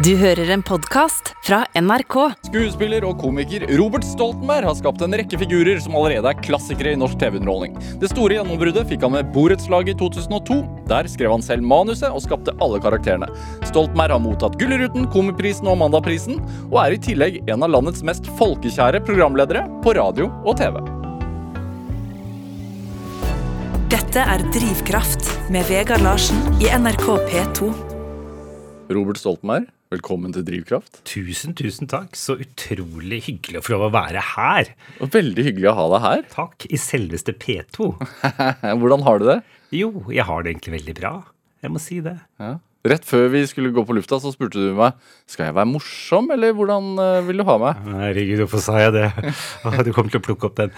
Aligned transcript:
Du 0.00 0.14
hører 0.16 0.48
en 0.54 0.62
podkast 0.64 1.34
fra 1.44 1.58
NRK. 1.76 2.14
Skuespiller 2.46 3.04
og 3.04 3.18
komiker 3.20 3.66
Robert 3.76 4.06
Stoltenberg 4.08 4.64
har 4.64 4.76
skapt 4.78 5.02
en 5.04 5.12
rekke 5.18 5.36
figurer 5.42 5.76
som 5.84 5.92
allerede 5.98 6.30
er 6.30 6.38
klassikere 6.40 6.94
i 6.94 6.96
norsk 6.96 7.18
TV-underholdning. 7.20 7.74
Det 8.00 8.08
store 8.08 8.38
gjennombruddet 8.38 8.86
fikk 8.88 9.02
han 9.04 9.12
med 9.12 9.28
Borettslaget 9.34 9.92
i 9.92 9.98
2002. 10.00 10.56
Der 10.88 11.10
skrev 11.12 11.34
han 11.34 11.44
selv 11.44 11.66
manuset 11.68 12.08
og 12.08 12.22
skapte 12.24 12.54
alle 12.64 12.80
karakterene. 12.80 13.28
Stoltenberg 13.68 14.14
har 14.14 14.22
mottatt 14.24 14.56
Gullruten, 14.62 15.04
Komiprisen 15.12 15.68
og 15.68 15.76
Amandaprisen, 15.76 16.40
og 16.70 16.78
er 16.80 16.96
i 16.96 17.02
tillegg 17.10 17.36
en 17.52 17.66
av 17.66 17.74
landets 17.74 18.00
mest 18.08 18.30
folkekjære 18.38 19.02
programledere 19.04 19.66
på 19.84 19.92
radio 19.98 20.30
og 20.46 20.56
TV. 20.62 20.80
Dette 23.92 24.24
er 24.24 24.46
Drivkraft 24.56 25.28
med 25.52 25.68
Vegard 25.68 26.08
Larsen 26.08 26.40
i 26.64 26.72
NRK 26.72 27.04
P2. 27.28 27.68
Robert 28.90 29.20
Stoltenberg, 29.20 29.68
velkommen 29.90 30.30
til 30.30 30.44
Drivkraft. 30.46 31.00
Tusen, 31.08 31.54
tusen 31.58 31.88
takk. 31.90 32.14
Så 32.18 32.36
utrolig 32.38 33.20
hyggelig 33.26 33.58
å 33.58 33.64
få 33.66 33.74
lov 33.74 33.88
å 33.88 33.94
være 33.96 34.22
her. 34.36 34.70
Og 35.02 35.10
veldig 35.16 35.46
hyggelig 35.48 35.70
å 35.72 35.76
ha 35.78 35.86
deg 35.90 36.04
her. 36.04 36.24
Takk. 36.30 36.66
I 36.70 36.78
selveste 36.78 37.34
P2. 37.34 37.90
Hvordan 38.80 39.02
har 39.06 39.18
du 39.18 39.26
det? 39.32 39.40
Jo, 39.74 39.90
jeg 40.14 40.26
har 40.28 40.44
det 40.44 40.54
egentlig 40.54 40.76
veldig 40.78 40.96
bra. 41.00 41.12
Jeg 41.64 41.74
må 41.74 41.82
si 41.82 41.98
det. 42.04 42.14
Ja. 42.38 42.54
Rett 42.86 43.04
før 43.04 43.26
vi 43.34 43.42
skulle 43.50 43.74
gå 43.74 43.82
på 43.84 43.96
lufta, 43.98 44.20
så 44.22 44.30
spurte 44.32 44.62
du 44.62 44.70
meg 44.78 44.96
skal 45.28 45.50
jeg 45.50 45.58
være 45.58 45.68
morsom, 45.68 46.30
eller 46.32 46.54
hvordan 46.56 46.94
eh, 47.02 47.18
vil 47.26 47.42
du 47.42 47.44
ha 47.44 47.58
meg? 47.60 47.82
Herregud, 47.90 48.46
hvorfor 48.46 48.62
sa 48.64 48.78
jeg 48.80 48.94
det? 48.96 49.10
Du 49.84 49.90
kommer 49.92 50.14
til 50.14 50.22
å 50.22 50.24
plukke 50.24 50.48
opp 50.48 50.56
den. 50.62 50.72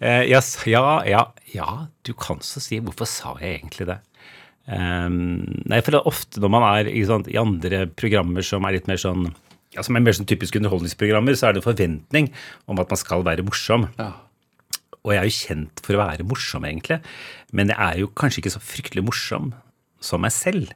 Eh, 0.00 0.24
ja, 0.32 0.40
ja, 0.66 0.82
ja, 1.06 1.22
ja, 1.52 1.68
du 2.04 2.16
kan 2.18 2.42
så 2.44 2.60
si 2.64 2.80
hvorfor 2.82 3.06
sa 3.08 3.36
jeg 3.38 3.60
egentlig 3.60 3.86
det? 3.92 4.00
Ehm, 4.66 5.62
nei, 5.70 5.80
for 5.80 5.94
det 5.94 6.00
er 6.00 6.10
ofte 6.10 6.42
når 6.42 6.52
man 6.52 6.64
er 6.68 6.90
sant, 7.06 7.28
i 7.30 7.38
andre 7.38 7.84
programmer 7.94 8.46
som 8.46 8.66
er 8.66 8.78
litt 8.78 8.88
mer 8.90 8.98
sånn 9.00 9.28
ja, 9.76 9.82
som 9.84 9.98
er 9.98 10.02
mer 10.02 10.16
sånn 10.16 10.28
typiske 10.28 10.58
underholdningsprogrammer, 10.58 11.36
så 11.36 11.48
er 11.48 11.54
det 11.54 11.60
en 11.60 11.68
forventning 11.68 12.30
om 12.70 12.80
at 12.80 12.92
man 12.92 13.00
skal 13.00 13.26
være 13.26 13.44
morsom. 13.44 13.90
Ja. 13.98 14.12
Og 15.04 15.12
jeg 15.12 15.20
er 15.20 15.28
jo 15.28 15.36
kjent 15.36 15.82
for 15.84 15.96
å 15.96 16.00
være 16.00 16.26
morsom, 16.26 16.64
egentlig. 16.66 16.98
Men 17.54 17.70
jeg 17.70 17.78
er 17.78 18.00
jo 18.00 18.10
kanskje 18.18 18.42
ikke 18.42 18.54
så 18.56 18.62
fryktelig 18.64 19.04
morsom 19.06 19.52
som 20.02 20.24
meg 20.24 20.32
selv. 20.34 20.72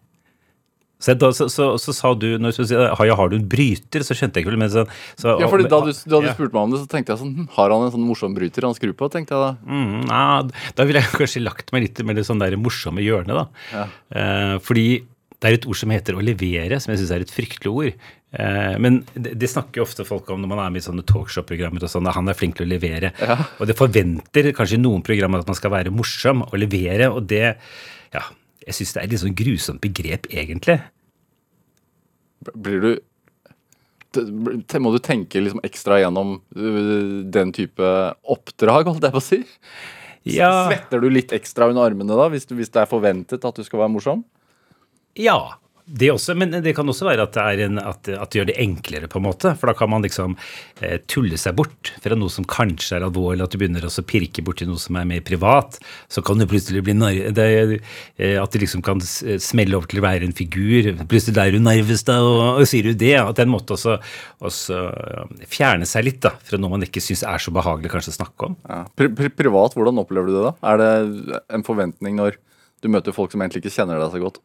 Så, 1.00 1.14
da, 1.16 1.30
så, 1.32 1.46
så, 1.48 1.66
så 1.80 1.94
sa 1.96 2.10
du 2.14 2.26
når 2.38 2.52
du 2.58 2.66
sa 2.68 2.90
har, 2.98 3.12
har 3.16 3.30
du 3.32 3.36
en 3.38 3.46
bryter, 3.48 4.04
så 4.04 4.12
skjønte 4.12 4.36
jeg 4.36 4.44
ikke 4.46 4.58
men 4.60 4.68
så, 4.70 4.84
Ja, 5.40 5.48
fordi 5.48 5.64
Da 5.70 5.78
du, 5.86 5.90
da 5.92 6.20
du 6.20 6.26
Ja. 6.28 6.34
spurte 6.36 6.52
meg 6.52 6.62
om 6.66 6.74
det, 6.74 6.80
så 6.82 6.90
tenkte 6.92 7.14
jeg 7.14 7.22
sånn 7.22 7.32
hm, 7.38 7.48
Har 7.56 7.72
han 7.72 7.86
en 7.86 7.94
sånn 7.94 8.04
morsom 8.04 8.34
bryter 8.36 8.66
han 8.68 8.76
skrur 8.76 8.92
på? 8.98 9.08
tenkte 9.10 9.32
jeg 9.32 9.40
da. 9.40 9.52
Mm, 9.64 10.04
nei, 10.10 10.50
da 10.76 10.84
ville 10.84 11.00
jeg 11.00 11.14
kanskje 11.16 11.42
lagt 11.46 11.72
meg 11.72 11.86
litt 11.88 12.02
med 12.04 12.20
det 12.20 12.26
sånn 12.28 12.38
der 12.42 12.58
morsomme 12.60 13.00
hjørnet, 13.00 13.32
da. 13.32 13.48
Ja. 13.72 13.86
Eh, 14.12 14.56
fordi 14.60 14.86
det 15.40 15.48
er 15.48 15.56
et 15.56 15.64
ord 15.72 15.78
som 15.80 15.88
heter 15.88 16.18
å 16.18 16.20
levere, 16.20 16.76
som 16.84 16.92
jeg 16.92 17.00
syns 17.00 17.12
er 17.16 17.22
et 17.24 17.30
fryktelig 17.32 17.70
ord. 17.72 17.94
Eh, 18.36 18.74
men 18.84 18.98
det, 19.16 19.32
det 19.40 19.48
snakker 19.48 19.80
jo 19.80 19.86
ofte 19.86 20.04
folk 20.04 20.28
om 20.34 20.42
når 20.44 20.50
man 20.52 20.60
er 20.66 20.74
med 20.74 20.82
i 20.82 20.84
sånne 20.84 21.04
talkshow-programmer. 21.08 21.80
og 21.80 21.88
sånn, 21.88 22.04
at 22.10 22.18
Han 22.18 22.28
er 22.28 22.36
flink 22.36 22.58
til 22.60 22.68
å 22.68 22.72
levere. 22.74 23.14
Og 23.56 23.64
det 23.70 23.78
forventer 23.80 24.50
kanskje 24.52 24.76
i 24.76 24.82
noen 24.84 25.00
programmer 25.06 25.40
at 25.40 25.48
man 25.48 25.56
skal 25.56 25.72
være 25.72 25.94
morsom 25.96 26.44
og 26.44 26.58
levere, 26.60 27.08
og 27.08 27.24
det 27.32 27.56
Ja, 28.12 28.20
jeg 28.66 28.76
syns 28.76 28.94
det 28.94 29.00
er 29.00 29.06
et 29.06 29.14
litt 29.14 29.22
sånn 29.22 29.38
grusomt 29.38 29.82
begrep, 29.84 30.28
egentlig. 30.32 30.80
Blir 32.54 32.84
du 32.84 32.90
Må 34.80 34.90
du 34.90 34.98
tenke 34.98 35.38
liksom 35.38 35.60
ekstra 35.62 36.00
gjennom 36.00 36.40
øh, 36.56 37.20
den 37.30 37.52
type 37.54 37.90
oppdrag, 38.26 38.88
holdt 38.88 39.06
jeg 39.06 39.14
på 39.14 39.20
å 39.20 39.24
si? 39.24 39.40
Ja, 40.26 40.50
Svetter 40.66 41.00
du 41.00 41.06
litt 41.12 41.32
ekstra 41.32 41.68
under 41.70 41.86
armene 41.86 42.16
da, 42.18 42.26
hvis, 42.32 42.48
du, 42.48 42.56
hvis 42.58 42.72
det 42.74 42.82
er 42.82 42.90
forventet 42.90 43.46
at 43.46 43.56
du 43.56 43.62
skal 43.64 43.84
være 43.84 43.92
morsom? 43.94 44.24
Ja, 45.18 45.38
det 45.90 46.10
også, 46.12 46.34
men 46.38 46.52
det 46.62 46.72
kan 46.76 46.88
også 46.88 47.06
være 47.08 47.24
at 47.26 47.34
det, 47.34 47.64
en, 47.66 47.80
at, 47.82 48.08
at 48.14 48.30
det 48.30 48.38
gjør 48.38 48.48
det 48.50 48.56
enklere, 48.62 49.08
på 49.10 49.18
en 49.18 49.26
måte. 49.26 49.52
For 49.58 49.70
da 49.70 49.74
kan 49.76 49.90
man 49.90 50.04
liksom 50.04 50.36
eh, 50.80 51.00
tulle 51.10 51.38
seg 51.40 51.56
bort 51.58 51.92
fra 52.02 52.18
noe 52.18 52.30
som 52.32 52.46
kanskje 52.48 52.98
er 52.98 53.06
alvorlig, 53.06 53.42
at 53.44 53.54
du 53.54 53.58
begynner 53.60 53.86
å 53.86 53.92
pirke 54.06 54.44
borti 54.46 54.68
noe 54.68 54.80
som 54.80 54.98
er 55.00 55.08
mer 55.10 55.24
privat. 55.26 55.80
Så 56.12 56.22
kan 56.26 56.38
du 56.38 56.46
plutselig 56.50 56.84
bli 56.86 56.94
det, 57.34 57.48
eh, 58.18 58.36
At 58.40 58.54
det 58.54 58.62
liksom 58.62 58.84
kan 58.86 59.02
smelle 59.02 59.78
over 59.78 59.90
til 59.90 60.02
å 60.02 60.06
være 60.06 60.28
en 60.28 60.36
figur. 60.36 60.92
Plutselig 61.10 61.42
er 61.42 61.56
du 61.56 61.62
Narvestad, 61.64 62.22
og, 62.22 62.60
og 62.60 62.68
sier 62.70 62.90
du 62.90 62.94
det. 62.94 63.16
At 63.18 63.34
det 63.36 63.44
er 63.44 63.50
en 63.50 63.56
måte 63.56 63.74
også, 63.74 63.98
også 64.46 64.84
eh, 64.90 65.48
fjerne 65.50 65.88
seg 65.88 66.06
litt 66.06 66.22
da, 66.22 66.36
fra 66.46 66.60
noe 66.60 66.76
man 66.76 66.86
ikke 66.86 67.02
syns 67.02 67.24
er 67.26 67.42
så 67.42 67.54
behagelig 67.54 67.90
kanskje 67.92 68.14
å 68.14 68.20
snakke 68.20 68.50
om. 68.52 68.60
Ja. 68.68 68.84
Pri 68.94 69.10
pri 69.16 69.32
privat, 69.34 69.74
hvordan 69.74 69.98
opplever 70.02 70.30
du 70.30 70.36
det 70.38 70.46
da? 70.46 70.54
Er 70.70 70.80
det 70.80 71.40
en 71.50 71.66
forventning 71.66 72.16
når 72.18 72.38
du 72.80 72.88
møter 72.92 73.14
folk 73.16 73.32
som 73.32 73.42
egentlig 73.42 73.64
ikke 73.64 73.74
kjenner 73.74 74.00
deg 74.00 74.14
så 74.14 74.22
godt, 74.22 74.40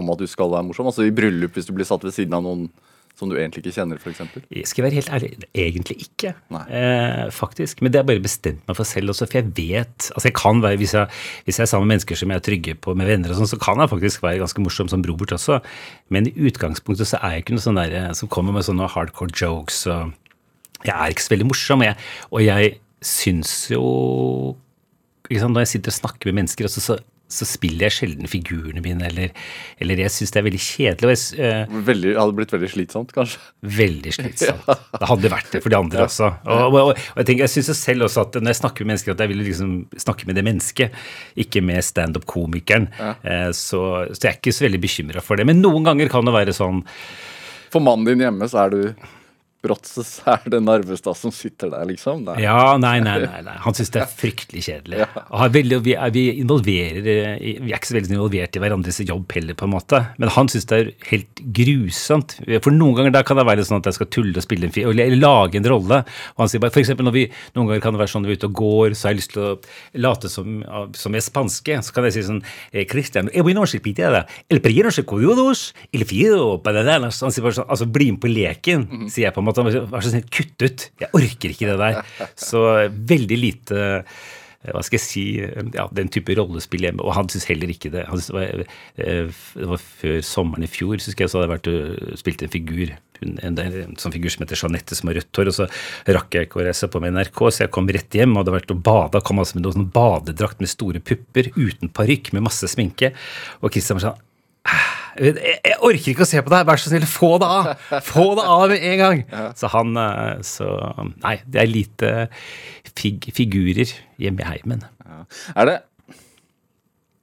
om 0.00 0.12
at 0.14 0.20
du 0.22 0.28
skal 0.30 0.52
være 0.52 0.68
morsom? 0.68 0.90
Altså 0.90 1.06
i 1.06 1.14
bryllup, 1.14 1.56
hvis 1.56 1.68
du 1.68 1.74
blir 1.76 1.88
satt 1.88 2.04
ved 2.06 2.14
siden 2.16 2.36
av 2.36 2.44
noen 2.46 2.68
som 3.16 3.30
du 3.30 3.36
egentlig 3.38 3.62
ikke 3.62 3.78
kjenner, 3.78 3.96
f.eks.? 3.96 4.18
Skal 4.68 4.82
jeg 4.82 4.84
være 4.84 4.96
helt 4.98 5.12
ærlig, 5.16 5.30
egentlig 5.56 5.94
ikke. 6.04 6.34
Eh, 6.52 7.22
faktisk. 7.32 7.80
Men 7.80 7.92
det 7.92 7.98
har 7.98 8.04
jeg 8.04 8.10
bare 8.10 8.24
bestemt 8.26 8.66
meg 8.68 8.76
for 8.76 8.88
selv 8.88 9.14
også, 9.14 9.28
for 9.30 9.38
jeg 9.40 9.54
vet 9.56 10.10
altså 10.10 10.28
jeg 10.28 10.36
kan 10.36 10.60
være, 10.60 10.80
hvis 10.82 10.92
jeg, 10.98 11.08
hvis 11.46 11.60
jeg 11.60 11.64
er 11.64 11.70
sammen 11.70 11.88
med 11.88 11.96
mennesker 11.96 12.20
som 12.20 12.34
jeg 12.34 12.42
er 12.42 12.44
trygge 12.50 12.74
på, 12.76 12.92
med 12.98 13.08
venner 13.08 13.32
og 13.32 13.40
sånn, 13.40 13.48
så 13.54 13.60
kan 13.62 13.80
jeg 13.80 13.92
faktisk 13.94 14.26
være 14.26 14.42
ganske 14.44 14.66
morsom 14.66 14.92
som 14.92 15.04
Robert 15.08 15.32
også. 15.38 15.62
Men 16.12 16.28
i 16.28 16.34
utgangspunktet 16.50 17.08
så 17.08 17.22
er 17.22 17.38
jeg 17.38 17.46
ikke 17.46 17.56
noe 17.56 17.64
sånn 17.64 17.80
der 17.80 17.96
som 18.20 18.32
kommer 18.36 18.56
med 18.56 18.68
sånne 18.68 18.90
hardcore 18.92 19.32
jokes. 19.32 19.86
og 19.88 20.12
Jeg 20.84 20.92
er 20.92 21.16
ikke 21.16 21.24
så 21.24 21.36
veldig 21.38 21.50
morsom, 21.54 21.88
jeg, 21.88 21.96
og 22.28 22.44
jeg 22.44 22.76
syns 23.00 23.56
jo 23.72 23.82
ikke 25.26 25.40
sant, 25.42 25.56
Når 25.56 25.64
jeg 25.64 25.70
sitter 25.72 25.90
og 25.90 25.96
snakker 25.96 26.28
med 26.28 26.36
mennesker, 26.42 26.68
også, 26.68 26.80
så, 26.84 26.96
så 27.26 27.46
spiller 27.48 27.88
jeg 27.88 27.94
sjelden 27.96 28.30
figurene 28.30 28.82
mine, 28.82 29.02
eller, 29.08 29.32
eller 29.82 30.02
jeg 30.04 30.12
syns 30.14 30.32
det 30.34 30.40
er 30.40 30.46
veldig 30.46 30.60
kjedelig. 30.62 31.08
og 31.08 31.12
jeg, 31.12 31.40
eh, 31.42 31.80
Veldig, 31.88 32.12
hadde 32.20 32.36
blitt 32.38 32.54
veldig 32.54 32.70
slitsomt, 32.70 33.14
kanskje? 33.16 33.40
Veldig 33.76 34.12
slitsomt. 34.14 34.68
Det 35.00 35.10
hadde 35.10 35.30
vært 35.32 35.50
det 35.52 35.60
for 35.64 35.72
de 35.72 35.78
andre 35.78 36.06
også. 36.06 36.28
Og, 36.46 36.62
og, 36.66 36.76
og, 36.80 36.92
jeg, 37.18 37.26
tenker, 37.28 37.44
jeg 37.44 37.52
syns 37.56 37.82
selv 37.82 38.06
også 38.06 38.22
at 38.26 38.38
når 38.38 38.54
jeg 38.54 38.60
snakker 38.60 38.86
med 38.86 38.94
mennesker, 38.94 39.16
at 39.16 39.24
jeg 39.24 39.32
vil 39.32 39.42
liksom 39.42 39.74
snakke 40.06 40.28
med 40.28 40.38
det 40.38 40.46
mennesket, 40.46 41.02
ikke 41.46 41.62
med 41.66 41.84
standup-komikeren. 41.84 42.88
Eh, 42.96 43.50
så, 43.56 43.82
så 44.12 44.20
jeg 44.22 44.30
er 44.30 44.38
ikke 44.38 44.54
så 44.54 44.66
veldig 44.68 44.82
bekymra 44.86 45.24
for 45.24 45.38
det. 45.38 45.48
Men 45.50 45.60
noen 45.64 45.86
ganger 45.86 46.10
kan 46.12 46.26
det 46.26 46.34
være 46.36 46.54
sånn 46.56 46.84
For 47.74 47.82
mannen 47.82 48.06
din 48.06 48.22
hjemme 48.24 48.46
så 48.48 48.64
er 48.64 48.72
du 48.72 48.80
så 49.74 50.04
er 50.36 50.50
det 50.52 50.60
Narvestad 50.64 51.16
som 51.18 51.32
sitter 51.34 51.70
der, 51.72 51.84
liksom? 51.88 52.22
Nei. 52.26 52.36
Ja, 52.44 52.76
nei, 52.80 52.98
nei, 53.04 53.16
nei, 53.24 53.40
nei. 53.46 53.56
Han 53.64 53.74
syns 53.76 53.90
det 53.94 54.02
er 54.04 54.10
fryktelig 54.10 54.62
kjedelig. 54.66 55.06
Har 55.30 55.52
veldig, 55.54 55.80
vi, 55.86 55.94
er, 55.98 56.12
vi 56.14 56.24
involverer 56.42 57.08
eh, 57.12 57.60
Vi 57.62 57.72
er 57.72 57.78
ikke 57.80 57.90
så 57.90 57.96
veldig 57.98 58.14
involvert 58.16 58.56
i 58.58 58.62
hverandres 58.62 59.00
jobb 59.06 59.34
heller, 59.36 59.56
på 59.58 59.66
en 59.68 59.74
måte. 59.74 60.00
Men 60.22 60.32
han 60.36 60.50
syns 60.52 60.68
det 60.70 60.78
er 60.78 60.90
helt 61.10 61.42
grusomt. 61.58 62.36
For 62.64 62.74
noen 62.74 62.96
ganger 63.00 63.16
der 63.18 63.26
kan 63.28 63.40
det 63.40 63.46
være 63.48 63.66
sånn 63.66 63.80
at 63.82 63.90
jeg 63.90 63.98
skal 63.98 64.10
tulle 64.18 64.36
og 64.40 64.46
spille 64.46 64.68
en 64.68 64.74
fi- 64.74 64.86
eller 64.86 65.16
lage 65.18 65.60
en 65.60 65.68
rolle. 65.70 66.02
Og 66.36 66.44
han 66.44 66.52
sier 66.52 66.62
bare, 66.62 66.74
eksempel 66.84 67.06
når 67.08 67.16
vi, 67.16 67.26
Noen 67.56 67.70
ganger 67.70 67.82
kan 67.84 67.96
det 67.96 68.02
være 68.02 68.12
sånn 68.12 68.24
når 68.26 68.30
vi 68.32 68.36
er 68.36 68.40
ute 68.42 68.50
og 68.50 68.56
går, 68.60 68.94
så 68.96 69.08
har 69.08 69.14
jeg 69.14 69.20
lyst 69.22 69.32
til 69.34 69.44
å 69.44 69.52
late 70.06 70.30
som, 70.32 70.56
som 70.96 71.14
jeg 71.16 71.22
er 71.22 71.26
spanske. 71.26 71.78
Så 71.86 71.94
kan 71.96 72.06
jeg 72.08 72.16
si 72.16 72.24
sånn 72.26 72.42
Christian, 72.90 73.30
se 73.66 73.80
pide, 73.82 74.24
el 74.52 74.60
primero 74.62 74.90
se 74.94 75.02
cuidados, 75.08 75.72
el 75.92 76.04
bananas. 76.62 77.22
Han 77.24 77.32
sier 77.34 77.44
bare 77.46 77.56
sånn, 77.58 77.68
altså 77.72 77.86
bli 77.90 78.10
med 78.12 78.20
på 78.22 78.30
leken, 78.30 78.86
sier 79.10 79.28
jeg 79.28 79.34
på 79.36 79.42
en 79.42 79.48
måte. 79.48 79.55
Vær 79.56 80.04
så 80.04 80.12
snill, 80.12 80.26
kutt 80.32 80.64
ut. 80.64 80.88
Jeg 81.02 81.12
orker 81.16 81.54
ikke 81.54 81.70
det 81.70 81.78
der. 81.80 82.02
Så 82.38 82.64
veldig 83.12 83.38
lite 83.40 83.80
eh, 83.86 84.72
hva 84.74 84.82
skal 84.82 84.98
jeg 84.98 85.04
si, 85.04 85.24
ja, 85.76 85.84
den 85.94 86.08
type 86.12 86.34
rollespill 86.34 86.86
hjemme. 86.86 87.04
Og 87.04 87.14
han 87.14 87.28
syns 87.30 87.46
heller 87.48 87.70
ikke 87.70 87.92
det. 87.94 88.06
Han 88.10 88.22
det, 88.22 88.34
var, 88.34 88.64
eh, 89.02 89.42
det 89.54 89.68
var 89.70 89.82
før 89.82 90.18
sommeren 90.26 90.66
i 90.66 90.70
fjor, 90.70 90.98
så 91.02 91.14
jeg 91.14 91.30
så 91.30 91.38
hadde 91.38 91.46
jeg 91.46 91.54
vært 91.54 91.70
og 91.72 92.18
spilt 92.22 92.42
en 92.42 92.52
figur. 92.52 92.94
En, 93.22 93.38
en, 93.46 93.60
en 93.62 93.96
sånn 94.00 94.14
figur 94.14 94.32
som 94.32 94.44
heter 94.44 94.58
Jeanette, 94.60 94.98
som 94.98 95.10
har 95.10 95.20
rødt 95.20 95.40
hår. 95.40 95.52
Og 95.52 95.58
så 95.60 95.68
rakk 96.18 96.36
jeg 96.36 96.48
ikke 96.48 96.60
å 96.60 96.66
reise 96.66 96.90
på 96.90 97.02
med 97.04 97.14
NRK, 97.16 97.42
så 97.48 97.64
jeg 97.64 97.74
kom 97.76 97.90
rett 97.94 98.18
hjem 98.18 98.34
og 98.34 98.42
hadde 98.42 98.56
vært 98.58 98.74
og 98.74 98.84
bada. 98.90 99.22
Kom 99.24 99.42
altså 99.42 99.58
med 99.58 99.66
noen 99.68 99.78
sånn 99.78 99.90
badedrakt 99.94 100.62
med 100.62 100.72
store 100.72 101.02
pupper, 101.04 101.52
uten 101.56 101.92
parykk, 101.94 102.34
med 102.36 102.48
masse 102.48 102.72
sminke. 102.72 103.14
Og 103.62 103.70
Christian 103.72 104.00
var 104.00 104.08
sånn 104.10 104.22
jeg, 105.18 105.56
jeg 105.64 105.78
orker 105.84 106.12
ikke 106.12 106.24
å 106.24 106.28
se 106.28 106.42
på 106.44 106.52
deg, 106.52 106.66
vær 106.68 106.80
så 106.80 106.92
snill, 106.92 107.06
få 107.08 107.32
det 107.42 107.48
av! 107.48 107.70
Få 108.04 108.26
det 108.38 108.46
av 108.52 108.64
med 108.72 108.86
en 108.90 109.02
gang! 109.02 109.22
Så 109.58 109.70
han 109.72 109.96
eh, 110.00 110.44
Så 110.46 110.68
Nei, 111.22 111.36
det 111.48 111.62
er 111.62 111.70
lite 111.70 112.12
fig, 112.96 113.28
figurer 113.36 113.92
hjemme 114.22 114.44
i 114.44 114.48
heimen. 114.50 114.84
Ja. 115.06 115.22
Er 115.56 115.70
det 115.70 115.76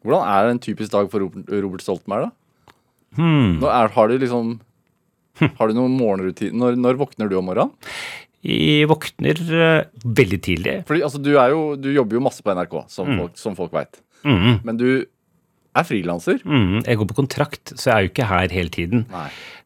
Hvordan 0.03 0.27
er 0.27 0.45
det 0.45 0.55
en 0.57 0.63
typisk 0.65 0.91
dag 0.91 1.07
for 1.11 1.23
Robert, 1.23 1.47
Robert 1.63 1.83
Stoltenberg, 1.85 2.27
da? 2.27 2.75
Hmm. 3.15 3.61
Er, 3.61 3.91
har 3.93 4.09
du 4.09 4.17
liksom 4.17 4.57
Har 5.59 5.69
du 5.69 5.77
noen 5.77 5.95
morgenrutiner? 5.95 6.55
Når, 6.59 6.77
når 6.81 6.99
våkner 6.99 7.31
du 7.31 7.37
om 7.39 7.47
morgenen? 7.49 7.73
Jeg 8.43 8.89
våkner 8.91 9.39
eh, 9.55 9.85
veldig 10.03 10.39
tidlig. 10.43 10.73
Fordi 10.89 11.03
altså, 11.07 11.21
du, 11.23 11.31
er 11.39 11.53
jo, 11.53 11.61
du 11.79 11.93
jobber 11.93 12.17
jo 12.17 12.23
masse 12.25 12.43
på 12.43 12.51
NRK, 12.51 12.73
som 12.91 13.07
folk, 13.07 13.37
som 13.39 13.55
folk 13.55 13.71
veit. 13.71 14.01
Mm. 14.27 14.57
Men 14.67 14.79
du 14.79 14.87
er 15.75 15.83
frilanser. 15.83 16.39
Mm, 16.45 16.83
Jeg 16.85 16.97
går 16.97 17.07
på 17.09 17.15
kontrakt, 17.21 17.73
så 17.75 17.89
jeg 17.89 17.95
er 17.95 18.01
jo 18.07 18.09
ikke 18.13 18.27
her 18.29 18.47
hele 18.53 18.69
tiden. 18.69 19.05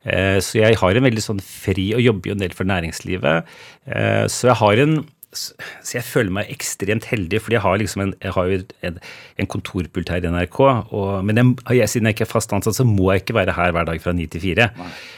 Eh, 0.05 0.39
Så 0.39 0.59
jeg 0.61 0.75
har 0.77 0.95
en 0.95 1.03
veldig 1.03 1.23
sånn 1.23 1.41
fri, 1.41 1.93
og 1.93 2.01
jobber 2.01 2.29
jo 2.29 2.35
en 2.37 2.39
del 2.45 2.53
for 2.55 2.63
næringslivet. 2.63 3.43
Eh, 3.87 4.25
Så 4.27 4.47
jeg 4.47 4.55
har 4.55 4.73
en 4.85 5.05
så 5.37 5.97
jeg 5.97 6.05
føler 6.07 6.33
meg 6.37 6.51
ekstremt 6.53 7.07
heldig, 7.09 7.39
fordi 7.43 7.57
jeg 7.57 7.63
har 7.63 7.77
liksom 7.81 8.03
en, 8.03 8.13
jeg 8.23 8.33
har 8.35 8.49
jo 8.51 8.57
en, 8.89 8.97
en 9.41 9.49
kontorpult 9.53 10.11
her 10.11 10.25
i 10.25 10.31
NRK. 10.33 10.59
Og, 10.63 11.11
men 11.27 11.39
jeg, 11.41 11.89
siden 11.91 12.09
jeg 12.09 12.17
ikke 12.17 12.25
er 12.27 12.31
fast 12.31 12.55
ansatt, 12.55 12.77
så 12.77 12.85
må 12.87 13.11
jeg 13.11 13.23
ikke 13.23 13.37
være 13.37 13.55
her 13.57 13.75
hver 13.75 13.87
dag 13.89 14.01
fra 14.03 14.15
ni 14.15 14.27
til 14.31 14.43
fire. 14.43 14.69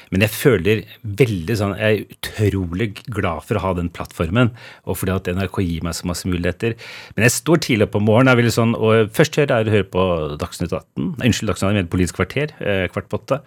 Men 0.10 0.26
jeg 0.26 0.34
føler 0.34 0.84
veldig 1.04 1.56
sånn 1.58 1.76
Jeg 1.78 2.00
er 2.00 2.14
utrolig 2.16 2.88
glad 3.06 3.46
for 3.46 3.60
å 3.60 3.64
ha 3.68 3.74
den 3.78 3.92
plattformen, 3.94 4.54
og 4.90 5.00
fordi 5.00 5.16
at 5.16 5.32
NRK 5.38 5.62
gir 5.66 5.86
meg 5.86 5.98
så 5.98 6.10
masse 6.10 6.30
muligheter. 6.30 6.78
Men 7.16 7.28
jeg 7.28 7.38
står 7.38 7.64
tidlig 7.66 7.90
opp 7.90 8.00
om 8.00 8.08
morgenen, 8.10 8.54
sånn, 8.54 8.76
og 8.78 9.12
først 9.16 9.38
gjør 9.38 9.52
jeg 9.54 9.70
å 9.70 9.76
høre 9.76 9.90
på 9.94 10.06
Dagsnytt 10.42 10.74
18. 10.74 11.12
Unnskyld, 11.26 11.52
Dagsnytt 11.54 11.84
18, 11.86 11.92
Politisk 11.94 12.18
kvarter. 12.18 12.56
Eh, 12.60 12.86
kvart 12.94 13.10
på 13.12 13.20
åtte. 13.22 13.42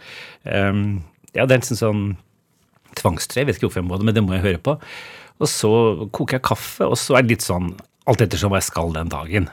Um, 0.47 1.03
ja, 1.33 1.47
det 1.47 1.57
er 1.57 1.63
en 1.63 1.79
sånn 1.79 2.05
tvangstre 2.99 3.41
Jeg 3.41 3.49
vet 3.49 3.59
ikke 3.59 3.69
hvorfor 3.69 3.81
jeg 3.81 3.89
må 3.89 3.99
det, 3.99 4.07
men 4.09 4.17
det 4.17 4.25
må 4.25 4.37
jeg 4.37 4.47
høre 4.47 4.63
på. 4.63 4.77
Og 5.43 5.51
så 5.51 5.73
koker 6.15 6.39
jeg 6.39 6.47
kaffe, 6.47 6.87
og 6.87 6.99
så 7.01 7.19
er 7.19 7.27
det 7.27 7.37
litt 7.37 7.47
sånn 7.47 7.73
alt 8.11 8.23
ettersom 8.25 8.51
hva 8.51 8.59
jeg 8.59 8.71
skal 8.71 8.95
den 8.97 9.11
dagen. 9.13 9.47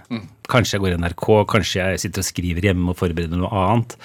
Kanskje 0.49 0.77
jeg 0.77 0.83
går 0.85 0.95
i 0.95 0.99
NRK, 1.03 1.27
kanskje 1.51 1.83
jeg 1.83 2.01
sitter 2.05 2.23
og 2.23 2.29
skriver 2.29 2.65
hjemme 2.69 2.93
og 2.93 2.97
forbereder 2.97 3.37
noe 3.37 3.63
annet. 3.65 3.95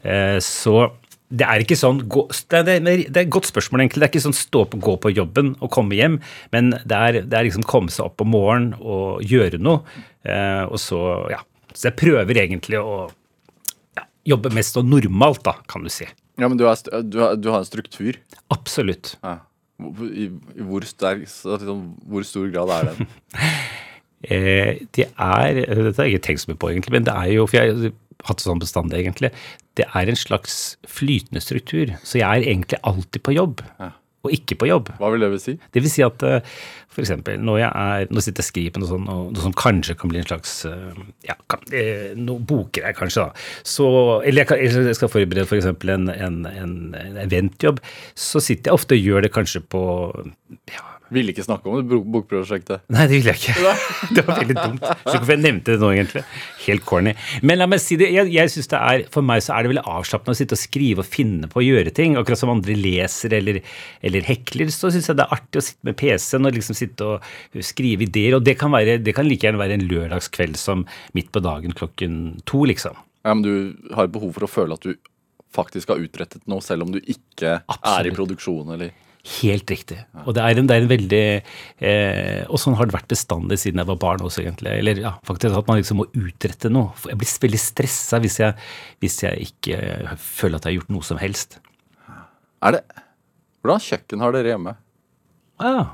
Eh, 0.00 0.38
så 0.44 0.88
det 1.30 1.46
er 1.46 1.62
ikke 1.62 1.78
sånn 1.78 2.00
det 2.02 2.58
er, 2.58 2.80
det 2.82 3.14
er 3.14 3.22
et 3.22 3.32
godt 3.32 3.46
spørsmål, 3.50 3.84
egentlig. 3.84 4.02
Det 4.02 4.08
er 4.08 4.12
ikke 4.14 4.24
sånn 4.24 4.36
stå 4.36 4.64
opp 4.64 4.74
og 4.78 4.86
gå 4.88 4.94
på 5.04 5.12
jobben 5.14 5.52
og 5.60 5.70
komme 5.74 5.98
hjem, 5.98 6.18
men 6.54 6.72
det 6.74 6.96
er, 6.96 7.20
det 7.22 7.38
er 7.38 7.46
liksom 7.46 7.66
komme 7.70 7.92
seg 7.94 8.08
opp 8.08 8.24
om 8.24 8.32
morgenen 8.34 8.72
og 8.80 9.22
gjøre 9.22 9.60
noe. 9.62 9.84
Eh, 10.26 10.64
og 10.66 10.80
så, 10.82 11.02
ja. 11.30 11.44
Så 11.70 11.90
jeg 11.90 12.00
prøver 12.00 12.40
egentlig 12.42 12.80
å 12.80 13.04
ja, 13.94 14.08
jobbe 14.32 14.50
mest 14.56 14.80
og 14.80 14.88
normalt, 14.90 15.44
da, 15.46 15.54
kan 15.70 15.86
du 15.86 15.92
si. 15.92 16.08
Ja, 16.40 16.48
men 16.48 16.58
du, 16.58 16.64
er, 16.66 16.82
du, 17.04 17.20
har, 17.20 17.36
du 17.38 17.52
har 17.52 17.60
en 17.60 17.68
struktur. 17.68 18.18
Absolutt. 18.50 19.14
Ja. 19.22 19.38
I, 20.10 20.28
i 20.56 20.66
hvor, 20.66 20.86
sterk, 20.88 21.24
liksom, 21.24 21.84
hvor 22.10 22.26
stor 22.26 22.50
grad 22.52 22.74
er 22.74 22.90
den? 22.90 23.10
eh, 24.30 24.82
det 24.96 25.08
er 25.10 25.62
Dette 25.64 25.96
har 25.96 26.08
jeg 26.08 26.18
ikke 26.18 26.26
tenkt 26.30 26.44
så 26.44 26.52
mye 26.52 26.60
på, 26.60 26.72
egentlig, 26.74 26.96
men 26.98 27.08
det 27.08 27.16
er 27.16 27.32
jo 27.34 27.46
For 27.50 27.60
jeg 27.60 27.76
har 27.76 27.96
hatt 28.28 28.42
det 28.42 28.48
sånn 28.48 28.60
bestandig, 28.60 29.00
egentlig. 29.00 29.30
Det 29.78 29.86
er 29.96 30.10
en 30.10 30.18
slags 30.18 30.76
flytende 30.84 31.40
struktur. 31.40 31.94
Så 32.04 32.20
jeg 32.20 32.28
er 32.28 32.44
egentlig 32.44 32.80
alltid 32.84 33.24
på 33.24 33.32
jobb. 33.38 33.64
Ja 33.80 33.94
og 34.20 34.34
ikke 34.34 34.58
på 34.60 34.68
jobb. 34.68 34.90
Hva 35.00 35.10
vil 35.14 35.24
det 35.24 35.30
vil 35.32 35.42
si? 35.42 35.56
Det 35.72 35.82
vil 35.84 35.92
si 35.92 36.04
at 36.04 36.24
for 36.90 37.04
eksempel, 37.04 37.36
f.eks. 37.36 37.44
når 37.46 37.58
jeg 37.60 37.70
er, 37.70 38.10
nå 38.10 38.22
sitter 38.24 38.42
jeg 38.42 38.46
og 38.46 38.50
skriver 38.50 38.74
på 38.74 38.82
noe, 38.82 38.90
sånt, 38.90 39.10
noe 39.36 39.44
som 39.44 39.54
kanskje 39.56 39.94
kan 40.00 40.10
bli 40.10 40.20
en 40.20 40.26
slags 40.26 40.54
uh, 40.66 41.02
ja, 41.26 41.36
kan, 41.50 41.62
eh, 41.76 42.10
noe 42.18 42.64
jeg 42.76 42.96
kanskje, 42.98 43.28
da. 43.28 43.44
Så, 43.62 43.86
eller, 44.26 44.42
jeg 44.42 44.50
kan, 44.50 44.58
eller 44.58 44.90
jeg 44.90 44.98
skal 44.98 45.12
forberede 45.12 45.46
f.eks. 45.46 45.70
For 45.70 45.94
en, 45.94 46.10
en, 46.10 46.40
en 46.50 47.20
eventjobb. 47.22 47.78
Så 48.18 48.42
sitter 48.42 48.72
jeg 48.72 48.80
ofte 48.80 48.98
og 48.98 49.06
gjør 49.06 49.26
det 49.26 49.32
kanskje 49.34 49.62
på 49.70 49.82
ja, 50.74 50.89
ville 51.14 51.32
ikke 51.32 51.44
snakke 51.46 51.70
om 51.70 51.78
det 51.80 51.98
bokprosjektet. 52.14 52.84
Nei, 52.92 53.06
det 53.10 53.18
ville 53.18 53.34
jeg 53.34 53.40
ikke. 53.42 53.74
Det 54.16 54.24
var 54.26 54.40
veldig 54.40 54.56
dumt. 54.56 54.84
Så 55.04 55.14
hvorfor 55.16 55.32
jeg 55.34 55.42
nevnte 55.42 55.74
det 55.74 55.80
nå, 55.82 55.90
egentlig. 55.94 56.22
Helt 56.64 56.84
corny. 56.86 57.12
Men 57.46 57.60
la 57.60 57.66
meg 57.70 57.82
si 57.82 57.98
det, 58.00 58.08
jeg, 58.14 58.30
jeg 58.34 58.52
synes 58.52 58.70
det 58.72 58.80
er, 58.80 59.04
For 59.14 59.26
meg 59.26 59.42
så 59.44 59.54
er 59.56 59.64
det 59.66 59.72
veldig 59.72 59.84
avslappende 59.90 60.34
å 60.34 60.38
sitte 60.40 60.56
og 60.56 60.62
skrive 60.62 61.04
og 61.04 61.08
finne 61.10 61.50
på 61.50 61.60
å 61.60 61.66
gjøre 61.66 61.92
ting. 61.96 62.16
Akkurat 62.20 62.40
som 62.40 62.52
andre 62.54 62.76
leser 62.78 63.36
eller, 63.40 63.60
eller 64.06 64.26
hekler, 64.30 64.72
så 64.74 64.90
syns 64.92 65.10
jeg 65.10 65.18
det 65.20 65.26
er 65.26 65.36
artig 65.36 65.62
å 65.62 65.66
sitte 65.68 65.90
med 65.90 65.98
PC-en 66.00 66.50
og 66.50 66.58
liksom 66.58 66.78
sitte 66.78 67.12
og 67.14 67.60
skrive 67.70 68.06
ideer. 68.08 68.38
Og 68.38 68.46
det 68.46 68.56
kan, 68.60 68.72
være, 68.74 68.98
det 69.02 69.14
kan 69.16 69.28
like 69.28 69.46
gjerne 69.46 69.62
være 69.62 69.78
en 69.78 69.86
lørdagskveld 69.90 70.58
som 70.60 70.86
midt 71.16 71.30
på 71.34 71.42
dagen 71.44 71.76
klokken 71.76 72.18
to, 72.50 72.64
liksom. 72.70 72.98
Ja, 73.24 73.34
Men 73.34 73.44
du 73.44 73.94
har 73.96 74.10
behov 74.12 74.32
for 74.38 74.46
å 74.46 74.50
føle 74.50 74.78
at 74.78 74.86
du 74.86 74.94
faktisk 75.54 75.90
har 75.90 76.00
utrettet 76.02 76.44
noe, 76.50 76.62
selv 76.64 76.86
om 76.86 76.92
du 76.94 77.00
ikke 77.02 77.58
Absolutt. 77.66 77.94
er 77.96 78.08
i 78.08 78.14
produksjon, 78.14 78.74
eller? 78.76 78.92
Helt 79.20 79.68
riktig. 79.68 79.98
Og 80.24 80.32
det 80.36 80.42
er 80.42 80.58
en, 80.58 80.68
det 80.68 80.76
er 80.76 80.84
en 80.84 80.90
veldig 80.90 81.24
eh, 81.84 82.40
Og 82.48 82.56
sånn 82.60 82.76
har 82.78 82.88
det 82.88 82.94
vært 82.94 83.10
bestandig 83.12 83.58
siden 83.60 83.82
jeg 83.82 83.90
var 83.90 83.98
barn 84.00 84.24
også, 84.24 84.40
egentlig. 84.44 84.72
Eller 84.80 85.02
ja, 85.02 85.14
faktisk 85.28 85.58
at 85.58 85.68
man 85.68 85.80
liksom 85.80 86.00
må 86.00 86.08
utrette 86.16 86.72
noe. 86.72 86.94
Jeg 87.04 87.20
blir 87.20 87.34
veldig 87.44 87.60
stressa 87.60 88.20
hvis, 88.24 88.40
hvis, 89.04 89.18
jeg 89.26 89.50
ikke 89.50 90.16
føler 90.16 90.56
at 90.56 90.68
jeg 90.68 90.72
har 90.72 90.78
gjort 90.80 90.94
noe 90.96 91.08
som 91.10 91.20
helst. 91.20 91.60
Er 92.64 92.78
det 92.78 92.84
Hvordan 93.60 93.82
kjøkken 93.84 94.22
har 94.24 94.32
dere 94.32 94.54
hjemme? 94.54 94.72
Ja, 95.60 95.90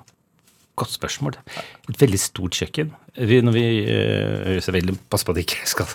Godt 0.76 0.92
spørsmål. 0.92 1.38
Et 1.88 2.00
veldig 2.00 2.18
stort 2.20 2.56
kjøkken. 2.58 2.90
Vi, 3.16 3.38
når 3.40 3.54
vi 3.56 3.64
øh, 3.88 4.58
så 4.60 4.74
veldig 4.76 4.98
Pass 5.08 5.24
på 5.24 5.32
at 5.32 5.40
jeg 5.40 5.48
ikke 5.48 5.70
skal 5.72 5.88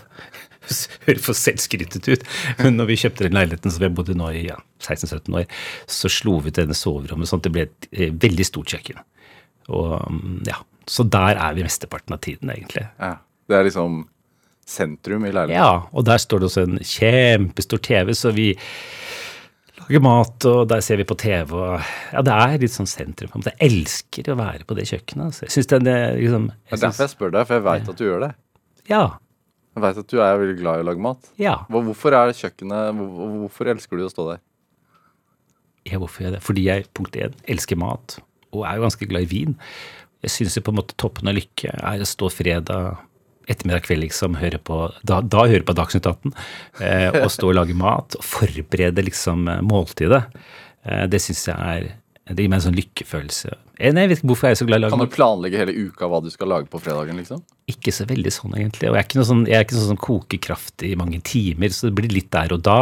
høres 1.07 1.25
for 1.25 1.37
selvskrytete 1.37 2.17
ut. 2.17 2.25
Men 2.61 2.79
når 2.79 2.91
vi 2.91 2.99
kjøpte 3.03 3.27
den 3.27 3.37
leiligheten 3.37 3.73
som 3.73 3.83
vi 3.83 3.89
har 3.89 3.95
bodd 3.97 4.11
i 4.13 4.17
nå 4.17 4.31
i 4.37 4.45
ja, 4.47 4.57
16-17 4.83 5.39
år, 5.41 5.47
så 5.99 6.11
slo 6.11 6.39
vi 6.43 6.53
til 6.53 6.65
denne 6.65 6.77
soverommet 6.77 7.29
sånn 7.29 7.43
at 7.43 7.49
det 7.49 7.53
ble 7.55 7.67
et 7.67 7.89
eh, 7.91 8.13
veldig 8.25 8.47
stort 8.47 8.73
kjøkken. 8.73 9.01
Og 9.71 9.93
mm, 10.11 10.39
ja, 10.49 10.61
Så 10.89 11.05
der 11.07 11.37
er 11.37 11.53
vi 11.55 11.65
mesteparten 11.65 12.15
av 12.15 12.23
tiden, 12.25 12.49
egentlig. 12.53 12.87
Ja, 12.99 13.15
Det 13.47 13.57
er 13.57 13.67
liksom 13.67 14.01
sentrum 14.67 15.25
i 15.25 15.31
leiligheten? 15.31 15.59
Ja, 15.59 15.87
og 15.91 16.05
der 16.07 16.19
står 16.21 16.41
det 16.41 16.49
også 16.49 16.65
en 16.67 16.81
kjempestor 16.85 17.81
TV, 17.83 18.13
så 18.15 18.31
vi 18.35 18.53
lager 19.81 20.03
mat, 20.05 20.45
og 20.47 20.67
der 20.71 20.83
ser 20.85 21.01
vi 21.01 21.07
på 21.07 21.17
TV. 21.19 21.53
og 21.57 21.81
ja, 22.13 22.21
Det 22.21 22.37
er 22.37 22.61
litt 22.61 22.75
sånn 22.75 22.89
sentrum. 22.89 23.33
Jeg 23.43 23.57
elsker 23.67 24.31
å 24.31 24.37
være 24.39 24.67
på 24.67 24.77
det 24.77 24.87
kjøkkenet. 24.91 25.25
Altså. 25.31 25.47
Jeg 25.47 25.55
synes 25.57 25.71
det 25.71 25.81
er 25.95 26.15
liksom, 26.19 26.47
jeg 26.51 26.77
synes, 26.77 26.85
Derfor 26.85 27.03
jeg 27.03 27.15
spør 27.15 27.35
deg, 27.35 27.47
for 27.47 27.57
jeg 27.57 27.67
veit 27.67 27.91
at 27.93 27.99
du 27.99 28.05
gjør 28.05 28.25
det. 28.27 28.31
Ja, 28.89 29.03
jeg 29.71 29.83
veit 29.85 29.99
at 30.01 30.09
du 30.11 30.17
er 30.19 30.39
veldig 30.39 30.57
glad 30.59 30.79
i 30.79 30.83
å 30.83 30.87
lage 30.89 31.03
mat. 31.03 31.29
Ja. 31.39 31.59
Hvorfor 31.71 32.15
er 32.17 32.33
kjøkkenet 32.35 32.97
Hvorfor 32.97 33.69
elsker 33.71 33.99
du 33.99 34.03
å 34.03 34.11
stå 34.11 34.25
der? 34.33 34.41
Ja, 35.87 35.97
hvorfor 36.01 36.21
gjør 36.21 36.29
jeg 36.29 36.35
det? 36.35 36.43
Fordi 36.45 36.65
jeg 36.67 36.89
punkt 36.97 37.15
én 37.17 37.37
elsker 37.49 37.79
mat, 37.79 38.17
og 38.51 38.65
er 38.67 38.77
jo 38.77 38.83
ganske 38.85 39.07
glad 39.09 39.25
i 39.25 39.31
vin. 39.31 39.55
Jeg 40.21 40.35
syns 40.35 40.59
på 40.61 40.73
en 40.73 40.77
måte 40.77 40.97
toppen 41.01 41.31
av 41.31 41.37
lykke 41.37 41.71
er 41.71 42.03
å 42.03 42.09
stå 42.09 42.29
fredag 42.29 42.99
ettermiddag 43.49 43.87
kveld 43.87 44.05
liksom, 44.05 44.35
høre 44.37 44.59
på, 44.61 44.83
da, 45.07 45.17
da 45.25 45.47
høre 45.49 45.65
på 45.65 45.73
Dagsnytt 45.75 46.05
18 46.05 46.35
eh, 46.85 47.07
og 47.23 47.31
stå 47.33 47.49
og 47.49 47.57
lage 47.57 47.73
mat 47.75 48.15
og 48.19 48.27
forberede 48.27 49.03
liksom 49.07 49.49
måltidet. 49.65 50.21
Eh, 50.85 51.07
det 51.09 51.23
syns 51.23 51.47
jeg 51.49 51.57
er 51.57 51.89
det 52.31 52.45
gir 52.45 52.51
meg 52.51 52.61
en 52.61 52.65
sånn 52.67 52.77
lykkefølelse. 52.77 53.49
Jeg, 53.81 53.95
jeg 53.97 54.09
vet 54.11 54.19
ikke 54.19 54.29
hvorfor 54.29 54.47
jeg 54.47 54.55
er 54.55 54.59
så 54.59 54.67
glad 54.69 54.77
i 54.77 54.79
å 54.79 54.83
lage 54.85 54.93
Kan 54.93 55.03
du 55.09 55.15
planlegge 55.15 55.59
hele 55.59 55.73
uka 55.73 56.07
hva 56.07 56.19
du 56.23 56.29
skal 56.31 56.51
lage 56.53 56.69
på 56.71 56.79
fredagen? 56.79 57.17
liksom? 57.17 57.41
Ikke 57.71 57.93
så 57.95 58.07
veldig 58.09 58.33
sånn, 58.33 58.57
egentlig. 58.57 58.89
Og 58.89 58.97
jeg 58.97 59.03
er 59.03 59.07
ikke 59.07 59.21
noe 59.21 59.29
sånn, 59.29 59.45
jeg 59.49 59.57
er 59.59 59.67
ikke 59.67 59.79
sånn 59.79 60.01
koker 60.01 60.57
i 60.87 60.97
mange 60.99 61.21
timer, 61.25 61.73
så 61.73 61.89
det 61.89 61.95
blir 61.97 62.13
litt 62.13 62.31
der 62.33 62.53
og 62.55 62.63
da. 62.65 62.81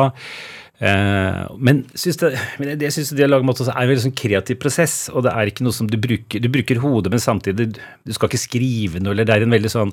Uh, 0.80 1.44
men, 1.60 1.82
synes 1.92 2.22
det, 2.22 2.30
men 2.56 2.70
jeg 2.80 2.96
syns 2.96 3.10
lage 3.12 3.44
også 3.44 3.66
er 3.68 3.82
en 3.82 3.90
veldig 3.90 4.04
sånn 4.06 4.16
kreativ 4.16 4.62
prosess. 4.64 5.10
Og 5.12 5.26
det 5.26 5.34
er 5.36 5.52
ikke 5.52 5.66
noe 5.68 5.76
som 5.76 5.90
du 5.92 5.98
bruker 6.00 6.40
Du 6.40 6.48
bruker 6.48 6.80
hodet, 6.80 7.12
men 7.12 7.20
samtidig 7.20 7.74
Du 7.76 8.14
skal 8.16 8.32
ikke 8.32 8.40
skrive 8.40 9.02
noe, 9.04 9.12
eller 9.12 9.28
det 9.28 9.36
er 9.36 9.44
en 9.44 9.58
veldig 9.58 9.72
sånn 9.74 9.92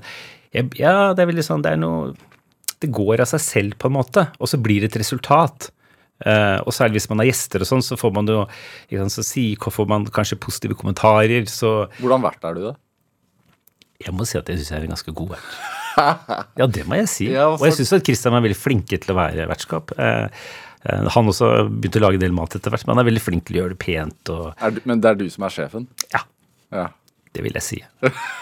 Ja, 0.55 1.11
det 1.11 1.25
er 1.25 1.31
veldig 1.33 1.43
sånn 1.43 1.65
Det 1.67 1.73
er 1.75 1.81
noe 1.83 2.15
Det 2.79 2.93
går 2.95 3.25
av 3.25 3.33
seg 3.33 3.43
selv, 3.43 3.75
på 3.83 3.91
en 3.91 3.97
måte, 3.97 4.29
og 4.39 4.53
så 4.53 4.61
blir 4.63 4.85
det 4.85 4.93
et 4.93 5.01
resultat. 5.03 5.73
Uh, 6.23 6.63
og 6.63 6.73
særlig 6.77 7.01
hvis 7.01 7.11
man 7.11 7.21
har 7.21 7.33
gjester 7.33 7.65
og 7.65 7.69
sånn, 7.69 7.83
så 7.85 7.99
får 7.99 8.13
man 8.15 8.31
jo 8.31 8.45
sant, 8.47 9.13
så 9.17 9.25
si, 9.27 9.47
får 9.59 9.89
man 9.91 10.07
kanskje 10.07 10.39
positive 10.41 10.77
kommentarer. 10.79 11.49
Så 11.51 11.73
Hvordan 11.99 12.25
verdt 12.25 12.47
er 12.47 12.57
du, 12.57 12.63
da? 12.71 12.75
Jeg 14.03 14.13
må 14.15 14.27
si 14.29 14.39
at 14.39 14.49
jeg 14.51 14.61
syns 14.61 14.73
jeg 14.73 14.79
er 14.81 14.87
en 14.87 14.95
ganske 14.95 15.15
god 15.17 15.35
vert. 15.35 15.59
ja, 16.61 16.69
det 16.69 16.85
må 16.89 16.99
jeg 17.01 17.11
si. 17.11 17.31
Ja, 17.33 17.49
og 17.55 17.65
jeg 17.65 17.79
syns 17.79 17.95
at 17.97 18.07
Kristian 18.07 18.37
er 18.37 18.45
veldig 18.45 18.59
flinke 18.59 18.99
til 19.01 19.15
å 19.15 19.19
være 19.19 19.49
vertskap. 19.49 19.95
Uh, 19.97 20.29
uh, 20.85 21.09
han 21.15 21.33
også 21.33 21.51
begynte 21.71 22.03
å 22.03 22.07
lage 22.07 22.21
en 22.21 22.27
del 22.27 22.37
mat 22.37 22.59
etter 22.59 22.75
hvert, 22.75 22.85
men 22.87 22.97
han 22.97 23.05
er 23.05 23.11
veldig 23.11 23.25
flink 23.25 23.49
til 23.49 23.59
å 23.59 23.63
gjøre 23.63 23.77
det 23.77 23.81
pent. 23.87 24.33
Og... 24.35 24.69
Du, 24.77 24.83
men 24.89 25.03
det 25.03 25.13
er 25.13 25.21
du 25.23 25.27
som 25.33 25.49
er 25.49 25.57
sjefen? 25.57 25.89
Ja. 26.13 26.23
ja. 26.77 26.91
Det 27.37 27.43
vil 27.45 27.57
jeg 27.59 27.65
si. 27.65 27.79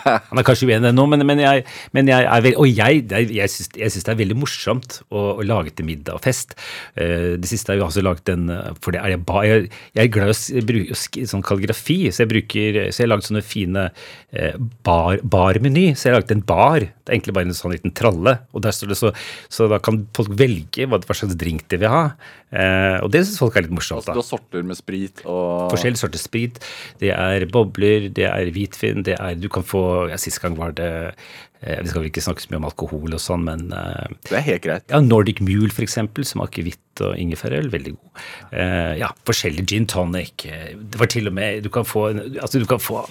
Han 0.04 0.38
er 0.38 0.46
kanskje 0.46 0.68
uenig 0.70 0.92
nå, 0.94 1.04
men, 1.10 1.24
men, 1.26 1.40
jeg, 1.42 1.64
men 1.96 2.10
jeg, 2.10 2.26
er 2.30 2.44
veldig 2.44 2.60
Og 2.62 2.68
jeg, 2.70 3.02
jeg, 3.10 3.30
jeg 3.34 3.94
syns 3.94 4.06
det 4.06 4.12
er 4.12 4.20
veldig 4.20 4.36
morsomt 4.38 5.00
å, 5.08 5.24
å 5.40 5.46
lage 5.46 5.72
til 5.74 5.88
middag 5.88 6.20
og 6.20 6.22
fest. 6.22 6.54
Uh, 6.94 7.34
det 7.40 7.50
siste 7.50 7.72
har 7.72 7.80
jeg 7.80 7.86
også 7.88 8.04
laget 8.04 8.30
en 8.34 8.46
For 8.78 8.94
det 8.94 9.02
er 9.02 9.16
jeg, 9.16 9.24
jeg, 9.48 9.70
jeg 9.98 10.04
er 10.04 10.12
glad 10.14 10.30
i 10.30 10.62
å 10.62 10.66
bruke 10.68 11.26
sånn 11.32 11.44
kalligrafi, 11.46 11.98
så 12.14 12.22
jeg 12.22 12.32
bruker 12.34 12.80
Så 12.86 13.02
jeg 13.02 13.08
har 13.08 13.12
laget 13.16 13.30
sånne 13.30 13.44
fine 13.46 13.88
uh, 13.90 14.54
bar, 14.86 15.18
barmeny. 15.22 15.88
Så 15.94 16.08
jeg 16.08 16.14
har 16.14 16.22
laget 16.22 16.36
en 16.36 16.46
bar. 16.46 16.86
Det 16.86 17.10
er 17.10 17.18
egentlig 17.18 17.36
bare 17.36 17.50
en 17.50 17.58
sånn 17.58 17.74
liten 17.74 17.96
tralle. 17.96 18.38
Og 18.54 18.62
der 18.64 18.76
står 18.76 18.94
det 18.94 19.00
så, 19.00 19.10
så 19.52 19.68
da 19.72 19.80
kan 19.82 20.04
folk 20.14 20.30
velge 20.38 20.86
hva, 20.86 21.02
hva 21.02 21.18
slags 21.18 21.34
drink 21.40 21.66
de 21.72 21.82
vil 21.82 21.90
ha. 21.92 22.06
Uh, 22.54 23.02
og 23.02 23.10
det 23.10 23.24
syns 23.24 23.40
folk 23.42 23.56
er 23.58 23.66
litt 23.66 23.74
morsomt. 23.74 24.04
Altså, 24.04 24.14
du 24.14 24.22
har 24.22 24.28
sorter 24.28 24.66
med 24.66 24.78
sprit 24.78 25.24
og 25.26 25.72
Forskjellige 25.72 26.04
sorter 26.04 26.22
sprit. 26.22 26.60
Det 27.00 27.10
er 27.10 27.48
bobler, 27.50 28.06
det 28.14 28.28
er 28.30 28.52
hvitvin 28.54 28.83
hvitvin. 28.84 29.04
Det 29.04 29.16
er, 29.18 29.34
du 29.40 29.48
kan 29.52 29.64
få 29.66 30.08
ja, 30.10 30.18
Sist 30.20 30.40
gang 30.42 30.56
var 30.58 30.74
det 30.76 31.14
eh, 31.62 31.80
Vi 31.82 31.88
skal 31.90 32.02
vel 32.02 32.10
ikke 32.10 32.22
snakke 32.24 32.42
så 32.44 32.50
mye 32.50 32.60
om 32.62 32.68
alkohol 32.68 33.14
og 33.14 33.22
sånn, 33.22 33.44
men 33.46 33.72
eh, 33.72 34.08
Det 34.28 34.38
er 34.38 34.46
helt 34.48 34.64
greit. 34.64 34.86
Ja, 34.90 35.00
Nordic 35.00 35.40
Mule, 35.40 35.70
for 35.72 35.84
eksempel, 35.86 36.24
som 36.24 36.42
akevitt 36.44 37.02
og 37.04 37.16
ingefærøl. 37.18 37.70
Veldig 37.72 37.94
god. 37.96 38.22
Eh, 38.52 38.92
ja, 39.00 39.10
forskjellig 39.26 39.66
gin 39.70 39.88
tonic. 39.90 40.46
Det 40.46 41.00
var 41.00 41.10
til 41.10 41.30
og 41.30 41.34
med 41.34 41.64
Du 41.64 41.70
kan 41.74 41.86
få, 41.86 42.10
altså, 42.14 42.60
du 42.60 42.68
kan 42.70 42.82
få 42.82 43.04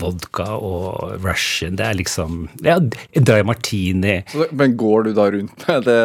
vodka 0.00 0.48
og 0.56 1.20
Russian. 1.24 1.78
Det 1.78 1.86
er 1.86 1.98
liksom 1.98 2.48
Ja, 2.66 2.78
dry 2.80 3.42
martini. 3.46 4.20
Men 4.50 4.76
går 4.80 5.08
du 5.08 5.14
da 5.18 5.30
rundt 5.30 5.68
med 5.68 5.88
det 5.88 6.02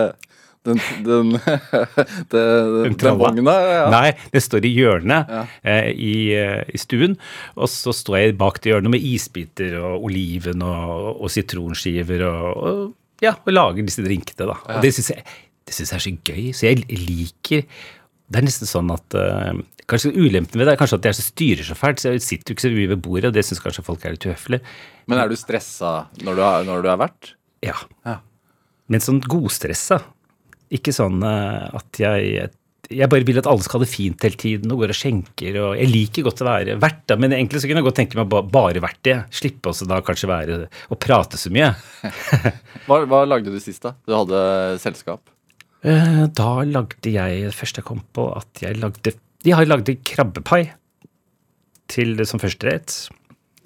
Den, 0.65 0.81
den, 1.05 1.36
den, 2.34 2.95
den, 2.98 3.17
vogna? 3.19 3.55
Ja. 3.62 3.84
Nei, 3.93 4.15
det 4.34 4.41
står 4.41 4.65
i 4.65 4.72
hjørnet 4.74 5.29
eh, 5.62 5.91
i, 5.93 6.15
eh, 6.34 6.63
i 6.74 6.81
stuen. 6.81 7.17
Og 7.53 7.69
så 7.72 7.93
står 7.93 8.17
jeg 8.22 8.38
bak 8.39 8.57
det 8.63 8.74
hjørnet 8.74 8.95
med 8.95 9.05
isbiter 9.05 9.77
og 9.81 10.07
oliven 10.10 10.65
og, 10.65 11.12
og 11.19 11.34
sitronskiver 11.34 12.25
og, 12.29 12.48
og, 12.55 12.81
ja, 13.24 13.36
og 13.38 13.53
lager 13.53 13.86
disse 13.86 14.03
drinkene, 14.05 14.50
da. 14.50 14.57
Og 14.74 14.81
det 14.84 14.95
syns 14.98 15.13
jeg, 15.13 15.24
jeg 15.69 15.86
er 15.86 16.03
så 16.07 16.15
gøy. 16.31 16.43
Så 16.53 16.67
jeg 16.67 16.84
liker 16.89 17.63
Det 17.65 18.41
er 18.41 18.45
nesten 18.45 18.69
sånn 18.69 18.91
at 18.93 19.17
eh, 19.22 19.63
Kanskje 19.86 20.15
ulempen 20.17 20.57
ved 20.57 20.65
det 20.65 20.74
er 20.74 20.79
kanskje 20.79 20.98
at 20.98 21.05
jeg 21.05 21.17
så 21.19 21.24
styrer 21.27 21.67
så 21.67 21.75
fælt, 21.77 22.00
så 22.01 22.15
jeg 22.15 22.24
sitter 22.25 22.50
jo 22.50 22.55
ikke 22.55 22.63
så 22.63 22.69
mye 22.74 22.89
ved 22.89 23.01
bordet, 23.05 23.27
og 23.29 23.36
det 23.36 23.43
syns 23.45 23.60
kanskje 23.62 23.84
folk 23.86 24.01
er 24.01 24.15
litt 24.15 24.25
uhøflig. 24.25 24.57
Men 25.05 25.22
er 25.22 25.29
du 25.29 25.36
stressa 25.38 25.91
når 26.25 26.39
du, 26.39 26.41
har, 26.41 26.65
når 26.65 26.81
du 26.81 26.89
er 26.89 26.98
vert? 27.03 27.36
Ja. 27.62 27.75
Ja. 28.01 28.15
Men 28.89 29.03
sånn 29.05 29.22
godstressa. 29.22 30.00
Ikke 30.74 30.93
sånn 30.95 31.22
eh, 31.24 31.69
at 31.77 32.00
jeg 32.01 32.50
jeg 32.86 33.10
bare 33.10 33.25
vil 33.25 33.39
at 33.41 33.48
alle 33.50 33.63
skal 33.65 33.79
ha 33.79 33.81
det 33.81 33.89
fint 33.89 34.22
hele 34.22 34.38
tiden 34.38 34.69
og 34.69 34.77
går 34.84 34.91
og 34.93 34.98
skjenker. 35.00 35.55
og 35.57 35.72
Jeg 35.79 35.89
liker 35.89 36.22
godt 36.27 36.43
å 36.43 36.45
være 36.45 36.75
vert, 36.77 37.00
da, 37.10 37.15
men 37.17 37.31
egentlig 37.34 37.57
så 37.63 37.65
kunne 37.65 37.81
jeg 37.81 37.88
godt 37.88 37.95
tenke 37.98 38.19
meg 38.19 38.27
ba- 38.29 38.43
bare 38.45 38.77
vært 38.84 39.00
det. 39.07 39.15
Slippe 39.34 39.72
også 39.72 39.88
da 39.89 39.98
kanskje 40.05 40.29
være 40.29 40.57
og 40.93 41.00
prate 41.01 41.34
så 41.41 41.50
mye. 41.50 41.72
Hva, 42.86 43.00
hva 43.10 43.24
lagde 43.25 43.50
du 43.50 43.57
sist, 43.57 43.81
da? 43.88 43.95
Du 44.05 44.13
hadde 44.13 44.77
selskap? 44.84 45.25
Eh, 45.81 46.27
Da 46.38 46.51
lagde 46.62 47.10
jeg 47.10 47.41
det 47.48 47.55
første 47.57 47.81
jeg 47.81 47.88
kom 47.89 48.03
på, 48.13 48.27
at 48.38 48.62
jeg 48.62 48.77
lagde 48.77 49.15
Jeg 49.50 49.57
har 49.57 49.65
lagd 49.65 49.89
krabbepai 50.05 50.62
til 51.89 52.22
som 52.29 52.38
førsterett. 52.41 53.07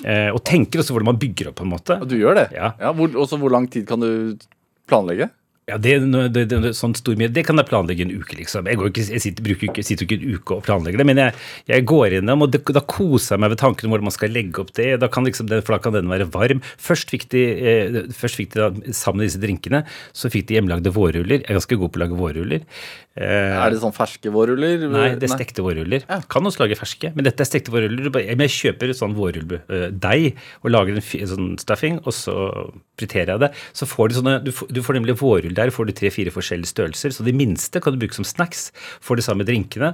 Eh, 0.06 0.30
Og 0.32 0.40
tenker 0.48 0.80
også 0.80 0.96
hvordan 0.96 1.12
man 1.12 1.20
bygger 1.20 1.52
opp, 1.52 1.60
på 1.60 1.68
en 1.68 1.74
måte. 1.76 2.00
Og 2.00 2.08
du 2.08 2.16
gjør 2.20 2.40
det? 2.40 2.48
Ja. 2.56 2.72
hvor, 2.96 3.12
også 3.20 3.36
hvor 3.40 3.52
lang 3.52 3.68
tid 3.72 3.84
kan 3.88 4.00
du 4.00 4.38
planlegge? 4.88 5.28
Ja, 5.70 5.78
det, 5.78 5.94
det, 6.34 6.44
det, 6.50 6.72
sånn 6.78 6.96
stor 6.98 7.16
mye, 7.20 7.30
det 7.32 7.44
kan 7.48 7.60
jeg 7.62 7.68
planlegge 7.70 8.06
en 8.08 8.14
uke, 8.18 8.36
liksom. 8.40 8.66
Jeg, 8.70 8.80
går 8.82 8.90
ikke, 8.92 9.06
jeg 9.14 9.22
sitter, 9.24 9.46
bruker 9.46 9.70
ikke, 9.70 9.84
sitter 9.86 10.08
ikke 10.08 10.18
en 10.20 10.36
uke 10.40 10.58
og 10.58 10.64
planlegger 10.66 11.02
det, 11.04 11.08
men 11.10 11.22
jeg, 11.22 11.36
jeg 11.70 11.86
går 11.90 12.16
innom, 12.20 12.46
og 12.48 12.52
det, 12.56 12.64
da 12.76 12.82
koser 12.90 13.36
jeg 13.38 13.44
meg 13.46 13.54
ved 13.54 13.62
tanken 13.62 13.88
om 13.90 13.94
hvordan 13.96 14.10
man 14.10 14.16
skal 14.18 14.34
legge 14.36 14.64
opp 14.64 14.74
det. 14.80 14.90
Da 15.04 15.08
kan 15.14 15.28
liksom, 15.30 15.48
den- 15.52 15.62
for 15.64 15.78
da 15.78 15.82
kan 15.86 15.94
den 16.00 16.10
være 16.12 16.28
varm. 16.34 16.64
Først 16.82 17.14
fikk 17.14 17.28
de, 17.36 17.44
eh, 17.60 18.00
først 18.18 18.40
fikk 18.42 18.56
de 18.56 18.64
da, 18.66 18.70
sammen 18.96 19.22
med 19.22 19.30
disse 19.30 19.42
drinkene, 19.44 19.84
så 20.16 20.32
fikk 20.34 20.48
de 20.50 20.58
hjemmelagde 20.60 20.92
vårruller. 20.96 21.44
Jeg 21.44 21.50
er 21.54 21.60
ganske 21.62 21.78
god 21.80 21.94
på 21.94 22.00
å 22.02 22.04
lage 22.08 22.18
vårruller. 22.20 22.66
Eh, 23.20 23.26
Er 23.60 23.74
det 23.74 23.82
sånn 23.82 23.92
ferske 23.94 24.32
vårruller? 24.32 24.86
Nei, 24.90 25.08
det 25.20 25.28
er 25.28 25.34
stekte 25.36 25.64
vårruller. 25.66 26.06
Kan 26.32 26.46
også 26.48 26.62
lage 26.64 26.78
ferske, 26.80 27.12
men 27.14 27.26
dette 27.28 27.44
er 27.44 27.50
stekte 27.50 27.74
vårruller. 27.74 28.08
Men 28.14 28.46
jeg 28.48 28.56
kjøper 28.58 28.94
sånn 28.96 29.16
vårrulldeig 29.18 30.36
og 30.64 30.72
lager 30.72 30.96
en 31.00 31.28
sånn 31.34 31.50
stuffing, 31.60 32.00
og 32.06 32.14
så 32.16 32.36
friterer 33.00 33.34
jeg 33.36 33.44
det. 33.44 33.50
Så 33.76 33.88
får 33.90 34.10
du 34.12 34.16
sånne, 34.20 34.36
du 34.46 34.52
får, 34.56 34.72
du 34.72 34.82
får 34.86 34.98
nemlig 35.00 35.18
vårrull 35.20 35.56
der, 35.60 35.74
får 35.76 35.90
du 35.90 35.96
tre-fire 35.98 36.34
forskjellige 36.34 36.72
størrelser. 36.72 37.14
Så 37.16 37.28
de 37.28 37.36
minste 37.36 37.82
kan 37.84 37.96
du 37.96 38.02
bruke 38.02 38.18
som 38.18 38.28
snacks. 38.28 38.70
Får 39.06 39.20
de 39.20 39.26
samme 39.26 39.48
drinkene. 39.48 39.94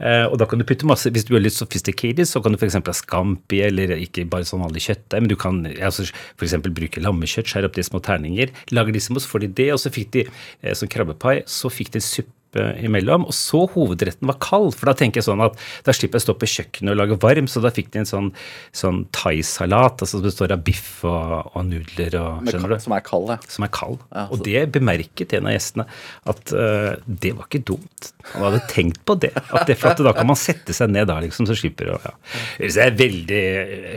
Eh, 0.00 0.24
og 0.24 0.38
da 0.40 0.48
kan 0.48 0.60
du 0.60 0.64
putte 0.64 0.88
masse, 0.88 1.10
Hvis 1.12 1.26
du 1.28 1.34
er 1.36 1.44
litt 1.44 1.56
sophisticated, 1.56 2.24
så 2.28 2.40
kan 2.40 2.54
du 2.54 2.58
f.eks. 2.58 2.78
ha 2.78 2.96
scampi, 2.96 3.60
eller 3.66 3.92
ikke 3.98 4.24
bare 4.30 4.48
sånn 4.48 4.64
vanlig 4.64 4.86
kjøttdeig, 4.86 5.20
men 5.20 5.28
du 5.28 5.36
kan 5.36 5.62
altså, 5.76 6.06
f.eks. 6.38 6.56
bruke 6.64 7.04
lammekjøtt, 7.04 7.50
skjære 7.50 7.68
opp 7.68 7.76
det 7.76 7.84
i 7.84 7.90
små 7.90 8.00
terninger. 8.00 8.54
Lager 8.72 8.96
de 8.96 9.04
som 9.04 9.18
så 9.18 9.28
får 9.28 9.44
de 9.44 9.54
det, 9.60 9.70
og 9.74 9.82
så 9.82 9.92
fikk 9.92 10.14
de 10.16 10.26
eh, 10.26 10.76
sånn 10.76 10.92
krabbepai. 10.92 11.40
Så 11.50 11.72
fikk 11.72 11.92
de 11.96 12.04
suppe 12.04 12.39
imellom. 12.56 13.26
Og 13.30 13.36
så 13.36 13.62
hovedretten 13.74 14.28
var 14.30 14.38
kald, 14.42 14.74
for 14.78 14.90
da 14.90 14.94
tenker 14.98 15.20
jeg 15.20 15.28
sånn 15.28 15.42
at 15.44 15.58
da 15.86 15.94
slipper 15.96 16.18
jeg 16.18 16.24
å 16.24 16.26
stå 16.28 16.36
på 16.40 16.50
kjøkkenet 16.54 16.92
og 16.94 16.98
lage 16.98 17.18
varm, 17.22 17.48
så 17.50 17.62
da 17.64 17.72
fikk 17.74 17.92
de 17.94 18.02
en 18.02 18.08
sånn, 18.08 18.30
sånn 18.76 19.02
thaisalat, 19.16 20.02
altså 20.02 20.18
som 20.18 20.26
består 20.26 20.54
av 20.54 20.64
biff 20.66 21.04
og, 21.08 21.52
og 21.54 21.66
nudler 21.68 22.16
og 22.20 22.44
Med 22.44 22.54
Skjønner 22.54 22.74
du? 22.74 22.78
Som 22.86 22.96
er 22.96 23.04
kald, 23.06 23.34
ja. 23.34 23.38
Som 23.56 23.66
er 23.66 23.72
kald. 23.74 24.04
Ja, 24.14 24.26
Og 24.28 24.44
det 24.46 24.64
bemerket 24.74 25.36
en 25.38 25.50
av 25.50 25.56
gjestene, 25.56 25.86
at 26.30 26.54
uh, 26.56 26.92
det 27.06 27.34
var 27.38 27.48
ikke 27.48 27.62
dumt. 27.72 28.12
Han 28.32 28.48
hadde 28.48 28.62
tenkt 28.70 29.02
på 29.08 29.16
det. 29.22 29.34
At 29.50 29.68
det 29.68 29.78
for 29.80 29.92
at 29.94 30.02
da 30.04 30.14
kan 30.16 30.28
man 30.28 30.38
sette 30.38 30.74
seg 30.76 30.92
ned 30.92 31.08
da, 31.10 31.20
liksom, 31.22 31.48
så 31.48 31.56
slipper 31.58 31.94
å 31.94 32.00
ja. 32.00 32.14
Høres 32.60 32.76
jeg 32.80 32.96
veldig 32.98 33.44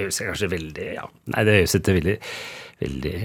Høres 0.04 0.20
kanskje 0.24 0.50
veldig 0.52 0.88
Ja. 0.94 1.06
Nei, 1.34 1.44
det 1.48 1.58
høres 1.62 1.76
ikke 1.78 1.96
veldig 1.98 2.16
veldig 2.84 3.18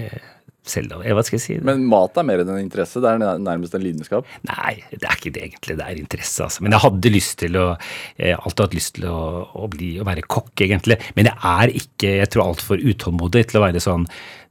selv, 0.71 0.95
Hva 1.03 1.23
skal 1.25 1.37
jeg 1.39 1.45
si? 1.45 1.57
Men 1.65 1.85
mat 1.89 2.17
er 2.17 2.27
mer 2.27 2.43
enn 2.43 2.51
en 2.53 2.61
interesse. 2.63 3.01
Det 3.03 3.11
er 3.11 3.41
nærmest 3.41 3.75
en 3.77 3.83
lidenskap. 3.83 4.27
Nei, 4.47 4.79
det 4.91 5.03
er 5.03 5.17
ikke 5.17 5.33
det 5.35 5.45
egentlig. 5.47 5.77
Det 5.79 5.85
er 5.85 6.01
interesse, 6.01 6.47
altså. 6.47 6.65
Men 6.65 6.75
jeg 6.75 6.85
hadde 6.85 7.13
lyst 7.13 7.37
til 7.43 7.59
å 7.59 7.67
eh, 7.75 8.35
alltid 8.35 8.65
hatt 8.65 8.77
lyst 8.77 8.95
til 8.97 9.07
å, 9.11 9.21
å 9.59 9.69
bli 9.71 9.95
å 9.99 10.07
være 10.07 10.25
kokk, 10.27 10.53
egentlig. 10.65 10.99
Men 11.17 11.31
jeg 11.31 11.39
er 11.53 11.77
ikke 11.81 12.11
Jeg 12.19 12.29
tror 12.33 12.49
altfor 12.49 12.81
utålmodig 12.81 13.47
til 13.49 13.59
å 13.59 13.65
være 13.67 13.81
sånn 13.83 14.07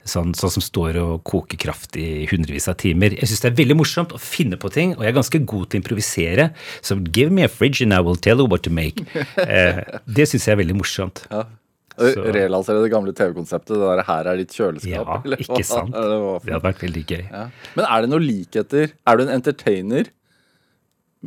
Sånn, 0.09 0.31
sånn 0.33 0.53
som 0.53 0.63
står 0.63 0.95
og 1.01 1.25
koker 1.27 1.59
kraft 1.59 1.97
i 1.99 2.23
hundrevis 2.31 2.69
av 2.71 2.77
timer. 2.81 3.13
Jeg 3.19 3.29
syns 3.29 3.43
det 3.43 3.49
er 3.49 3.57
veldig 3.59 3.75
morsomt 3.77 4.13
å 4.15 4.21
finne 4.21 4.57
på 4.57 4.71
ting, 4.73 4.93
og 4.95 5.03
jeg 5.03 5.11
er 5.11 5.17
ganske 5.17 5.41
god 5.43 5.67
til 5.67 5.77
å 5.77 5.81
improvisere. 5.83 6.45
Så 6.81 6.97
give 7.13 7.35
me 7.35 7.43
a 7.45 7.51
fridge 7.51 7.83
and 7.85 7.93
I 7.93 7.99
will 8.01 8.17
tell 8.17 8.39
you 8.39 8.47
what 8.49 8.63
to 8.65 8.73
make. 8.73 9.03
Eh, 9.49 9.79
det 10.05 10.27
syns 10.29 10.47
jeg 10.47 10.55
er 10.55 10.59
veldig 10.61 10.75
morsomt. 10.79 11.23
Ja. 11.29 11.43
Relansere 11.99 12.81
det 12.83 12.91
gamle 12.93 13.11
TV-konseptet. 13.13 13.75
Det 13.75 13.89
der 13.89 14.03
'her 14.07 14.27
er 14.31 14.37
ditt 14.37 14.53
Ja, 14.57 14.65
kjøleskap'. 14.71 15.25
eller 15.25 15.37
hva- 15.37 15.57
ikke 15.59 15.65
sant? 15.65 15.95
eller 15.95 16.39
for 16.39 16.45
Det 16.45 16.53
hadde 16.53 16.67
vært 16.69 16.83
veldig 16.87 17.05
gøy. 17.05 17.23
Ja. 17.31 17.43
Men 17.75 17.85
er 17.85 18.01
det 18.01 18.09
noe 18.09 18.19
likheter? 18.23 18.91
Er 19.07 19.17
du 19.17 19.23
en 19.23 19.41
entertainer 19.41 20.05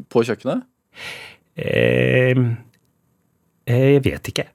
på 0.08 0.24
kjøkkenet? 0.24 0.62
Eh, 1.56 2.34
jeg 3.68 4.02
vet 4.04 4.28
ikke. 4.32 4.46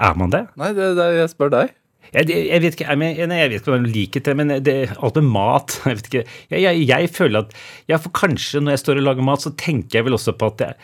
Er 0.00 0.14
man 0.16 0.30
det? 0.32 0.46
Nei, 0.56 0.72
det, 0.72 0.94
det, 0.96 1.06
jeg 1.18 1.28
spør 1.34 1.50
deg. 1.50 1.74
Jeg, 2.14 2.26
jeg, 2.30 2.60
vet 2.62 2.74
ikke 2.74 2.86
jeg, 2.88 2.98
men- 2.98 3.28
nei, 3.28 3.36
jeg 3.38 3.50
vet 3.52 3.60
ikke 3.62 3.72
om 3.76 3.84
jeg 3.84 3.94
liker 3.94 4.20
det, 4.26 4.36
men 4.36 4.48
det, 4.64 4.76
alt 4.98 5.14
med 5.20 5.28
mat 5.30 5.76
Jeg 5.86 5.96
vet 6.00 6.06
ikke, 6.08 6.22
jeg, 6.50 6.62
jeg, 6.64 6.86
jeg 6.88 7.10
føler 7.14 7.44
at 7.44 7.52
ja, 7.88 7.96
for 8.02 8.10
Kanskje 8.10 8.62
når 8.64 8.72
jeg 8.74 8.82
står 8.82 8.96
og 8.98 9.04
lager 9.06 9.22
mat, 9.22 9.44
så 9.44 9.52
tenker 9.54 10.00
jeg 10.00 10.04
vel 10.08 10.16
også 10.16 10.32
på 10.40 10.48
at 10.50 10.64
jeg, 10.64 10.74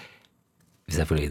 hvis 0.86 1.00
jeg 1.00 1.08
får 1.10 1.22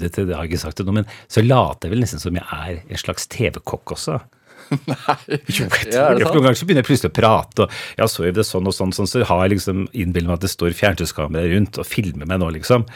dette 0.00 0.22
har 0.26 0.42
jeg 0.42 0.50
ikke 0.50 0.64
sagt 0.64 0.80
det 0.80 0.88
nå, 0.88 0.96
men 0.96 1.10
så 1.30 1.42
later 1.44 1.86
jeg 1.86 1.94
vel 1.94 2.00
nesten 2.02 2.22
som 2.22 2.34
jeg 2.34 2.46
er 2.50 2.80
en 2.82 2.98
slags 2.98 3.28
TV-kokk 3.30 3.94
også. 3.94 4.18
Nei. 4.90 5.38
Jo, 5.52 5.68
jeg 5.68 5.92
Ja, 5.92 6.08
det. 6.16 6.24
Noen 6.24 6.40
ganger 6.40 6.58
så 6.58 6.66
begynner 6.66 6.82
jeg 6.82 6.88
plutselig 6.88 7.12
å 7.12 7.14
prate, 7.14 7.66
og 7.66 8.00
ja, 8.00 8.08
så 8.10 8.24
gjør 8.24 8.32
vi 8.32 8.40
det 8.40 8.46
sånn 8.48 8.70
og 8.70 8.74
sånn, 8.74 8.94
sånn, 8.96 9.10
så 9.10 9.22
har 9.28 9.44
jeg 9.44 9.54
liksom 9.54 9.84
innbillet 9.92 10.30
meg 10.30 10.38
at 10.40 10.46
det 10.46 10.50
står 10.54 10.74
fjernsynskameraer 10.78 11.54
rundt 11.54 11.78
og 11.78 11.86
filmer 11.86 12.26
meg 12.30 12.42
nå, 12.42 12.50
liksom. 12.56 12.88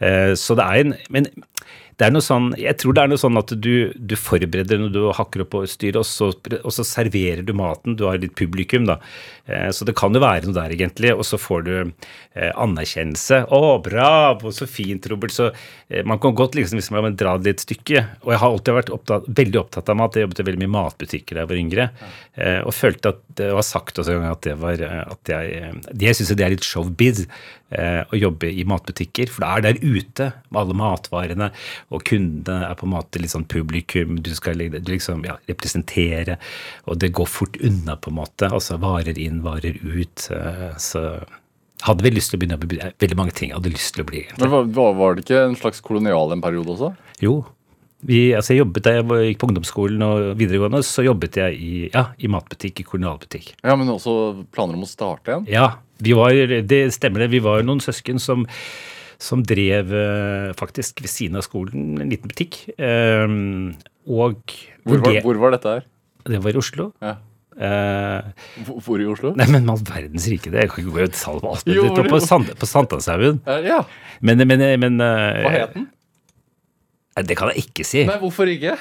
Eh, 0.00 0.32
så 0.38 0.56
det 0.56 0.64
er 0.64 0.84
en 0.84 0.96
Men 1.12 1.28
det 1.96 2.04
er 2.04 2.12
noe 2.12 2.24
sånn, 2.24 2.50
jeg 2.60 2.76
tror 2.76 2.92
det 2.92 3.02
er 3.02 3.08
noe 3.08 3.20
sånn 3.20 3.38
at 3.40 3.52
du, 3.64 3.88
du 3.96 4.14
forbereder 4.20 4.80
når 4.82 4.90
du 4.92 4.98
hakker 5.16 5.46
opp 5.46 5.54
og 5.56 5.70
styrer, 5.70 6.02
og 6.02 6.04
så, 6.04 6.28
og 6.58 6.74
så 6.74 6.84
serverer 6.84 7.40
du 7.46 7.54
maten. 7.56 7.96
Du 7.96 8.04
har 8.04 8.20
litt 8.20 8.34
publikum, 8.36 8.84
da. 8.88 8.98
Eh, 9.48 9.70
så 9.72 9.86
det 9.88 9.94
kan 9.96 10.12
jo 10.12 10.20
være 10.20 10.44
noe 10.44 10.58
der, 10.58 10.74
egentlig. 10.76 11.14
Og 11.16 11.24
så 11.24 11.40
får 11.40 11.64
du 11.64 11.72
eh, 11.80 12.52
anerkjennelse. 12.52 13.46
'Å, 13.48 13.80
bravo, 13.84 14.52
så 14.52 14.68
fint, 14.68 15.08
Robert.' 15.08 15.32
Så 15.32 15.48
eh, 15.48 16.04
man 16.04 16.20
kan 16.20 16.36
godt 16.36 16.58
liksom, 16.60 16.82
hvis 16.82 16.92
man 16.92 17.16
dra 17.16 17.38
det 17.40 17.56
et 17.56 17.64
stykke. 17.64 18.04
Og 18.26 18.34
jeg 18.34 18.42
har 18.44 18.52
alltid 18.52 18.80
vært 18.82 18.94
opptatt, 18.98 19.32
veldig 19.40 19.62
opptatt 19.64 19.88
av 19.88 20.00
mat. 20.02 20.20
Jeg 20.20 20.28
jobbet 20.28 20.46
veldig 20.50 20.64
mye 20.66 20.72
i 20.72 20.76
matbutikker 20.76 21.32
da 21.38 21.46
jeg 21.46 21.52
var 21.54 21.62
yngre. 21.64 21.90
Og 22.68 22.74
følte 22.76 23.14
at 23.14 23.24
det 23.40 23.48
var 23.56 23.64
sagt 23.64 23.96
også 24.02 24.12
en 24.12 24.20
gang 24.20 24.34
at 24.36 24.44
det 24.44 24.56
var 24.60 24.82
at 24.84 25.30
jeg, 25.30 25.70
Jeg 25.96 26.18
syns 26.18 26.34
det 26.36 26.44
er 26.44 26.52
litt 26.52 26.66
showbiz 26.66 27.24
å 27.72 28.14
jobbe 28.18 28.46
i 28.52 28.62
matbutikker. 28.68 29.30
For 29.32 29.42
det 29.42 29.48
er 29.50 29.64
der 29.66 29.80
ute 29.82 30.28
med 30.50 30.60
alle 30.60 30.76
matvarene, 30.78 31.48
og 31.90 32.04
kundene 32.06 32.68
er 32.70 32.76
på 32.78 32.86
en 32.86 32.92
måte 32.94 33.18
litt 33.22 33.32
sånn 33.34 33.48
publikum. 33.50 34.20
Du 34.22 34.30
skal 34.38 34.54
liksom, 34.60 35.24
ja, 35.26 35.34
representere, 35.50 36.38
og 36.86 37.00
det 37.02 37.10
går 37.16 37.26
fort 37.26 37.58
unna, 37.60 37.96
på 37.98 38.12
en 38.12 38.20
måte. 38.20 38.50
Altså 38.52 38.78
varer 38.82 39.18
inn, 39.18 39.42
varer 39.42 39.76
ut. 39.82 40.28
eh, 40.30 40.70
så 40.78 41.02
hadde 41.82 42.02
vel 42.06 42.14
lyst 42.16 42.30
til 42.32 42.38
å 42.38 42.40
begynne 42.40 42.56
å 42.56 42.62
bli 42.66 42.78
veldig 43.02 43.16
mange 43.18 43.34
ting 43.36 43.50
jeg 43.50 43.58
hadde 43.58 43.74
lyst 43.74 43.94
til 43.94 44.04
å 44.06 44.08
bli. 44.08 44.22
Men 44.40 44.50
var, 44.72 44.94
var- 44.96 45.14
det 45.18 45.26
ikke 45.26 45.42
en 45.50 45.56
slags 45.58 45.82
kolonial 45.84 46.32
en 46.32 46.40
periode 46.40 46.72
også? 46.72 46.94
Jo. 47.20 47.44
Vi, 48.06 48.30
altså 48.36 48.52
jeg 48.52 48.60
jobbet 48.60 48.84
Da 48.84 48.92
jeg 48.92 49.04
gikk 49.08 49.38
på 49.40 49.46
ungdomsskolen 49.48 50.02
og 50.04 50.36
videregående, 50.38 50.82
så 50.84 51.02
jobbet 51.02 51.38
jeg 51.40 51.56
i, 51.58 51.90
ja, 51.92 52.06
i 52.22 52.28
matbutikk, 52.30 52.80
i 52.80 52.84
kolonialbutikk. 52.86 53.54
Ja, 53.64 53.74
men 53.76 53.88
også 53.88 54.44
planer 54.52 54.76
om 54.78 54.84
å 54.84 54.88
starte 54.88 55.32
igjen? 55.32 55.46
Ja, 55.50 55.68
vi 56.02 56.12
var, 56.16 56.32
det 56.68 56.80
stemmer 56.94 57.24
det. 57.24 57.30
Vi 57.32 57.40
var 57.44 57.62
noen 57.66 57.80
søsken 57.80 58.18
som, 58.22 58.44
som 59.22 59.44
drev 59.46 59.92
eh, 59.96 60.50
faktisk 60.58 61.00
ved 61.04 61.12
siden 61.12 61.38
av 61.40 61.46
skolen 61.46 61.96
en 62.02 62.10
liten 62.12 62.28
butikk. 62.32 62.58
Ehm, 62.76 63.76
og 64.06 64.42
Hvor 64.84 65.00
var, 65.02 65.12
det, 65.12 65.22
hvor 65.24 65.40
var 65.40 65.56
dette 65.56 65.72
her? 65.78 65.86
det 66.26 66.42
var 66.42 66.50
i 66.56 66.60
Oslo. 66.60 66.90
Ja. 67.02 67.16
Uh, 67.56 68.20
Hvor, 68.84 69.00
i 69.00 69.06
Oslo? 69.08 69.30
nei, 69.32 69.46
men 69.48 69.64
all 69.72 69.80
verdens 69.80 70.26
rike, 70.28 70.50
det. 70.52 70.66
Jeg 70.66 70.68
kan 70.68 70.82
ikke 70.82 70.92
gå 70.92 71.00
i 71.00 71.06
detalj 71.08 71.38
på 71.40 71.52
alt. 71.54 71.62
men 71.64 71.76
Jo, 71.78 71.84
på. 72.04 72.18
Sand, 72.20 72.50
på 72.60 72.68
Sankthanshaugen. 72.68 73.38
Uh, 73.48 73.62
Ja. 73.64 73.78
Men, 74.20 74.42
men, 74.44 74.60
men 74.82 75.00
uh, 75.00 75.40
Hva 75.40 75.52
het 75.54 75.72
den? 75.78 75.86
Det 77.24 77.36
kan 77.38 77.48
jeg 77.54 77.64
ikke 77.64 77.86
si. 77.88 78.02
Nei, 78.04 78.18
hvorfor 78.20 78.50
ikke? 78.52 78.74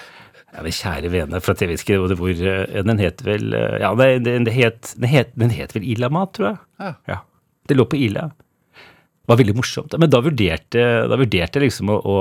Ja, 0.55 0.63
men 0.63 0.71
kjære 0.71 1.11
vene, 1.11 1.39
for 1.43 1.59
jeg 1.59 1.73
vet 1.73 1.83
ikke 1.83 2.15
hvor, 2.15 2.31
eh, 2.31 2.79
Den 2.87 3.01
het 3.01 3.21
vel 3.25 3.51
eh, 3.53 3.77
Ja, 3.83 3.91
det, 3.99 4.23
den, 4.23 4.47
det 4.47 4.55
het, 4.55 4.95
den, 4.95 5.09
het, 5.11 5.35
den 5.35 5.51
het 5.51 5.75
vel 5.75 5.83
Ilamat, 5.83 6.33
tror 6.37 6.51
jeg. 6.53 6.95
Ja. 7.11 7.21
Det 7.67 7.75
lå 7.75 7.85
på 7.89 7.99
Ila. 7.99 8.29
Det 9.25 9.33
var 9.33 9.39
veldig 9.39 9.55
morsomt. 9.57 9.95
Men 9.97 10.11
da 10.13 10.19
vurderte, 10.21 10.81
da 11.09 11.17
vurderte 11.17 11.57
jeg 11.57 11.65
liksom 11.65 11.89
å, 11.89 11.95
å 11.97 12.17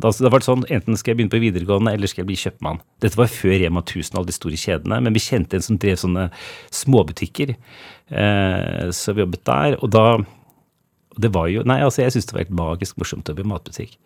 da, 0.00 0.08
da 0.08 0.30
var 0.32 0.40
det 0.40 0.48
sånn, 0.48 0.64
Enten 0.72 0.96
skal 0.96 1.12
jeg 1.12 1.18
begynne 1.18 1.34
på 1.34 1.40
videregående, 1.42 1.92
eller 1.92 2.08
skal 2.08 2.24
jeg 2.24 2.30
bli 2.30 2.38
kjøpmann. 2.40 2.80
Dette 3.04 3.20
var 3.20 3.28
før 3.28 3.58
Rema 3.60 3.82
1000 3.84 4.16
og 4.16 4.22
alle 4.22 4.30
de 4.30 4.36
store 4.38 4.60
kjedene, 4.62 5.02
men 5.04 5.14
vi 5.14 5.22
kjente 5.22 5.60
en 5.60 5.66
som 5.66 5.78
drev 5.82 6.00
sånne 6.00 6.30
småbutikker. 6.74 7.52
Eh, 8.08 8.88
så 8.96 9.12
vi 9.12 9.22
jobbet 9.22 9.44
der. 9.46 9.76
Og 9.84 9.92
da 9.92 10.06
det 11.16 11.30
var 11.32 11.48
jo 11.48 11.62
Nei, 11.66 11.78
altså, 11.84 12.02
jeg 12.02 12.14
syns 12.14 12.28
det 12.28 12.36
var 12.36 12.42
helt 12.44 12.56
magisk 12.58 12.98
morsomt 13.00 13.28
å 13.28 13.32
jobbe 13.32 13.44
i 13.44 13.48
matbutikk. 13.48 13.96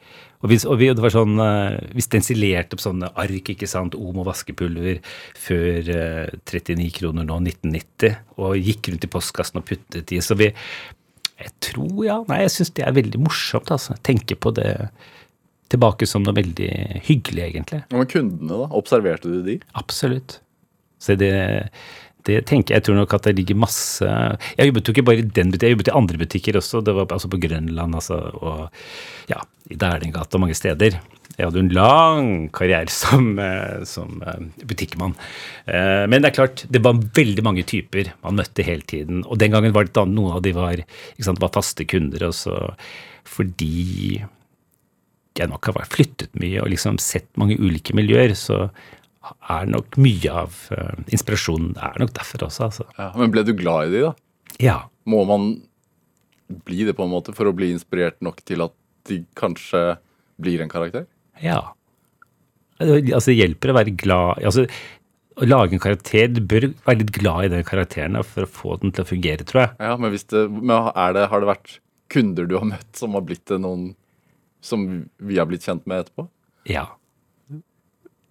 Og, 0.40 0.46
vi, 0.52 0.58
og 0.64 0.78
vi, 0.80 0.88
det 0.94 1.04
var 1.04 1.14
sånn 1.14 1.42
eh, 1.42 1.78
Vi 1.96 2.04
stensilerte 2.04 2.76
opp 2.76 2.84
sånne 2.84 3.10
ark, 3.20 3.52
ikke 3.54 3.68
sant, 3.70 3.96
Omo 3.98 4.24
vaskepulver 4.26 5.00
før 5.38 5.90
eh, 5.96 6.34
39 6.46 6.90
kroner 7.00 7.26
nå, 7.26 7.40
1990, 7.50 8.18
og 8.38 8.58
gikk 8.60 8.92
rundt 8.92 9.06
i 9.06 9.12
postkassen 9.12 9.62
og 9.62 9.66
puttet 9.68 10.14
i. 10.14 10.20
Så 10.24 10.38
vi 10.38 10.50
Jeg 10.50 11.54
tror, 11.64 11.96
ja 12.06 12.20
Nei, 12.28 12.42
jeg 12.44 12.54
syns 12.58 12.74
det 12.76 12.86
er 12.86 12.96
veldig 12.96 13.22
morsomt, 13.22 13.72
altså. 13.74 13.96
Tenke 14.06 14.38
på 14.38 14.54
det 14.56 14.74
tilbake 15.70 16.06
som 16.08 16.24
noe 16.26 16.34
veldig 16.34 16.70
hyggelig, 17.06 17.42
egentlig. 17.46 17.84
Og 17.92 18.02
med 18.02 18.10
kundene, 18.10 18.62
da? 18.64 18.70
Observerte 18.74 19.30
du 19.30 19.42
de? 19.46 19.60
Absolutt. 19.78 20.40
Så 21.00 21.14
det, 21.16 21.30
det 22.28 22.40
tenker 22.48 22.74
jeg, 22.74 22.80
jeg 22.80 22.86
tror 22.88 22.98
nok 23.00 23.14
at 23.16 23.28
det 23.28 23.36
ligger 23.38 23.58
masse 23.62 24.06
Jeg 24.06 24.68
jobbet 24.70 24.88
jo 24.88 24.94
ikke 24.94 25.06
bare 25.08 25.22
i 25.22 25.26
den 25.26 25.52
butikken, 25.52 25.68
jeg 25.68 25.76
jobbet 25.76 25.90
i 25.90 25.96
andre 26.00 26.20
butikker 26.20 26.58
også. 26.60 26.82
Det 26.84 26.94
var 26.96 27.08
altså 27.08 27.30
på 27.32 27.40
Grønland 27.40 27.96
altså, 27.96 28.18
og 28.40 29.30
ja, 29.30 29.40
i 29.70 29.78
Dælinggata 29.80 30.36
og 30.36 30.44
mange 30.44 30.58
steder. 30.58 30.98
Jeg 31.36 31.46
hadde 31.46 31.60
jo 31.60 31.64
en 31.64 31.72
lang 31.76 32.26
karriere 32.52 32.92
som, 33.02 33.30
eh, 33.40 33.84
som 33.88 34.20
eh, 34.26 34.66
butikkmann. 34.68 35.14
Eh, 35.64 36.04
men 36.10 36.20
det 36.20 36.32
er 36.32 36.36
klart, 36.40 36.66
det 36.68 36.82
var 36.84 37.00
veldig 37.16 37.46
mange 37.46 37.64
typer 37.68 38.12
man 38.24 38.40
møtte 38.40 38.66
hele 38.66 38.84
tiden. 38.84 39.24
Og 39.26 39.40
den 39.40 39.54
gangen 39.54 39.74
var 39.76 39.88
det 39.88 40.04
noen 40.10 40.36
av 40.36 40.44
de 40.44 40.52
var, 40.56 40.84
sant, 41.20 41.40
var 41.40 41.54
faste 41.54 41.86
kunder. 41.88 42.28
Også, 42.28 42.58
fordi 43.28 44.20
jeg 45.38 45.48
nok 45.48 45.70
har 45.70 45.88
flyttet 45.88 46.34
mye 46.40 46.60
og 46.60 46.72
liksom 46.72 46.98
sett 47.00 47.30
mange 47.40 47.56
ulike 47.56 47.94
miljøer, 47.96 48.34
så 48.36 48.66
er 49.20 49.66
nok 49.68 49.98
mye 50.00 50.32
av 50.32 50.54
uh, 50.72 50.94
inspirasjonen 51.12 51.74
er 51.76 51.98
nok 52.00 52.14
derfor 52.16 52.46
også. 52.48 52.68
Altså. 52.70 52.86
Ja, 52.96 53.10
men 53.20 53.32
ble 53.34 53.44
du 53.46 53.52
glad 53.56 53.90
i 53.90 53.96
de, 53.96 54.04
da? 54.08 54.14
Ja. 54.60 54.78
Må 55.08 55.24
man 55.28 55.50
bli 56.66 56.86
det 56.88 56.96
på 56.98 57.06
en 57.06 57.12
måte 57.12 57.34
for 57.36 57.48
å 57.48 57.54
bli 57.56 57.70
inspirert 57.74 58.18
nok 58.24 58.40
til 58.48 58.64
at 58.64 58.74
de 59.08 59.20
kanskje 59.38 59.98
blir 60.40 60.62
en 60.64 60.72
karakter? 60.72 61.06
Ja. 61.42 61.60
Altså, 62.80 63.30
det 63.30 63.36
hjelper 63.36 63.72
å 63.72 63.76
være 63.76 63.92
glad 63.92 64.38
altså, 64.48 64.62
Å 65.36 65.46
lage 65.46 65.76
en 65.76 65.82
karakter 65.82 66.30
Du 66.32 66.38
bør 66.48 66.70
være 66.86 67.02
litt 67.02 67.10
glad 67.12 67.44
i 67.44 67.50
den 67.52 67.66
karakteren 67.68 68.16
for 68.24 68.46
å 68.46 68.48
få 68.48 68.78
den 68.80 68.94
til 68.96 69.04
å 69.04 69.08
fungere, 69.10 69.44
tror 69.44 69.66
jeg. 69.66 69.72
Ja, 69.84 69.96
Men, 70.00 70.16
det, 70.16 70.44
men 70.48 70.86
det, 71.16 71.26
har 71.28 71.44
det 71.44 71.50
vært 71.50 71.74
kunder 72.10 72.48
du 72.48 72.56
har 72.56 72.64
møtt 72.72 72.96
som 72.96 73.12
har 73.16 73.26
blitt 73.28 73.52
noen 73.60 73.90
som 74.64 74.88
vi 75.20 75.38
har 75.40 75.48
blitt 75.48 75.64
kjent 75.68 75.84
med 75.88 76.06
etterpå? 76.06 76.26
Ja. 76.68 76.88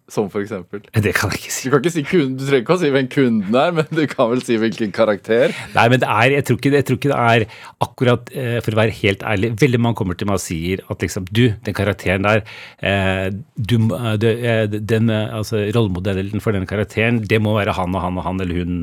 Som 0.10 0.30
for 0.34 0.42
eksempel? 0.42 0.82
Det 0.94 1.14
kan 1.18 1.32
jeg 1.34 1.40
ikke 1.40 1.54
si. 1.54 1.70
Du 1.70 1.74
kan 1.74 1.84
ikke 1.84 1.94
si 1.94 2.04
kunden, 2.08 2.36
du 2.40 2.46
trenger 2.46 2.64
ikke 2.64 2.76
å 2.76 2.82
si 2.82 2.92
hvem 2.94 3.10
kunden 3.14 3.58
er, 3.62 3.74
men 3.78 3.90
du 3.94 4.04
kan 4.10 4.32
vel 4.32 4.44
si 4.46 4.58
hvilken 4.62 4.94
karakter? 4.96 5.54
Nei, 5.76 5.86
men 5.94 6.02
det 6.02 6.10
er, 6.10 6.36
jeg 6.38 6.48
tror 6.48 6.60
ikke, 6.60 6.74
jeg 6.76 6.88
tror 6.88 7.00
ikke 7.00 7.14
det 7.14 7.20
er 7.20 7.46
akkurat 7.86 8.32
eh, 8.34 8.58
For 8.66 8.76
å 8.76 8.82
være 8.82 8.98
helt 9.00 9.26
ærlig, 9.34 9.54
veldig 9.62 9.82
mange 9.86 10.00
kommer 10.02 10.20
til 10.20 10.30
meg 10.30 10.40
og 10.40 10.44
sier 10.44 10.84
at 10.90 11.06
liksom 11.06 11.28
Du, 11.30 11.46
den 11.66 11.78
karakteren 11.78 12.26
der 12.26 12.44
eh, 12.82 13.28
du, 13.56 13.76
du, 14.22 14.30
eh, 14.30 14.66
den, 14.68 15.12
altså 15.14 15.66
Rollemodellen 15.76 16.44
for 16.44 16.56
den 16.56 16.68
karakteren, 16.70 17.22
det 17.30 17.42
må 17.44 17.56
være 17.58 17.76
han 17.78 17.96
og 17.96 18.04
han 18.04 18.18
og 18.20 18.26
han 18.26 18.42
eller 18.44 18.64
hun. 18.64 18.80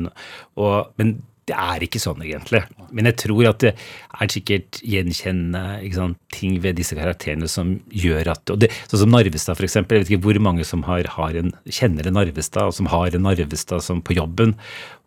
Og, 0.57 0.93
men 0.99 1.17
det 1.47 1.55
er 1.55 1.83
ikke 1.85 1.99
sånn, 2.01 2.19
egentlig. 2.25 2.59
Men 2.91 3.07
jeg 3.07 3.15
tror 3.21 3.47
at 3.47 3.61
det 3.63 3.71
er 3.77 4.31
sikkert 4.33 4.79
gjenkjennende 4.83 6.07
ting 6.35 6.57
ved 6.63 6.75
disse 6.79 6.97
karakterene 6.97 7.47
som 7.51 7.77
gjør 7.87 8.33
at 8.33 8.51
det, 8.59 8.69
Sånn 8.89 9.05
som 9.05 9.13
Narvestad, 9.13 9.55
f.eks. 9.55 9.77
Jeg 9.79 9.87
vet 9.87 10.11
ikke 10.11 10.25
hvor 10.25 10.41
mange 10.43 10.67
som 10.67 10.83
har, 10.89 11.07
har 11.15 11.39
en, 11.39 11.53
kjenner 11.63 12.09
en 12.09 12.17
Narvestad, 12.19 12.67
og 12.67 12.75
som 12.75 12.91
har 12.91 13.15
en 13.15 13.23
Narvestad 13.23 13.85
som 13.85 14.03
på 14.03 14.17
jobben, 14.17 14.57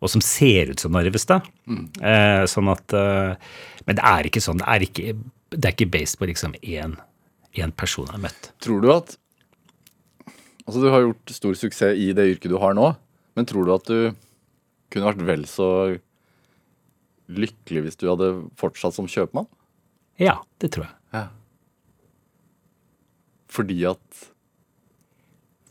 og 0.00 0.12
som 0.14 0.24
ser 0.24 0.72
ut 0.72 0.80
som 0.80 0.96
Narvestad. 0.96 1.44
Mm. 1.68 1.84
Eh, 2.00 2.44
sånn 2.48 2.72
at 2.72 2.96
eh, 2.96 3.52
Men 3.84 4.00
det 4.00 4.08
er 4.14 4.30
ikke 4.30 4.44
sånn. 4.44 4.64
Det 4.64 4.68
er 4.72 4.88
ikke, 4.88 5.16
det 5.52 5.64
er 5.64 5.76
ikke 5.76 5.92
based 5.92 6.20
på 6.20 6.30
liksom 6.30 6.56
én, 6.62 6.96
én 7.52 7.76
person 7.76 8.08
jeg 8.08 8.16
har 8.16 8.28
møtt. 8.30 8.54
Tror 8.64 8.84
du 8.84 8.94
at 8.96 9.18
Altså, 10.68 10.84
du 10.84 10.92
har 10.92 11.02
gjort 11.02 11.30
stor 11.34 11.54
suksess 11.58 11.98
i 11.98 12.12
det 12.14 12.28
yrket 12.30 12.52
du 12.52 12.60
har 12.62 12.76
nå, 12.78 12.92
men 13.34 13.46
tror 13.48 13.64
du 13.66 13.72
at 13.74 13.88
du 13.88 14.12
kunne 14.92 15.08
vært 15.08 15.24
vel 15.26 15.40
så 15.50 15.66
lykkelig 17.30 17.84
hvis 17.86 18.00
du 18.00 18.08
hadde 18.10 18.30
fortsatt 18.60 18.96
som 18.96 19.08
kjøpmann? 19.10 19.48
Ja, 20.20 20.40
det 20.60 20.72
tror 20.74 20.88
jeg. 20.88 20.96
Ja. 21.16 21.26
Fordi 23.50 23.78
at 23.88 24.26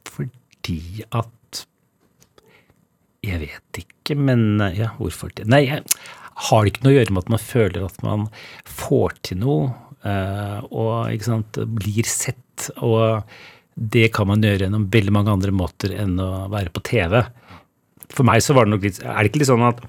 Fordi 0.09 1.05
at 1.15 1.65
Jeg 3.25 3.41
vet 3.43 3.81
ikke, 3.83 4.15
men 4.15 4.61
ja, 4.73 4.93
hvorfor 4.97 5.31
det? 5.35 5.45
Nei, 5.51 5.65
jeg 5.67 5.83
har 6.49 6.63
det 6.63 6.71
ikke 6.71 6.85
noe 6.85 6.93
å 6.93 6.97
gjøre 6.97 7.13
med 7.13 7.25
at 7.25 7.31
man 7.33 7.41
føler 7.43 7.85
at 7.85 7.97
man 8.05 8.25
får 8.63 9.17
til 9.27 9.41
noe 9.41 9.65
uh, 10.05 10.59
og 10.71 11.11
ikke 11.11 11.27
sant, 11.27 11.59
blir 11.75 12.07
sett. 12.07 12.69
Og 12.79 13.25
det 13.75 14.09
kan 14.15 14.29
man 14.29 14.43
gjøre 14.43 14.65
gjennom 14.65 14.87
veldig 14.91 15.13
mange 15.15 15.35
andre 15.35 15.53
måter 15.55 15.93
enn 15.99 16.15
å 16.23 16.47
være 16.51 16.71
på 16.75 16.83
TV. 16.87 17.19
For 18.07 18.27
meg 18.27 18.43
så 18.43 18.55
var 18.55 18.65
det 18.65 18.73
nok 18.73 18.87
litt 18.87 19.03
Er 19.03 19.19
det 19.19 19.29
ikke 19.29 19.43
litt 19.43 19.51
sånn 19.51 19.67
at 19.67 19.83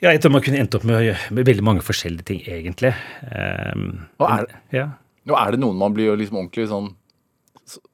ja, 0.00 0.12
jeg 0.14 0.22
tror 0.22 0.32
man 0.32 0.44
kunne 0.44 0.60
endt 0.62 0.76
opp 0.78 0.86
med, 0.88 1.10
med 1.34 1.48
veldig 1.48 1.64
mange 1.66 1.84
forskjellige 1.84 2.28
ting, 2.30 2.40
egentlig. 2.48 2.92
Um, 3.28 4.06
og, 4.20 4.26
er, 4.30 4.54
ja. 4.72 4.86
og 5.28 5.36
er 5.36 5.54
det 5.54 5.60
noen 5.60 5.76
man 5.80 5.96
blir 5.96 6.08
jo 6.08 6.16
liksom 6.20 6.40
ordentlig 6.40 6.70
sånn 6.70 6.88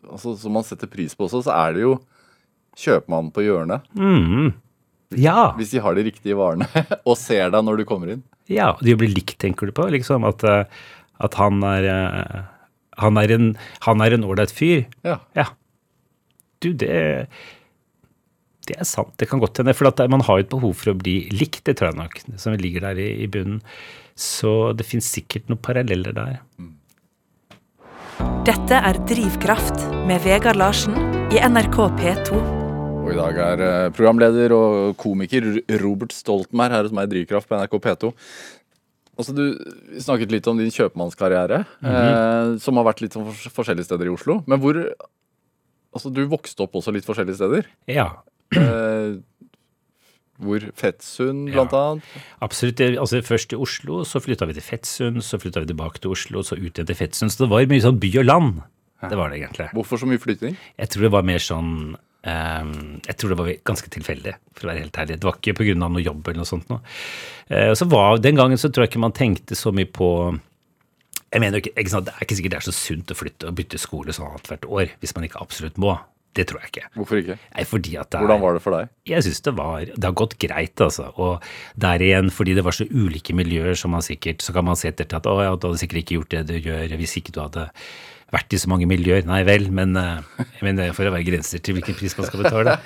altså, 0.06 0.36
Som 0.38 0.54
man 0.56 0.64
setter 0.66 0.88
pris 0.90 1.16
på 1.18 1.26
også, 1.26 1.42
så 1.48 1.56
er 1.56 1.74
det 1.76 1.82
jo 1.82 1.96
kjøpmannen 2.78 3.32
på 3.34 3.42
hjørnet. 3.46 3.86
Mm. 3.98 4.54
Ja. 5.18 5.52
Hvis 5.58 5.72
de 5.74 5.82
har 5.82 5.96
de 5.96 6.06
riktige 6.06 6.36
varene, 6.38 6.68
og 7.08 7.18
ser 7.18 7.50
deg 7.54 7.66
når 7.66 7.82
du 7.82 7.86
kommer 7.88 8.14
inn. 8.14 8.22
Ja, 8.50 8.74
de 8.78 8.94
blir 8.98 9.10
likt, 9.10 9.38
tenker 9.42 9.66
du 9.66 9.74
på? 9.74 9.88
Liksom 9.90 10.26
At, 10.28 10.44
eh, 10.46 10.84
at 11.18 11.34
han 11.40 11.64
er 11.66 11.86
eh, 11.90 12.42
Han 13.02 13.18
er 13.18 13.32
en 13.34 13.48
Han 13.82 14.04
er 14.04 14.14
en 14.14 14.26
ålreit 14.28 14.52
fyr. 14.54 14.84
Ja. 15.02 15.18
ja. 15.34 15.48
Du, 16.62 16.70
det 16.70 17.26
det 18.68 18.76
er 18.80 18.88
sant. 18.88 19.14
Det 19.20 19.28
kan 19.30 19.40
godt 19.42 19.60
hende. 19.60 19.74
For 19.76 20.08
man 20.12 20.24
har 20.26 20.40
jo 20.40 20.46
et 20.46 20.52
behov 20.52 20.74
for 20.78 20.92
å 20.92 20.98
bli 20.98 21.28
likt, 21.34 21.64
det 21.68 21.78
tror 21.78 21.92
jeg 21.92 22.00
nok, 22.00 22.20
som 22.42 22.56
ligger 22.58 22.88
der 22.88 23.00
i, 23.02 23.10
i 23.24 23.30
bunnen. 23.30 23.62
Så 24.16 24.72
det 24.76 24.86
fins 24.88 25.08
sikkert 25.12 25.50
noen 25.50 25.60
paralleller 25.60 26.16
der. 26.16 26.38
Dette 28.46 28.78
er 28.78 29.00
Drivkraft 29.10 29.88
med 30.08 30.22
Vegard 30.24 30.56
Larsen 30.56 30.96
i 31.34 31.40
NRK 31.42 31.80
P2. 31.98 32.38
Og 33.06 33.10
i 33.12 33.16
dag 33.18 33.38
er 33.38 33.62
eh, 33.62 33.88
programleder 33.94 34.54
og 34.56 34.94
komiker 34.98 35.44
Robert 35.82 36.14
Stoltenberg 36.14 36.74
her 36.74 36.86
hos 36.88 36.94
meg 36.96 37.06
i 37.06 37.12
Drivkraft 37.12 37.50
på 37.50 37.58
NRK 37.58 37.76
P2. 37.84 38.12
Altså, 39.16 39.34
Du 39.36 39.44
snakket 40.02 40.32
litt 40.34 40.48
om 40.50 40.58
din 40.58 40.72
kjøpmannskarriere, 40.74 41.64
mm 41.80 41.90
-hmm. 41.90 42.54
eh, 42.54 42.58
som 42.58 42.76
har 42.76 42.84
vært 42.84 43.02
litt 43.02 43.12
sånn 43.12 43.28
forskjellige 43.30 43.84
steder 43.84 44.06
i 44.06 44.14
Oslo. 44.14 44.42
Men 44.46 44.60
hvor 44.60 44.80
Altså, 45.96 46.10
Du 46.12 46.26
vokste 46.26 46.62
opp 46.62 46.74
også 46.76 46.92
litt 46.92 47.06
forskjellige 47.06 47.36
steder? 47.36 47.66
Ja, 47.88 48.22
Eh, 48.54 49.16
hvor 50.36 50.60
Fettsund, 50.76 51.48
blant 51.48 51.72
ja, 51.72 51.82
annet? 51.92 52.16
Absolutt. 52.44 52.80
altså 52.80 53.22
Først 53.24 53.48
til 53.50 53.62
Oslo, 53.64 54.02
så 54.04 54.20
flytta 54.20 54.48
vi 54.48 54.56
til 54.58 54.64
Fettsund, 54.64 55.22
så 55.24 55.40
flytta 55.40 55.62
vi 55.64 55.70
tilbake 55.70 56.02
til 56.02 56.12
Oslo, 56.12 56.42
så 56.44 56.58
ut 56.58 56.68
igjen 56.68 56.88
til 56.88 56.98
Fettsund. 56.98 57.32
Så 57.32 57.44
det 57.44 57.52
var 57.52 57.68
mye 57.70 57.84
sånn 57.84 58.00
by 58.02 58.10
og 58.20 58.26
land. 58.26 58.58
Det 59.06 59.16
var 59.16 59.30
det 59.30 59.40
egentlig. 59.40 59.70
Hvorfor 59.76 60.00
så 60.00 60.08
mye 60.08 60.20
flytting? 60.20 60.56
Jeg 60.76 60.92
tror 60.92 61.06
det 61.06 61.12
var 61.12 61.24
mer 61.28 61.42
sånn 61.42 61.70
um, 61.94 62.74
Jeg 63.04 63.16
tror 63.16 63.32
det 63.32 63.38
var 63.38 63.50
ganske 63.70 63.92
tilfeldig, 63.92 64.34
for 64.56 64.66
å 64.66 64.72
være 64.72 64.84
helt 64.84 65.00
ærlig. 65.02 65.18
Det 65.20 65.28
var 65.28 65.38
ikke 65.40 65.56
pga. 65.60 65.76
noe 65.80 66.04
jobb 66.04 66.28
eller 66.28 66.42
noe 66.42 66.48
sånt 66.48 66.68
noe. 66.72 66.82
Uh, 67.50 67.72
så 67.76 67.88
var, 67.92 68.18
Den 68.24 68.40
gangen 68.40 68.60
så 68.60 68.72
tror 68.72 68.86
jeg 68.86 68.94
ikke 68.94 69.04
man 69.06 69.16
tenkte 69.16 69.58
så 69.58 69.72
mye 69.72 69.88
på 69.88 70.10
jeg 71.26 71.42
mener 71.42 71.58
ikke, 71.58 71.72
ikke 71.74 71.90
sant, 71.90 72.06
Det 72.06 72.14
er 72.14 72.24
ikke 72.24 72.36
sikkert 72.38 72.52
det 72.54 72.58
er 72.60 72.66
så 72.68 72.72
sunt 72.76 73.12
å 73.12 73.16
flytte 73.18 73.48
og 73.48 73.56
bytte 73.58 73.80
skole 73.82 74.14
sånn 74.14 74.28
annethvert 74.30 74.68
år 74.70 74.92
hvis 75.02 75.16
man 75.16 75.26
ikke 75.26 75.42
absolutt 75.42 75.80
må. 75.82 75.96
Det 76.36 76.46
tror 76.48 76.62
jeg 76.62 76.72
ikke. 76.72 76.88
Hvorfor 76.98 77.20
ikke? 77.22 77.38
Nei, 77.40 77.66
fordi 77.68 77.94
at 77.96 78.10
det 78.12 78.18
er, 78.18 78.26
Hvordan 78.26 78.42
var 78.42 78.56
det 78.56 78.64
for 78.64 78.76
deg? 78.76 78.90
Jeg 79.08 79.24
syns 79.26 79.44
det 79.46 79.54
var 79.56 79.86
Det 79.88 80.04
har 80.04 80.16
gått 80.22 80.36
greit, 80.42 80.82
altså. 80.84 81.08
Og 81.16 81.46
der 81.80 82.04
igjen, 82.04 82.32
fordi 82.34 82.56
det 82.58 82.66
var 82.66 82.76
så 82.76 82.88
ulike 82.90 83.36
miljøer, 83.36 83.76
som 83.78 83.94
man 83.96 84.04
sikkert 84.04 84.44
Så 84.44 84.56
kan 84.56 84.66
man 84.68 84.76
se 84.78 84.92
etter 84.92 85.08
til 85.08 85.20
at 85.20 85.30
å 85.30 85.38
ja, 85.40 85.54
du 85.56 85.70
hadde 85.70 85.80
sikkert 85.80 86.04
ikke 86.04 86.20
gjort 86.20 86.36
det 86.36 86.44
du 86.50 86.58
gjør 86.60 86.96
hvis 87.00 87.16
ikke 87.20 87.34
du 87.34 87.42
hadde 87.42 87.70
vært 88.34 88.54
i 88.56 88.58
så 88.58 88.70
mange 88.70 88.88
miljøer. 88.90 89.22
Nei 89.26 89.42
vel, 89.46 89.68
men, 89.74 89.94
eh, 89.98 90.46
men 90.64 90.78
det 90.78 90.88
får 90.96 91.12
være 91.14 91.26
grenser 91.28 91.62
til 91.62 91.76
hvilken 91.76 91.96
pris 91.98 92.16
man 92.18 92.26
skal 92.26 92.42
betale. 92.42 92.76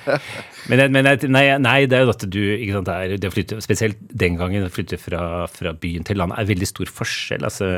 Men, 0.68 0.82
men 0.92 1.06
nei, 1.32 1.44
nei, 1.58 1.76
det 1.88 1.96
er 1.96 2.04
jo 2.04 2.12
at 2.12 2.26
du 2.28 2.38
ikke 2.38 2.74
sant, 2.76 2.90
det, 2.90 2.96
er, 2.96 3.14
det 3.22 3.30
å 3.30 3.34
flytte, 3.34 3.60
Spesielt 3.64 4.02
den 4.22 4.36
gangen 4.38 4.66
å 4.66 4.72
flytte 4.72 4.98
fra, 5.00 5.46
fra 5.50 5.72
byen 5.72 6.04
til 6.06 6.20
landet 6.20 6.42
er 6.42 6.50
veldig 6.50 6.68
stor 6.68 6.92
forskjell. 7.00 7.46
altså 7.48 7.70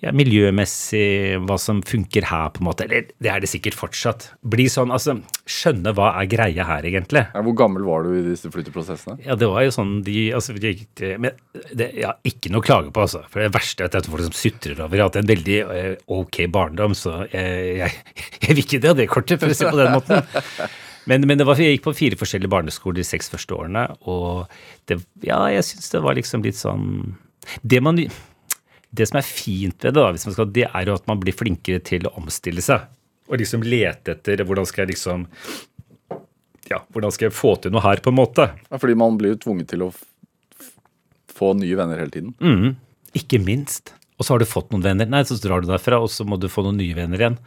ja, 0.00 0.12
miljømessig, 0.16 1.36
hva 1.44 1.56
som 1.60 1.82
funker 1.84 2.24
her, 2.30 2.48
på 2.54 2.62
en 2.62 2.68
måte. 2.70 2.86
Eller 2.86 3.10
det 3.20 3.30
er 3.32 3.42
det 3.42 3.50
sikkert 3.52 3.76
fortsatt. 3.76 4.30
Bli 4.40 4.64
sånn, 4.72 4.92
altså, 4.94 5.18
Skjønne 5.50 5.92
hva 5.96 6.12
er 6.20 6.28
greia 6.30 6.64
her, 6.68 6.86
egentlig. 6.88 7.24
Ja, 7.34 7.42
hvor 7.44 7.56
gammel 7.58 7.84
var 7.84 8.06
du 8.06 8.14
i 8.16 8.24
disse 8.24 8.48
flytteprosessene? 8.52 9.18
Ja, 9.26 9.36
Det 9.36 9.48
var 9.50 9.66
jo 9.66 9.74
sånn 9.74 9.98
de, 10.06 10.16
altså, 10.36 10.56
Men 10.56 11.32
det, 11.76 11.90
ja, 12.00 12.14
ikke 12.24 12.52
noe 12.52 12.64
å 12.64 12.68
klage 12.68 12.94
på, 12.94 13.04
altså. 13.04 13.24
For 13.28 13.44
det 13.44 13.52
verste 13.56 13.84
er 13.84 13.98
at 14.00 14.08
folk 14.08 14.24
som 14.28 14.36
sutrer 14.36 14.78
over. 14.78 14.96
Jeg 14.96 15.04
har 15.04 15.10
hatt 15.10 15.20
en 15.20 15.32
veldig 15.32 15.58
eh, 15.66 15.90
ok 16.08 16.44
barndom, 16.54 16.96
så 16.96 17.24
jeg, 17.32 17.82
jeg, 17.82 18.22
jeg 18.46 18.54
vil 18.54 18.64
ikke 18.64 18.80
det 18.80 18.94
av 18.94 19.02
det 19.02 19.10
kortet, 19.10 19.42
for 19.42 19.52
å 19.52 19.58
si 19.58 19.66
det 19.66 19.74
på 19.74 19.82
den 19.82 19.98
måten. 19.98 20.70
Men, 21.08 21.24
men 21.26 21.44
var, 21.48 21.58
jeg 21.58 21.78
gikk 21.78 21.86
på 21.88 21.96
fire 21.96 22.16
forskjellige 22.20 22.52
barneskoler 22.52 23.00
de 23.00 23.06
seks 23.08 23.30
første 23.32 23.56
årene, 23.56 23.86
og 24.08 24.50
det, 24.88 25.00
ja, 25.24 25.40
jeg 25.50 25.64
syns 25.66 25.92
det 25.94 26.02
var 26.04 26.16
liksom 26.18 26.44
litt 26.44 26.58
sånn 26.60 27.16
Det 27.64 27.80
man 27.82 27.98
det 28.90 29.06
som 29.06 29.20
er 29.20 29.26
fint 29.26 29.84
ved 29.84 29.94
det, 29.94 30.00
da, 30.00 30.10
hvis 30.14 30.26
man 30.26 30.36
skal, 30.36 30.50
det 30.54 30.66
er 30.66 30.88
jo 30.88 30.96
at 30.98 31.06
man 31.10 31.20
blir 31.22 31.36
flinkere 31.36 31.82
til 31.86 32.08
å 32.08 32.14
omstille 32.18 32.62
seg. 32.64 32.88
Og 33.30 33.38
liksom 33.38 33.62
lete 33.62 34.16
etter 34.16 34.42
hvordan 34.42 34.66
skal 34.66 34.84
jeg 34.84 34.96
liksom 34.96 35.28
ja, 36.70 36.80
hvordan 36.94 37.14
skal 37.14 37.28
jeg 37.28 37.34
få 37.34 37.56
til 37.62 37.74
noe 37.74 37.82
her, 37.82 38.02
på 38.02 38.12
en 38.12 38.18
måte. 38.18 38.46
Ja, 38.70 38.78
fordi 38.78 38.96
man 38.98 39.16
blir 39.18 39.34
jo 39.34 39.40
tvunget 39.42 39.72
til 39.72 39.86
å 39.86 39.90
få 41.34 41.52
nye 41.58 41.78
venner 41.78 41.98
hele 42.02 42.14
tiden. 42.14 42.34
Mm, 42.42 42.76
ikke 43.18 43.40
minst. 43.42 43.94
Og 44.18 44.26
så 44.26 44.34
har 44.34 44.42
du 44.42 44.48
fått 44.48 44.70
noen 44.74 44.84
venner. 44.84 45.08
Nei, 45.10 45.24
så 45.26 45.38
drar 45.40 45.64
du 45.64 45.70
derfra, 45.70 45.98
og 46.02 46.10
så 46.12 46.26
må 46.28 46.38
du 46.38 46.50
få 46.52 46.62
noen 46.66 46.78
nye 46.78 46.96
venner 46.98 47.22
igjen. 47.22 47.38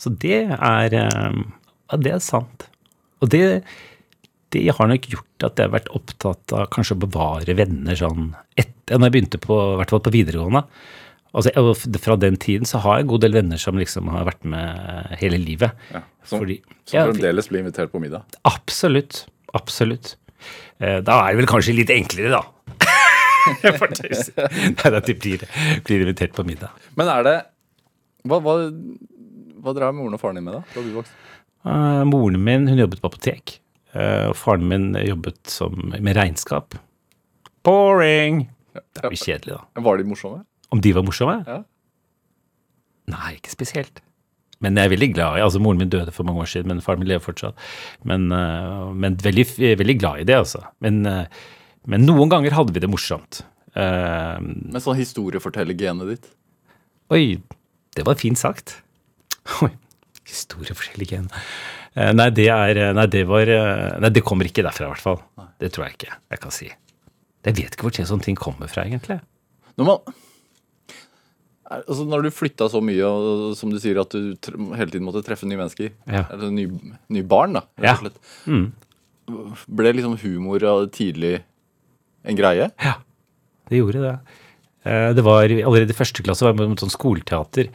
Så 0.00 0.12
det 0.12 0.42
er 0.54 0.96
eh, 0.96 1.42
Ja, 1.86 1.98
det 2.02 2.16
er 2.16 2.24
sant. 2.24 2.66
Og 3.22 3.30
det, 3.32 3.62
det 4.54 4.64
har 4.74 4.90
nok 4.90 5.06
gjort 5.12 5.46
at 5.46 5.60
jeg 5.60 5.68
har 5.68 5.76
vært 5.76 5.92
opptatt 5.94 6.54
av 6.56 6.66
kanskje 6.74 6.96
å 6.96 7.04
bevare 7.06 7.54
venner 7.58 7.98
sånn 7.98 8.32
etter 8.56 8.74
Når 8.90 9.08
jeg 9.08 9.14
begynte 9.16 9.38
på, 9.42 9.56
hvert 9.80 9.90
fall 9.90 10.02
på 10.06 10.12
videregående. 10.14 10.62
Altså, 11.36 11.50
Fra 12.00 12.16
den 12.16 12.36
tiden 12.40 12.64
så 12.68 12.78
har 12.84 12.98
jeg 12.98 13.06
en 13.06 13.10
god 13.10 13.20
del 13.26 13.34
venner 13.34 13.58
som 13.60 13.76
liksom 13.76 14.08
har 14.14 14.24
vært 14.28 14.44
med 14.46 15.16
hele 15.20 15.38
livet. 15.42 15.72
Ja, 15.92 16.00
som, 16.24 16.40
Fordi- 16.40 16.62
som 16.86 16.96
Ja, 17.00 17.06
fremdeles 17.10 17.48
blir 17.50 17.60
invitert 17.64 17.90
på 17.92 18.00
middag. 18.00 18.22
Absolutt. 18.44 19.26
Absolutt. 19.54 20.14
Eh, 20.80 21.00
Da 21.00 21.18
er 21.26 21.32
det 21.34 21.42
vel 21.42 21.46
kanskje 21.50 21.74
litt 21.76 21.90
enklere, 21.90 22.30
da. 22.30 22.42
Nei, 23.62 24.90
at 24.96 25.06
de 25.06 25.14
blir, 25.14 25.44
blir 25.86 26.02
invitert 26.02 26.32
på 26.34 26.44
middag. 26.46 26.70
Men 26.98 27.08
er 27.12 27.22
det 27.26 27.36
Hva, 28.26 28.40
hva, 28.42 28.56
hva 29.62 29.74
drev 29.76 29.94
moren 29.94 30.16
og 30.16 30.20
faren 30.22 30.34
din 30.40 30.44
med 30.48 30.56
da? 30.58 30.62
da 30.74 30.82
du 30.82 30.90
vokste? 30.96 31.14
Eh, 31.66 32.02
moren 32.10 32.42
min 32.42 32.66
hun 32.70 32.78
jobbet 32.78 33.02
på 33.02 33.10
apotek. 33.10 33.58
Uh, 33.96 34.28
og 34.30 34.36
faren 34.36 34.66
min 34.68 34.90
jobbet 34.98 35.38
som, 35.48 35.72
med 35.94 36.16
regnskap. 36.18 36.74
Boring! 37.64 38.42
Det 38.96 39.04
er 39.04 39.14
jo 39.14 39.20
kjedelig, 39.22 39.56
da. 39.56 39.84
Var 39.86 40.00
de 40.02 40.08
morsomme? 40.10 40.42
Om 40.74 40.82
de 40.82 40.92
var 40.96 41.06
morsomme? 41.06 41.36
Ja. 41.46 41.60
Nei, 43.12 43.32
ikke 43.38 43.52
spesielt. 43.54 44.00
Men 44.64 44.78
jeg 44.80 44.88
er 44.88 44.94
veldig 44.94 45.10
glad 45.12 45.36
i 45.36 45.42
altså 45.44 45.60
Moren 45.60 45.82
min 45.82 45.90
døde 45.92 46.12
for 46.16 46.26
mange 46.26 46.40
år 46.42 46.48
siden, 46.50 46.70
men 46.72 46.80
faren 46.84 47.02
min 47.02 47.10
lever 47.10 47.22
fortsatt. 47.24 47.58
Men, 48.08 48.30
eh, 48.32 48.86
men 48.96 49.18
veldig, 49.20 49.44
veldig 49.82 49.98
glad 50.00 50.22
i 50.22 50.28
det, 50.30 50.38
altså. 50.38 50.62
Men, 50.80 51.04
eh, 51.06 51.26
men 51.86 52.06
noen 52.08 52.32
ganger 52.32 52.56
hadde 52.56 52.72
vi 52.74 52.82
det 52.82 52.90
morsomt. 52.90 53.42
Men 53.76 54.70
Med 54.72 54.80
sånn 54.80 54.96
historiefortellergenet 54.96 56.08
ditt? 56.08 56.30
Oi, 57.12 57.36
det 57.94 58.06
var 58.08 58.16
fint 58.16 58.40
sagt. 58.40 58.78
Oi. 59.62 59.70
Eh, 61.94 62.12
Nei, 62.16 62.30
det 62.34 62.48
er 62.50 62.80
Nei, 62.96 63.06
det 63.12 63.22
var 63.28 63.46
eh, 63.52 64.00
Nei, 64.02 64.10
det 64.10 64.24
kommer 64.26 64.48
ikke 64.48 64.64
derfra, 64.66 64.88
i 64.88 64.94
hvert 64.94 65.04
fall. 65.04 65.20
Det 65.60 65.70
tror 65.74 65.86
jeg 65.86 65.98
ikke 65.98 66.16
jeg 66.32 66.42
kan 66.42 66.54
si. 66.54 66.70
Jeg 67.46 67.54
vet 67.56 67.76
ikke 67.76 67.86
hvor 67.86 67.94
sånne 67.94 68.24
ting 68.26 68.36
kommer 68.38 68.68
fra, 68.70 68.82
egentlig. 68.84 69.20
Når 69.78 69.84
man 69.90 70.14
altså 71.66 72.04
Når 72.06 72.22
du 72.26 72.30
flytta 72.30 72.68
så 72.70 72.80
mye, 72.84 73.02
og 73.06 73.56
som 73.58 73.70
du 73.72 73.78
sier 73.82 73.98
at 74.00 74.12
du 74.14 74.36
hele 74.78 74.90
tiden 74.92 75.06
måtte 75.06 75.24
treffe 75.26 75.48
nye 75.48 75.58
mennesker, 75.58 75.90
Ja. 76.06 76.24
eller 76.30 76.50
nye, 76.54 76.70
nye 77.10 77.26
barn, 77.26 77.54
da, 77.58 77.62
Ja. 77.82 77.96
og 77.96 79.56
ble 79.66 79.92
liksom 79.92 80.16
humor 80.22 80.60
tidlig 80.94 81.42
en 82.24 82.36
greie? 82.36 82.70
Ja, 82.82 82.94
det 83.68 83.78
gjorde 83.82 84.02
det. 84.02 84.18
Eh, 84.84 85.12
Det 85.14 85.24
var 85.24 85.42
Allerede 85.42 85.90
i 85.90 85.98
første 85.98 86.22
klasse 86.22 86.42
var 86.42 86.54
jeg 86.54 86.68
med 86.68 86.78
sånn 86.78 86.94
skoleteater. 86.94 87.68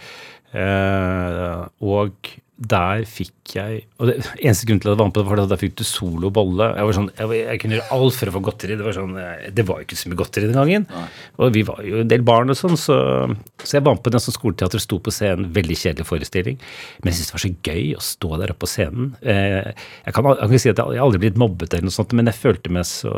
eh, 0.53 1.67
Og 1.81 2.13
der 2.61 3.01
fikk 3.09 3.53
jeg 3.55 3.79
Og 3.97 4.05
det 4.09 4.15
eneste 4.37 4.67
grunn 4.69 4.79
til 4.83 4.91
at 4.91 4.93
jeg 4.93 4.99
var 4.99 5.07
med 5.09 5.15
på 5.15 5.21
det, 5.23 5.29
var 5.31 5.39
at 5.41 5.49
der 5.49 5.59
fikk 5.59 5.73
du 5.79 5.83
solo 5.87 6.29
bolle. 6.29 6.67
Jeg 6.77 6.85
var 6.87 6.95
sånn, 6.97 7.07
jeg, 7.17 7.39
jeg 7.41 7.61
kunne 7.63 7.77
gjøre 7.79 7.95
alt 7.97 8.17
for 8.19 8.29
å 8.29 8.33
få 8.35 8.41
godteri. 8.45 8.77
Det 8.77 8.85
var 8.85 8.95
sånn, 8.95 9.15
eh, 9.17 9.47
det 9.57 9.65
var 9.67 9.79
jo 9.81 9.87
ikke 9.87 9.97
så 9.99 10.11
mye 10.11 10.19
godteri 10.21 10.49
den 10.51 10.59
gangen. 10.61 10.85
Og 11.41 11.55
vi 11.57 11.63
var 11.67 11.81
jo 11.87 12.03
en 12.03 12.11
del 12.11 12.21
barn 12.27 12.53
og 12.53 12.59
sånn, 12.59 12.77
så, 12.79 12.97
så 13.63 13.77
jeg 13.79 13.85
var 13.87 13.97
med 13.97 14.03
på 14.05 14.13
den 14.13 14.23
som 14.23 14.35
skoleteater 14.37 14.83
sto 14.85 15.01
på 15.03 15.13
scenen. 15.15 15.49
Veldig 15.57 15.79
kjedelig 15.81 16.07
forestilling. 16.11 16.61
Men 17.01 17.11
jeg 17.11 17.19
syntes 17.19 17.31
det 17.33 17.37
var 17.39 17.45
så 17.47 17.53
gøy 17.71 17.89
å 17.97 18.05
stå 18.11 18.31
der 18.43 18.53
oppe 18.55 18.63
på 18.67 18.71
scenen. 18.75 19.11
Eh, 19.25 19.73
Jeg 20.05 20.13
kan, 20.15 20.31
jeg 20.35 20.53
kan 20.53 20.63
si 20.67 20.71
at 20.75 20.85
jeg 20.85 21.03
aldri 21.09 21.23
blitt 21.25 21.41
mobbet 21.41 21.73
eller 21.73 21.89
noe 21.89 21.97
sånt, 21.97 22.13
men 22.13 22.29
jeg 22.29 22.39
følte 22.43 22.71
meg 22.77 22.85
så 22.87 23.15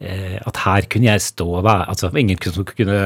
eh, 0.00 0.38
at 0.42 0.64
her 0.66 0.90
kunne 0.90 1.12
jeg 1.12 1.22
stå 1.30 1.46
og 1.60 1.64
være 1.66 1.86
altså 1.92 2.10
Ingen 2.18 2.40
kunne, 2.42 2.66
kunne 2.74 3.00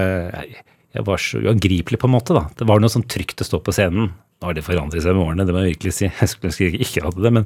Jeg 0.94 1.07
var 1.09 1.18
så 1.18 1.40
uangripelig, 1.42 1.98
på 1.98 2.07
en 2.07 2.14
måte. 2.14 2.35
da. 2.37 2.44
Det 2.59 2.66
var 2.70 2.83
noe 2.83 2.92
sånn 2.92 3.07
trygt 3.11 3.42
å 3.42 3.46
stå 3.48 3.59
på 3.66 3.74
scenen. 3.74 4.12
Nå 4.42 4.46
har 4.48 4.54
det 4.57 4.62
forandret 4.66 5.02
seg 5.02 5.14
med 5.16 5.24
årene, 5.24 5.46
det 5.46 5.54
må 5.54 5.62
jeg 5.64 5.74
virkelig 5.74 5.92
si. 5.96 6.07
Jeg 6.20 6.30
skulle 6.30 6.50
ønske 6.52 6.68
jeg 6.68 6.80
ikke 6.87 7.02
hadde 7.07 7.24
det, 7.24 7.33
men, 7.35 7.44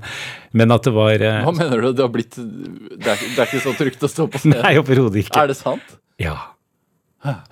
men 0.61 0.75
at 0.75 0.85
det 0.89 0.93
var 0.97 1.25
eh, 1.25 1.41
Hva 1.47 1.55
mener 1.57 1.85
du? 1.85 1.89
Det 1.97 2.05
har 2.05 2.13
blitt 2.13 2.37
Det 2.39 3.09
er, 3.13 3.23
det 3.23 3.39
er 3.39 3.47
ikke 3.47 3.65
så 3.65 3.75
trygt 3.79 4.05
å 4.05 4.11
stå 4.13 4.27
på 4.33 4.41
scenen? 4.43 4.61
Nei, 4.65 4.75
overhodet 4.81 5.23
ikke. 5.25 5.41
Er 5.43 5.53
det 5.53 5.59
sant? 5.61 5.97
Ja. 6.21 6.37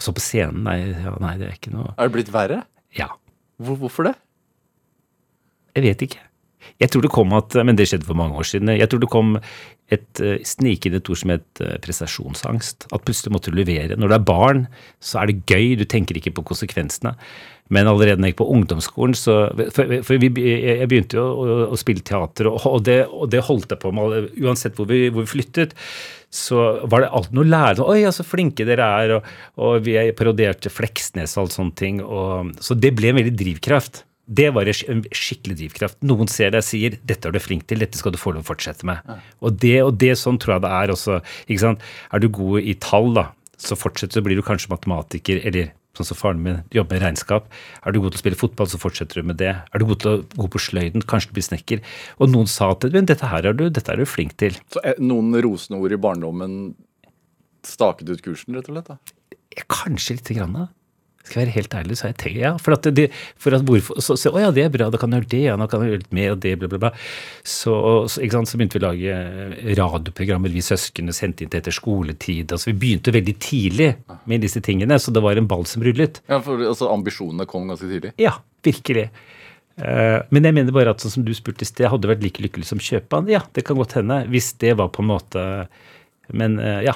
Så 0.02 0.12
på 0.16 0.22
scenen, 0.22 0.62
nei, 0.66 0.76
ja, 0.92 1.12
nei, 1.22 1.34
det 1.40 1.48
er 1.50 1.56
ikke 1.56 1.72
noe 1.74 1.90
Er 1.96 2.08
det 2.08 2.14
blitt 2.16 2.32
verre? 2.34 2.60
Ja. 2.96 3.08
Hvor, 3.62 3.78
hvorfor 3.80 4.08
det? 4.10 4.14
Jeg 5.76 5.84
vet 5.88 6.04
ikke. 6.08 6.22
Jeg 6.82 6.92
tror 6.92 7.06
det 7.06 7.14
kom 7.14 7.32
at, 7.36 7.56
Men 7.64 7.78
det 7.78 7.88
skjedde 7.90 8.08
for 8.08 8.18
mange 8.18 8.36
år 8.36 8.48
siden. 8.48 8.72
Jeg 8.76 8.88
tror 8.90 9.02
det 9.02 9.12
kom 9.12 9.36
et 9.94 10.22
uh, 10.22 10.36
snikende 10.42 10.98
ord 10.98 11.18
som 11.20 11.30
het 11.30 11.60
eh, 11.62 11.76
prestasjonsangst. 11.82 12.88
At 12.90 13.04
plutselig 13.06 13.34
måtte 13.34 13.52
du 13.52 13.58
levere. 13.60 13.98
Når 13.98 14.10
du 14.10 14.14
er 14.16 14.24
barn, 14.26 14.64
så 14.98 15.20
er 15.22 15.30
det 15.30 15.44
gøy, 15.46 15.76
du 15.78 15.84
tenker 15.86 16.18
ikke 16.18 16.34
på 16.34 16.46
konsekvensene. 16.48 17.14
Men 17.70 17.90
allerede 17.90 18.22
når 18.22 18.32
jeg 18.32 18.38
på 18.38 18.48
ungdomsskolen, 18.54 19.14
så 19.18 19.36
For, 19.74 19.96
for 20.06 20.22
vi, 20.22 20.30
jeg 20.38 20.86
begynte 20.90 21.18
jo 21.18 21.24
å, 21.26 21.56
å 21.74 21.78
spille 21.78 22.04
teater, 22.06 22.50
og, 22.50 22.60
og, 22.66 22.82
det, 22.86 23.00
og 23.10 23.30
det 23.30 23.42
holdt 23.46 23.74
jeg 23.74 23.82
på 23.82 23.90
med 23.94 24.30
uansett 24.42 24.78
hvor 24.78 24.90
vi, 24.90 25.06
hvor 25.10 25.26
vi 25.26 25.34
flyttet. 25.36 25.74
Så 26.30 26.58
var 26.90 27.02
det 27.02 27.12
alltid 27.14 27.38
noe 27.38 27.48
lærere. 27.48 27.86
Oi, 27.86 28.00
ja, 28.02 28.12
så 28.14 28.26
flinke 28.26 28.66
dere 28.66 28.90
er. 29.00 29.16
Og, 29.18 29.30
og 29.62 29.86
vi 29.86 29.96
parodierte 30.18 30.72
Fleksnes 30.72 31.36
og 31.36 31.46
alt 31.46 31.56
sånne 31.56 31.78
ting. 31.78 32.02
Så 32.62 32.74
det 32.78 32.94
ble 32.98 33.12
en 33.12 33.20
veldig 33.20 33.34
drivkraft. 33.38 34.02
Det 34.26 34.48
var 34.54 34.66
en 34.66 35.04
skikkelig 35.14 35.56
drivkraft. 35.60 35.98
Noen 36.02 36.26
ser 36.30 36.50
deg 36.50 36.64
og 36.64 36.66
sier 36.66 36.98
'dette 36.98 37.28
er 37.28 37.32
du 37.32 37.38
flink 37.38 37.66
til, 37.70 37.78
dette 37.78 37.98
skal 37.98 38.12
du 38.12 38.18
få 38.18 38.34
lov 38.34 38.42
å 38.42 38.50
fortsette 38.50 38.82
med'. 38.82 39.20
Og, 39.40 39.58
det, 39.62 39.82
og 39.82 39.94
det 39.98 40.16
sånn 40.18 40.38
tror 40.38 40.56
jeg 40.56 40.62
det 40.66 40.72
er 40.74 40.90
også. 40.90 41.20
ikke 41.46 41.62
sant? 41.62 41.80
Er 42.12 42.18
du 42.18 42.28
god 42.28 42.60
i 42.60 42.74
tall, 42.74 43.14
da, 43.14 43.30
så 43.56 43.78
fortsetter 43.78 44.18
så 44.18 44.24
blir 44.26 44.36
du 44.36 44.42
kanskje 44.42 44.72
matematiker, 44.72 45.40
eller 45.46 45.72
sånn 45.96 46.08
som 46.10 46.18
faren 46.18 46.42
min 46.42 46.62
jobber 46.74 46.98
med 46.98 47.04
regnskap. 47.06 47.46
Er 47.86 47.94
du 47.94 48.00
god 48.00 48.12
til 48.12 48.20
å 48.20 48.24
spille 48.24 48.40
fotball, 48.40 48.68
så 48.68 48.80
fortsetter 48.80 49.22
du 49.22 49.30
med 49.30 49.38
det. 49.40 49.54
Er 49.72 49.80
du 49.80 49.86
god, 49.88 50.00
til 50.02 50.10
å, 50.10 50.16
god 50.36 50.52
på 50.52 50.60
sløyden, 50.60 51.04
kanskje 51.08 51.30
du 51.30 51.38
blir 51.38 51.46
snekker. 51.46 51.84
Og 52.20 52.32
noen 52.32 52.50
sa 52.50 52.72
at 52.74 52.84
men 52.92 53.08
dette 53.08 53.30
her 53.30 53.48
er 53.48 53.56
du, 53.56 53.68
dette 53.70 53.92
er 53.92 54.02
du 54.02 54.08
flink 54.08 54.36
til. 54.40 54.58
Så 54.72 54.82
eh, 54.84 54.98
noen 55.00 55.32
rosende 55.44 55.80
ord 55.80 55.94
i 55.94 56.00
barndommen 56.00 56.74
staket 57.66 58.12
ut 58.12 58.24
kursen, 58.24 58.56
rett 58.56 58.68
og 58.70 58.76
slett? 58.76 58.92
da? 58.92 59.64
Kanskje 59.72 60.18
lite 60.18 60.36
grann, 60.36 60.56
da. 60.56 60.66
Skal 61.26 61.40
jeg 61.42 61.48
være 61.48 61.54
helt 61.56 61.74
ærlig, 61.74 61.96
så 61.98 62.06
har 62.06 62.12
jeg 62.12 62.18
tenkt 62.22 62.38
ja. 62.38 62.52
For 62.62 62.76
at, 62.76 62.86
det, 62.94 63.06
for 63.42 63.56
at 63.56 63.64
hvorfor, 63.66 63.98
så, 64.04 64.14
så, 64.14 64.30
Å 64.30 64.44
ja, 64.44 64.50
det 64.54 64.62
er 64.62 64.72
bra, 64.72 64.86
da 64.94 65.00
kan 65.00 65.10
jeg 65.10 65.24
gjøre 65.24 65.30
det, 65.32 65.40
ja, 65.48 65.56
nå 65.58 65.66
kan 65.70 65.82
jeg 65.82 65.90
gjøre 65.90 66.02
litt 66.04 66.14
mer 66.14 66.34
og 66.36 66.42
det, 66.44 66.52
bla, 66.60 66.70
bla, 66.70 66.80
bla. 66.84 66.90
Så, 67.42 67.74
så, 68.12 68.22
så 68.22 68.60
begynte 68.60 68.78
vi 68.78 68.82
å 68.82 68.86
lage 68.86 69.16
eh, 69.16 69.72
radioprogrammer, 69.80 70.54
vi 70.54 70.62
søsknene 70.62 71.14
sendte 71.16 71.42
inn 71.42 71.50
til 71.50 71.62
etter 71.62 71.74
skoletid. 71.74 72.54
altså 72.54 72.70
Vi 72.70 72.76
begynte 72.84 73.14
veldig 73.16 73.34
tidlig 73.42 73.88
med 74.30 74.46
disse 74.46 74.62
tingene, 74.62 75.00
så 75.02 75.14
det 75.14 75.24
var 75.24 75.40
en 75.40 75.50
ball 75.50 75.66
som 75.66 75.82
rullet. 75.86 76.22
Ja, 76.30 76.38
for 76.44 76.62
altså, 76.62 76.92
Ambisjonene 76.94 77.48
kom 77.50 77.66
ganske 77.72 77.90
tidlig? 77.90 78.14
Ja, 78.22 78.36
virkelig. 78.66 79.08
Eh, 79.76 80.20
Men 80.30 80.46
jeg 80.48 80.56
mener 80.56 80.72
bare 80.76 80.94
at 80.94 81.02
sånn 81.02 81.18
som 81.18 81.26
du 81.26 81.34
spurte 81.36 81.66
i 81.66 81.68
sted, 81.68 81.88
hadde 81.90 82.08
vært 82.08 82.22
like 82.24 82.44
lykkelig 82.44 82.70
som 82.70 82.80
kjøpmann? 82.80 83.28
Ja, 83.34 83.42
det 83.56 83.66
kan 83.66 83.76
godt 83.80 83.98
hende. 83.98 84.22
Hvis 84.30 84.54
det 84.62 84.76
var 84.78 84.94
på 84.94 85.02
en 85.04 85.10
måte 85.10 85.42
Men 86.32 86.60
eh, 86.62 86.84
ja. 86.86 86.94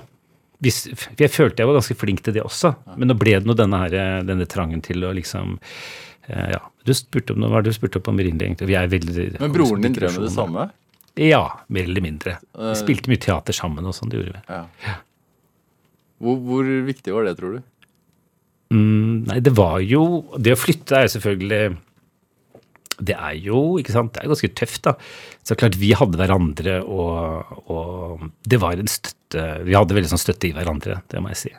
Jeg 0.60 1.32
følte 1.32 1.62
jeg 1.62 1.70
var 1.70 1.78
ganske 1.78 1.96
flink 1.96 2.22
til 2.24 2.36
det 2.36 2.44
også. 2.44 2.74
Men 3.00 3.10
nå 3.10 3.16
ble 3.18 3.38
det 3.38 3.48
nå 3.48 3.56
denne, 3.56 3.80
her, 3.84 3.96
eh, 3.96 4.18
denne 4.28 4.46
trangen 4.50 4.82
til 4.84 5.06
å 5.08 5.14
liksom 5.16 5.58
eh, 6.28 6.50
Ja. 6.56 6.60
Du 6.84 6.94
spurte 6.96 7.34
om, 7.34 7.44
hva 7.44 7.58
er 7.60 7.66
det 7.66 7.74
du 7.74 7.76
spurte 7.76 8.00
om 8.00 8.20
egentlig? 8.20 8.46
egentlig? 8.46 8.68
Vi 8.70 8.76
er 8.78 8.88
veldig 8.88 9.24
Men 9.40 9.52
broren 9.52 9.82
din 9.84 9.96
drev 9.96 10.14
med 10.16 10.24
det 10.24 10.32
samme? 10.32 10.70
Ja, 11.20 11.42
mer 11.68 11.84
eller 11.84 12.04
mindre. 12.04 12.38
Vi 12.56 12.76
spilte 12.78 13.10
mye 13.12 13.20
teater 13.20 13.52
sammen 13.52 13.84
og 13.84 13.92
sånn. 13.96 14.08
Det 14.08 14.20
gjorde 14.20 14.38
vi. 14.38 14.42
Ja. 14.48 14.94
Hvor, 16.20 16.40
hvor 16.44 16.70
viktig 16.86 17.12
var 17.12 17.28
det, 17.28 17.36
tror 17.40 17.58
du? 17.58 17.60
Mm, 18.70 19.26
nei, 19.26 19.40
det 19.42 19.50
var 19.58 19.80
jo 19.82 20.02
Det 20.38 20.52
å 20.54 20.58
flytte 20.58 20.94
er 20.94 21.08
jo 21.08 21.14
selvfølgelig 21.16 21.62
Det 23.00 23.16
er 23.16 23.34
jo 23.40 23.78
ikke 23.80 23.94
sant, 23.94 24.12
det 24.14 24.22
er 24.22 24.30
ganske 24.30 24.52
tøft, 24.60 24.82
da. 24.84 24.94
Så 25.46 25.56
klart, 25.58 25.78
vi 25.80 25.92
hadde 25.96 26.20
hverandre, 26.20 26.78
og, 26.84 27.52
og 27.72 28.24
det 28.44 28.60
var 28.62 28.80
en 28.80 28.90
støtte 28.90 29.16
Vi 29.64 29.76
hadde 29.76 29.94
veldig 29.94 30.10
sånn 30.10 30.20
støtte 30.20 30.48
i 30.48 30.54
hverandre, 30.56 31.00
det 31.12 31.20
må 31.22 31.30
jeg 31.30 31.40
si. 31.44 31.52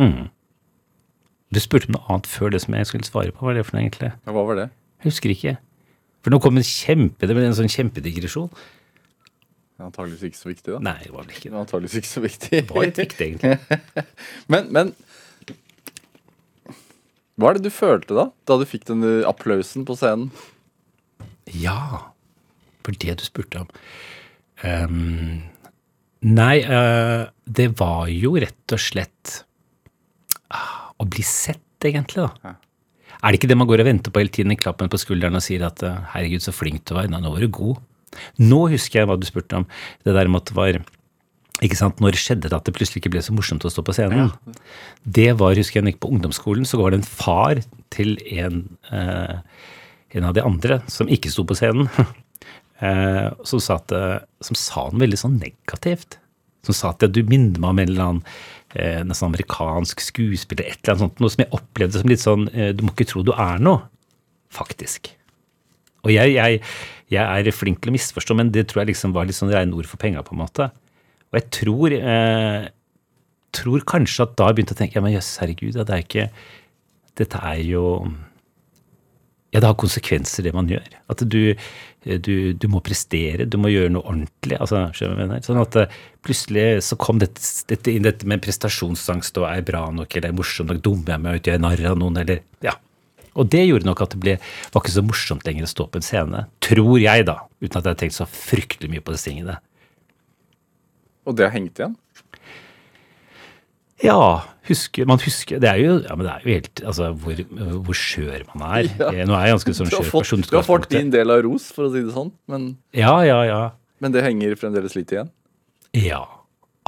Mm. 0.00 0.28
Du 1.50 1.58
spurte 1.58 1.90
om 1.90 1.96
noe 1.96 2.06
annet 2.06 2.28
før 2.30 2.52
det 2.54 2.62
som 2.62 2.76
jeg 2.78 2.86
skulle 2.86 3.08
svare 3.08 3.34
på. 3.34 3.42
Hva 3.42 3.50
var 3.50 3.58
det 3.58 3.64
for 3.66 3.76
noe, 3.76 3.82
egentlig? 3.82 4.12
Ja, 4.14 4.34
hva 4.36 4.44
var 4.46 4.60
det? 4.60 4.68
Jeg 5.00 5.10
husker 5.10 5.34
ikke. 5.34 5.56
For 6.20 6.32
nå 6.32 6.38
kom 6.44 6.60
en 6.60 6.66
kjempe, 6.66 7.26
det 7.26 7.34
ble 7.34 7.48
en 7.48 7.56
sånn 7.58 7.72
kjempedigresjon. 7.72 8.52
Antakeligvis 9.80 10.28
ikke 10.28 10.38
så 10.38 10.50
viktig, 10.50 10.74
da. 10.74 10.80
Nei, 10.84 10.98
det 11.06 11.12
var 11.14 11.24
vel 11.24 11.34
ikke 11.34 11.48
det. 11.48 11.56
Antakeligvis 11.56 12.00
ikke 12.02 12.10
så 12.10 12.22
viktig. 12.24 12.50
Det 12.52 12.76
var 12.76 12.86
litt 12.86 13.00
viktig, 13.00 13.28
egentlig. 13.30 14.04
Men, 14.52 14.68
men 14.74 14.90
Hva 17.40 17.50
er 17.50 17.58
det 17.58 17.70
du 17.70 17.72
følte 17.72 18.16
da? 18.16 18.26
Da 18.48 18.58
du 18.60 18.66
fikk 18.68 18.84
den 18.90 19.04
applausen 19.28 19.86
på 19.88 19.96
scenen? 19.96 20.28
Ja, 21.56 22.12
for 22.84 22.96
det 23.00 23.16
du 23.20 23.24
spurte 23.24 23.64
om. 23.64 23.70
Um, 24.60 25.40
nei, 26.20 26.60
uh, 26.68 27.30
det 27.48 27.70
var 27.80 28.10
jo 28.12 28.34
rett 28.42 28.74
og 28.76 28.82
slett 28.82 29.40
uh, 30.52 30.92
å 31.00 31.08
bli 31.08 31.24
sett, 31.24 31.64
egentlig. 31.88 32.28
da. 32.28 32.56
Er 33.20 33.32
det 33.32 33.40
ikke 33.40 33.50
det 33.50 33.58
man 33.60 33.68
går 33.68 33.82
og 33.82 33.88
venter 33.88 34.12
på 34.12 34.20
hele 34.22 34.32
tiden? 34.32 34.52
i 34.52 34.60
klappen 34.60 34.92
på 34.92 35.00
skulderen 35.00 35.36
og 35.36 35.44
sier 35.44 35.64
at 35.66 35.82
uh, 35.84 36.04
'herregud, 36.12 36.44
så 36.44 36.52
flink 36.52 36.84
du 36.84 36.94
var', 36.96 37.08
nå 37.08 37.24
var 37.24 37.40
du 37.40 37.48
god'. 37.48 37.80
Nå 38.42 38.66
husker 38.72 39.00
jeg 39.00 39.08
hva 39.08 39.16
du 39.16 39.26
spurte 39.28 39.62
om. 39.62 39.66
Det 40.04 40.12
der 40.12 40.28
med 40.28 40.42
at 40.42 40.50
det 40.50 40.56
var 40.56 40.80
ikke 41.60 41.76
sant, 41.76 42.00
Når 42.00 42.16
skjedde 42.16 42.48
det 42.48 42.56
at 42.56 42.64
det 42.64 42.74
plutselig 42.76 43.02
ikke 43.02 43.12
ble 43.14 43.22
så 43.24 43.34
morsomt 43.36 43.64
å 43.68 43.72
stå 43.72 43.84
på 43.84 43.94
scenen? 43.96 44.32
Det 45.04 45.28
var, 45.40 45.58
husker 45.58 45.78
jeg, 45.78 45.84
når 45.84 45.92
jeg 45.92 45.96
gikk 45.98 46.04
på 46.06 46.12
ungdomsskolen, 46.14 46.68
så 46.68 46.80
var 46.80 46.92
det 46.92 47.00
en 47.00 47.08
far 47.08 47.60
til 47.92 48.16
en, 48.32 48.62
eh, 48.92 49.36
en 50.16 50.28
av 50.28 50.36
de 50.36 50.44
andre 50.46 50.80
som 50.90 51.10
ikke 51.10 51.32
sto 51.32 51.44
på 51.44 51.58
scenen, 51.58 51.90
eh, 52.86 53.28
som, 53.44 53.60
sa 53.60 53.76
at, 53.76 53.92
eh, 53.92 54.18
som 54.46 54.58
sa 54.58 54.88
noe 54.88 55.04
veldig 55.04 55.20
sånn 55.20 55.36
negativt. 55.42 56.20
Som 56.64 56.76
sa 56.76 56.94
at 56.94 57.04
ja, 57.04 57.12
du 57.12 57.22
minner 57.28 57.60
meg 57.60 57.70
om 57.72 57.78
en 57.80 57.88
eller 57.88 58.06
annen 58.06 58.24
eh, 58.74 59.00
nesten 59.04 59.30
amerikansk 59.30 60.02
skuespiller, 60.04 60.68
et 60.68 60.80
eller 60.80 60.96
annet 60.96 61.06
sånt, 61.06 61.22
noe 61.22 61.32
som 61.32 61.44
jeg 61.44 61.54
opplevde 61.56 62.02
som 62.02 62.12
litt 62.12 62.24
sånn 62.24 62.50
eh, 62.52 62.72
Du 62.76 62.84
må 62.84 62.92
ikke 62.94 63.08
tro 63.12 63.24
du 63.24 63.32
er 63.36 63.60
noe, 63.60 63.84
faktisk. 64.52 65.12
Og 66.06 66.12
jeg, 66.14 66.32
jeg, 66.36 66.60
jeg 67.12 67.20
er 67.20 67.52
flink 67.52 67.82
til 67.82 67.92
å 67.92 67.96
misforstå, 67.96 68.36
men 68.36 68.52
det 68.54 68.70
tror 68.70 68.84
jeg 68.84 68.94
liksom 68.94 69.12
var 69.16 69.28
litt 69.28 69.36
sånn 69.36 69.52
rene 69.52 69.76
ord 69.76 69.88
for 69.88 70.00
penga, 70.00 70.24
på 70.24 70.32
en 70.36 70.40
måte. 70.40 70.70
Og 71.30 71.38
jeg 71.38 71.50
tror, 71.54 71.94
eh, 71.94 72.70
tror 73.54 73.86
kanskje 73.86 74.26
at 74.26 74.34
da 74.38 74.48
jeg 74.48 74.58
begynte 74.58 74.74
å 74.74 74.80
tenke 74.80 74.98
ja, 74.98 75.04
men 75.04 75.14
jøss, 75.14 75.36
herregud, 75.42 75.78
det 75.78 75.94
er 75.94 76.04
ikke 76.04 76.26
Dette 77.18 77.38
er 77.44 77.60
jo 77.66 77.84
Ja, 79.50 79.58
det 79.58 79.66
har 79.66 79.74
konsekvenser, 79.74 80.44
det 80.46 80.52
man 80.54 80.68
gjør. 80.70 80.86
At 81.10 81.24
du, 81.26 81.56
du, 82.06 82.34
du 82.54 82.66
må 82.70 82.78
prestere, 82.86 83.48
du 83.50 83.56
må 83.58 83.72
gjøre 83.72 83.90
noe 83.90 84.06
ordentlig. 84.06 84.54
altså, 84.62 84.84
skjønner 84.94 85.34
jeg? 85.34 85.42
Sånn 85.48 85.58
at 85.58 85.78
eh, 85.80 85.96
plutselig 86.22 86.84
så 86.86 86.94
kom 86.94 87.18
dette, 87.18 87.42
dette 87.66 87.90
inn, 87.90 88.06
dette 88.06 88.28
med 88.30 88.44
prestasjonsangst 88.44 89.40
og 89.42 89.48
er 89.50 89.66
bra 89.66 89.88
nok, 89.90 90.14
eller 90.14 90.30
er 90.30 90.38
morsom 90.38 90.70
nok, 90.70 90.78
dummer 90.86 91.16
jeg 91.16 91.24
meg 91.24 91.40
ut, 91.40 91.50
gjør 91.50 91.58
jeg 91.58 91.64
narr 91.66 91.82
av 91.90 91.98
noen, 91.98 92.20
eller 92.22 92.44
ja. 92.62 92.76
Og 93.38 93.50
det 93.50 93.64
gjorde 93.66 93.86
nok 93.86 94.04
at 94.04 94.14
det 94.14 94.22
ble, 94.22 94.36
var 94.70 94.84
ikke 94.84 94.94
så 94.94 95.04
morsomt 95.06 95.46
lenger 95.46 95.66
å 95.66 95.70
stå 95.70 95.86
på 95.90 95.98
en 95.98 96.06
scene. 96.06 96.44
Tror 96.62 96.94
jeg, 97.02 97.26
da. 97.26 97.36
Uten 97.58 97.74
at 97.74 97.82
jeg 97.82 97.90
har 97.90 98.00
tenkt 98.04 98.16
så 98.16 98.26
fryktelig 98.30 98.90
mye 98.94 99.02
på 99.02 99.14
disse 99.14 99.30
tingene. 99.30 99.58
Og 101.28 101.36
det 101.36 101.48
har 101.48 101.52
hengt 101.56 101.78
igjen? 101.80 101.96
Ja, 104.00 104.44
husker, 104.64 105.04
man 105.04 105.20
husker 105.20 105.60
Det 105.60 105.68
er 105.68 105.80
jo, 105.82 105.96
ja, 106.06 106.14
men 106.16 106.24
det 106.24 106.32
er 106.32 106.44
jo 106.46 106.54
helt 106.56 106.80
Altså, 106.88 107.10
hvor, 107.20 107.42
hvor 107.84 107.98
skjør 107.98 108.46
man 108.54 108.64
er. 108.70 108.88
Ja. 109.18 109.26
Nå 109.28 109.36
er 109.36 109.50
jeg 109.50 109.58
ganske 109.58 109.74
sånn 109.76 109.90
skjør 109.92 110.06
person. 110.14 110.44
du 110.46 110.56
har 110.56 110.64
fått 110.66 110.88
din 110.92 111.12
del 111.12 111.32
av 111.34 111.42
ros, 111.44 111.68
for 111.74 111.88
å 111.88 111.92
si 111.92 112.04
det 112.06 112.14
sånn, 112.16 112.32
men, 112.50 112.70
Ja, 112.96 113.18
ja, 113.26 113.42
ja. 113.48 113.60
men 114.00 114.16
det 114.16 114.24
henger 114.24 114.56
fremdeles 114.60 114.96
litt 114.96 115.12
igjen? 115.12 115.28
Ja, 115.96 116.22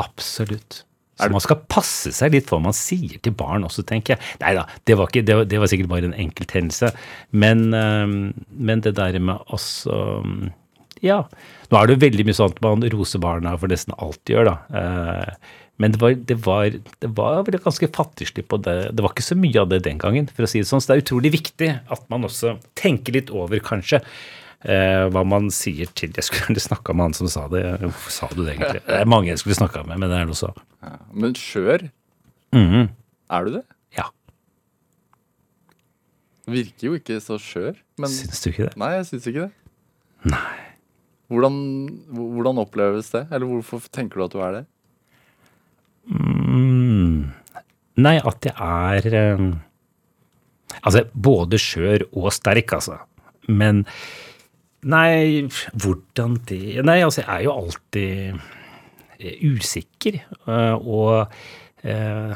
absolutt. 0.00 0.84
Så 1.20 1.28
man 1.30 1.42
skal 1.44 1.60
passe 1.70 2.10
seg 2.16 2.32
litt 2.34 2.48
for 2.48 2.58
hva 2.58 2.70
man 2.70 2.74
sier 2.76 3.18
til 3.22 3.34
barn 3.36 3.66
også, 3.66 3.84
tenker 3.86 4.16
jeg. 4.16 4.24
Nei 4.40 4.54
da, 4.56 4.64
det 4.88 4.96
var, 4.98 5.12
det 5.12 5.36
det 5.50 5.60
var 5.60 5.70
sikkert 5.70 5.90
bare 5.92 6.08
en 6.08 6.16
enkelthendelse. 6.18 6.88
Men, 7.36 7.68
men 7.70 8.82
det 8.82 8.94
der 8.98 9.18
med 9.22 9.52
øhm, 9.52 10.48
Ja. 11.04 11.20
Nå 11.72 11.78
er 11.80 11.88
det 11.88 11.94
jo 11.96 12.02
veldig 12.04 12.24
mye 12.28 12.36
sånn 12.36 12.52
at 12.52 12.58
man 12.64 12.82
roser 12.92 13.20
barna 13.22 13.54
for 13.58 13.72
nesten 13.72 13.94
alt 13.96 14.20
de 14.28 14.34
gjør, 14.36 14.50
da. 14.52 14.56
Eh, 14.76 15.34
Men 15.80 15.94
det 15.94 15.98
var, 16.02 16.12
det 16.14 16.36
var, 16.44 16.66
det 17.00 17.08
var 17.16 17.42
ganske 17.64 17.88
fattigslig 17.90 18.44
på 18.46 18.58
det. 18.62 18.74
Det 18.94 19.02
var 19.02 19.10
ikke 19.14 19.24
så 19.24 19.34
mye 19.40 19.56
av 19.64 19.70
det 19.72 19.80
den 19.86 19.98
gangen, 19.98 20.28
for 20.28 20.44
å 20.44 20.48
si 20.50 20.60
det 20.60 20.68
sånn. 20.68 20.82
Så 20.84 20.92
det 20.92 20.98
er 20.98 21.02
utrolig 21.02 21.32
viktig 21.32 21.70
at 21.90 22.04
man 22.12 22.22
også 22.28 22.52
tenker 22.78 23.16
litt 23.16 23.32
over, 23.34 23.58
kanskje, 23.64 24.02
eh, 24.68 25.08
hva 25.10 25.24
man 25.26 25.48
sier 25.50 25.88
til 25.96 26.12
Jeg 26.14 26.28
skulle 26.28 26.44
gjerne 26.44 26.62
snakka 26.68 26.94
med 26.94 27.08
han 27.08 27.14
som 27.18 27.26
sa 27.32 27.48
det. 27.48 27.64
Hvorfor 27.80 28.10
sa 28.14 28.28
du 28.36 28.44
det, 28.44 28.54
egentlig? 28.58 28.84
Det 28.86 29.00
er 29.00 29.08
mange 29.10 29.32
jeg 29.32 29.40
skulle 29.42 29.58
snakka 29.58 29.82
med, 29.88 29.98
men 29.98 30.12
det 30.12 30.20
er 30.20 30.28
noe 30.28 30.38
så. 30.38 30.52
Ja. 30.84 30.96
Men 31.14 31.32
skjør, 31.40 31.88
Mhm. 32.52 32.90
er 33.32 33.44
du 33.48 33.50
det? 33.56 33.64
Ja, 33.96 34.10
Virker 36.46 36.88
jo 36.90 36.94
ikke 36.98 37.16
så 37.22 37.36
skjør. 37.40 37.76
Men 38.02 38.10
syns 38.10 38.40
du 38.42 38.50
ikke 38.50 38.64
det? 38.68 38.76
nei, 38.76 38.92
jeg 38.98 39.06
syns 39.08 39.26
ikke 39.30 39.44
det. 39.48 39.52
Nei. 40.32 40.58
Hvordan, 41.32 41.58
hvordan 42.12 42.60
oppleves 42.60 43.08
det? 43.14 43.24
Eller 43.32 43.48
hvorfor 43.48 43.80
tenker 43.88 44.20
du 44.20 44.26
at 44.26 44.34
du 44.34 44.42
er 44.44 44.56
det? 44.58 44.64
Mm. 46.12 47.30
Nei, 48.02 48.16
at 48.18 48.48
jeg 48.48 48.56
er 48.56 49.14
eh, 49.18 49.44
Altså, 50.82 51.04
både 51.12 51.60
skjør 51.60 52.06
og 52.16 52.32
sterk, 52.34 52.72
altså. 52.74 52.96
Men 53.48 53.84
Nei, 54.82 55.46
hvordan 55.78 56.40
det 56.48 56.82
Nei, 56.82 56.98
altså, 57.04 57.22
jeg 57.22 57.30
er 57.36 57.44
jo 57.46 57.52
alltid 57.54 58.40
eh, 59.20 59.44
usikker. 59.46 60.18
eh, 60.48 60.74
og 60.74 61.30
eh, 61.86 62.34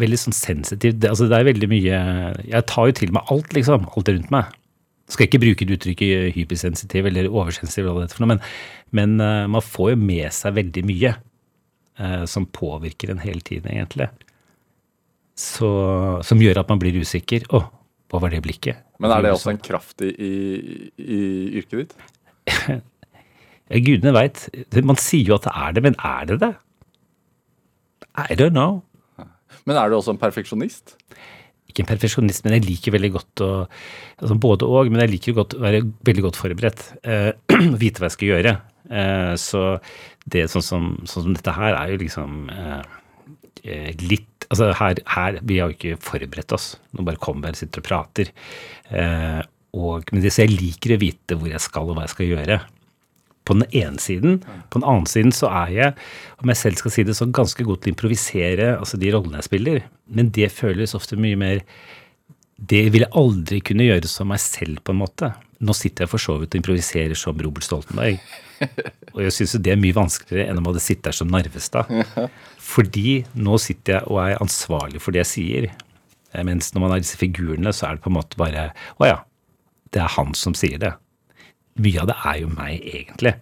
veldig 0.00 0.20
sånn 0.22 0.36
sensitiv. 0.36 0.96
Altså, 1.04 1.28
det 1.28 1.36
er 1.36 1.50
veldig 1.50 1.68
mye 1.68 2.00
Jeg 2.48 2.68
tar 2.70 2.88
jo 2.88 2.96
til 3.02 3.12
meg 3.12 3.28
alt, 3.34 3.52
liksom. 3.52 3.84
Alt 3.92 4.12
rundt 4.14 4.32
meg. 4.32 4.56
Skal 5.10 5.26
ikke 5.26 5.42
bruke 5.42 5.66
det 5.66 5.76
uttrykket 5.76 6.32
hypersensitiv 6.36 7.08
eller 7.10 7.28
oversensitiv, 7.28 7.90
men, 8.22 8.40
men 8.94 9.18
eh, 9.20 9.46
man 9.50 9.64
får 9.64 9.92
jo 9.92 10.00
med 10.00 10.28
seg 10.34 10.56
veldig 10.60 10.84
mye 10.88 11.14
eh, 11.98 12.22
som 12.30 12.46
påvirker 12.46 13.12
en 13.12 13.22
hele 13.22 13.42
tiden, 13.44 13.72
egentlig. 13.74 14.08
Så, 15.38 15.68
som 16.24 16.42
gjør 16.42 16.62
at 16.62 16.70
man 16.70 16.80
blir 16.80 17.00
usikker. 17.02 17.48
Å, 17.50 17.64
hva 18.12 18.22
var 18.22 18.32
det 18.32 18.42
blikket? 18.44 18.84
Men 19.02 19.14
er 19.14 19.24
det 19.24 19.34
også 19.34 19.52
en 19.54 19.60
kraft 19.62 20.04
i, 20.04 20.12
i, 20.12 20.32
i 21.02 21.20
yrket 21.60 21.82
ditt? 21.82 22.82
Gudene 23.86 24.12
veit. 24.14 24.46
Man 24.84 25.00
sier 25.00 25.32
jo 25.32 25.38
at 25.38 25.48
det 25.48 25.54
er 25.56 25.76
det, 25.76 25.84
men 25.88 25.98
er 25.98 26.28
det 26.28 26.40
det? 26.42 26.54
I 28.12 28.36
don't 28.36 28.52
know. 28.52 28.82
Men 29.68 29.78
er 29.78 29.88
du 29.88 29.96
også 29.96 30.14
en 30.14 30.20
perfeksjonist? 30.20 30.96
Ikke 31.72 31.86
en 31.86 31.88
perfeksjonist, 31.88 32.44
men 32.44 32.58
jeg 32.58 32.66
liker 32.68 32.94
veldig 32.94 33.12
godt 33.16 33.44
å 33.44 33.52
altså 34.22 34.36
Både 34.42 34.68
og, 34.68 34.90
men 34.92 35.02
jeg 35.06 35.14
liker 35.16 35.38
godt 35.38 35.56
å 35.56 35.62
være 35.64 35.82
veldig 36.06 36.26
godt 36.28 36.40
forberedt. 36.40 36.84
Eh, 37.02 37.30
vite 37.82 38.02
hva 38.02 38.10
jeg 38.10 38.16
skal 38.18 38.32
gjøre. 38.34 38.56
Eh, 38.92 39.32
så 39.40 39.62
det 40.30 40.48
sånn 40.52 40.66
som, 40.66 40.90
sånn 41.08 41.28
som 41.28 41.38
dette 41.38 41.54
her 41.56 41.78
er 41.78 41.94
jo 41.94 42.02
liksom 42.02 42.44
eh, 42.52 42.82
eh, 43.64 43.90
litt 44.04 44.28
Altså 44.52 44.66
her, 44.76 44.98
her 45.08 45.38
Vi 45.48 45.56
har 45.62 45.70
jo 45.70 45.76
ikke 45.78 46.00
forberedt 46.04 46.52
oss. 46.52 46.74
Nå 46.92 47.06
bare 47.06 47.20
kommer 47.22 47.48
jeg 47.48 47.56
og 47.56 47.60
sitter 47.62 47.80
og 47.80 47.86
prater. 47.86 48.32
Eh, 48.92 49.38
og, 49.72 50.10
men 50.12 50.20
det, 50.20 50.32
så 50.34 50.44
jeg 50.44 50.58
liker 50.58 50.92
å 50.92 51.00
vite 51.00 51.38
hvor 51.40 51.48
jeg 51.48 51.64
skal 51.64 51.88
og 51.88 51.96
hva 51.96 52.04
jeg 52.04 52.12
skal 52.12 52.28
gjøre. 52.28 52.58
På 53.44 53.56
den 53.58 53.66
ene 53.74 53.98
siden. 53.98 54.36
På 54.70 54.78
den 54.78 54.86
annen 54.88 55.08
siden 55.10 55.32
så 55.34 55.48
er 55.50 55.72
jeg, 55.74 55.94
om 56.42 56.52
jeg 56.52 56.60
selv 56.60 56.78
skal 56.78 56.94
si 56.94 57.02
det, 57.08 57.16
så 57.18 57.26
ganske 57.26 57.64
god 57.66 57.80
til 57.82 57.90
å 57.90 57.94
improvisere 57.96 58.68
altså 58.78 59.00
de 59.02 59.10
rollene 59.14 59.40
jeg 59.40 59.48
spiller. 59.48 59.80
Men 60.06 60.30
det 60.34 60.52
føles 60.54 60.94
ofte 60.98 61.18
mye 61.18 61.38
mer 61.40 61.64
Det 62.62 62.84
vil 62.94 63.02
jeg 63.02 63.10
aldri 63.18 63.58
kunne 63.66 63.88
gjøre 63.88 64.06
som 64.06 64.28
meg 64.30 64.38
selv, 64.38 64.78
på 64.86 64.92
en 64.94 65.00
måte. 65.00 65.32
Nå 65.62 65.74
sitter 65.74 66.04
jeg 66.04 66.10
for 66.12 66.22
så 66.22 66.36
vidt 66.38 66.54
og 66.54 66.60
improviserer 66.60 67.18
som 67.18 67.38
Robert 67.42 67.66
Stoltenberg. 67.66 68.20
Og 69.12 69.20
jeg 69.24 69.34
syns 69.34 69.56
det 69.58 69.72
er 69.74 69.80
mye 69.82 69.96
vanskeligere 69.96 70.46
enn 70.46 70.60
om 70.60 70.68
jeg 70.68 70.72
hadde 70.76 70.84
sittet 70.84 71.08
der 71.08 71.16
som 71.18 71.30
Narvestad. 71.32 71.90
Fordi 72.62 73.24
nå 73.34 73.58
sitter 73.58 73.96
jeg 73.98 74.06
og 74.06 74.20
er 74.22 74.38
ansvarlig 74.42 75.02
for 75.02 75.10
det 75.14 75.24
jeg 75.24 75.30
sier. 75.32 75.66
Eh, 76.32 76.44
Mens 76.46 76.70
når 76.70 76.84
man 76.84 76.94
har 76.94 77.02
disse 77.02 77.18
figurene, 77.18 77.74
så 77.74 77.88
er 77.88 77.98
det 77.98 78.04
på 78.06 78.12
en 78.12 78.18
måte 78.20 78.38
bare 78.38 78.68
Å 79.02 79.08
ja, 79.10 79.18
det 79.90 80.04
er 80.04 80.14
han 80.14 80.30
som 80.38 80.54
sier 80.54 80.78
det. 80.82 80.92
Mye 81.80 82.02
av 82.02 82.10
det 82.10 82.16
er 82.28 82.40
jo 82.42 82.50
meg, 82.52 82.82
egentlig. 82.84 83.34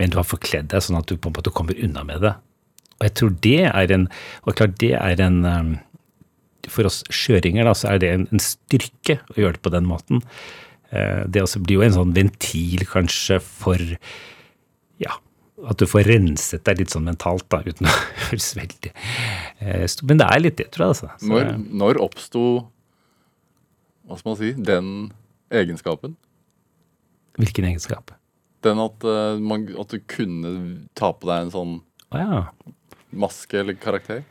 Men 0.00 0.12
du 0.12 0.16
har 0.16 0.24
forkledd 0.24 0.70
deg 0.72 0.80
sånn 0.84 0.96
at 1.00 1.10
du 1.10 1.16
på 1.20 1.28
en 1.28 1.36
måte 1.36 1.52
kommer 1.52 1.76
unna 1.76 2.04
med 2.08 2.22
det. 2.24 2.32
Og 3.00 3.06
jeg 3.08 3.14
tror 3.16 3.36
det 3.44 3.58
er 3.68 3.92
en 3.94 4.08
Og 4.44 4.56
klart, 4.56 4.74
det 4.80 4.92
er 4.96 5.20
en 5.24 5.38
um, 5.44 5.70
For 6.68 6.84
oss 6.88 6.98
skjøringer, 7.08 7.64
da, 7.64 7.72
så 7.76 7.94
er 7.94 8.00
det 8.02 8.10
en, 8.12 8.26
en 8.32 8.42
styrke 8.44 9.18
å 9.32 9.38
gjøre 9.40 9.56
det 9.56 9.62
på 9.64 9.72
den 9.72 9.86
måten. 9.88 10.22
Eh, 10.92 11.24
Det 11.28 11.42
også 11.42 11.62
blir 11.64 11.78
jo 11.80 11.84
en 11.86 11.96
sånn 11.96 12.14
ventil, 12.16 12.84
kanskje, 12.88 13.40
for 13.40 13.80
Ja, 15.00 15.16
at 15.68 15.80
du 15.80 15.86
får 15.88 16.08
renset 16.08 16.64
deg 16.64 16.80
litt 16.80 16.92
sånn 16.92 17.04
mentalt, 17.08 17.44
da, 17.52 17.60
uten 17.64 17.88
å 17.88 17.94
høres 18.28 18.50
veldig 18.56 18.92
eh. 18.92 19.86
Men 20.08 20.20
det 20.20 20.28
er 20.28 20.40
litt 20.44 20.56
det, 20.60 20.68
tror 20.72 20.86
jeg, 20.86 20.96
altså. 20.96 21.10
Så, 21.20 21.30
Når, 21.32 21.52
når 21.82 22.00
oppsto 22.04 22.44
Hva 24.08 24.16
skal 24.20 24.32
man 24.32 24.40
si 24.40 24.52
den 24.56 24.92
egenskapen? 25.52 26.16
Hvilken 27.38 27.68
egenskap? 27.68 28.14
Den 28.64 28.80
at, 28.82 29.06
uh, 29.06 29.38
man, 29.40 29.68
at 29.80 29.92
du 29.94 30.02
kunne 30.10 30.50
ta 30.98 31.12
på 31.16 31.30
deg 31.30 31.46
en 31.46 31.54
sånn 31.54 31.76
ja. 32.12 32.42
maske 33.10 33.62
eller 33.62 33.78
karakter? 33.80 34.24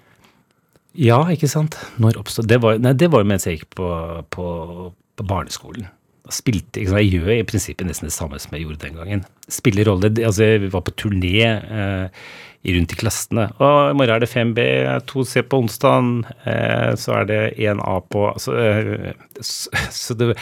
Ja, 0.97 1.21
ikke 1.31 1.49
sant. 1.49 1.77
Når 2.01 2.17
oppstod 2.19 2.49
Det 2.49 2.57
var, 2.63 2.79
nei, 2.81 2.95
det 2.97 3.11
var 3.13 3.23
jo 3.23 3.29
mens 3.29 3.45
jeg 3.47 3.59
gikk 3.59 3.71
på, 3.77 3.87
på, 4.33 4.45
på 4.89 5.25
barneskolen. 5.29 5.87
Spilte? 6.33 6.83
Jeg 6.83 7.09
gjør 7.09 7.31
i 7.39 7.45
prinsippet 7.47 7.87
nesten 7.87 8.09
det 8.09 8.13
samme 8.13 8.37
som 8.41 8.53
jeg 8.53 8.65
gjorde 8.65 8.83
den 8.83 8.97
gangen. 8.99 9.23
Spiller 9.49 9.89
rolle. 9.89 10.11
Altså, 10.17 10.45
jeg 10.45 10.69
var 10.73 10.83
på 10.85 10.93
turné 10.99 11.39
eh, 11.45 12.25
rundt 12.63 12.91
i 12.91 12.97
klassene. 12.99 13.45
Og 13.63 13.91
i 13.91 13.95
morgen 13.95 14.13
er 14.17 14.23
det 14.23 14.29
5B, 14.31 14.63
2C 15.07 15.43
på 15.47 15.61
onsdag, 15.63 16.09
eh, 16.43 16.91
så 16.99 17.15
er 17.21 17.29
det 17.29 17.39
1A 17.55 17.95
på 18.11 18.25
altså, 18.33 18.55
eh, 18.59 19.13
så, 19.39 19.71
så 20.01 20.17
det 20.19 20.35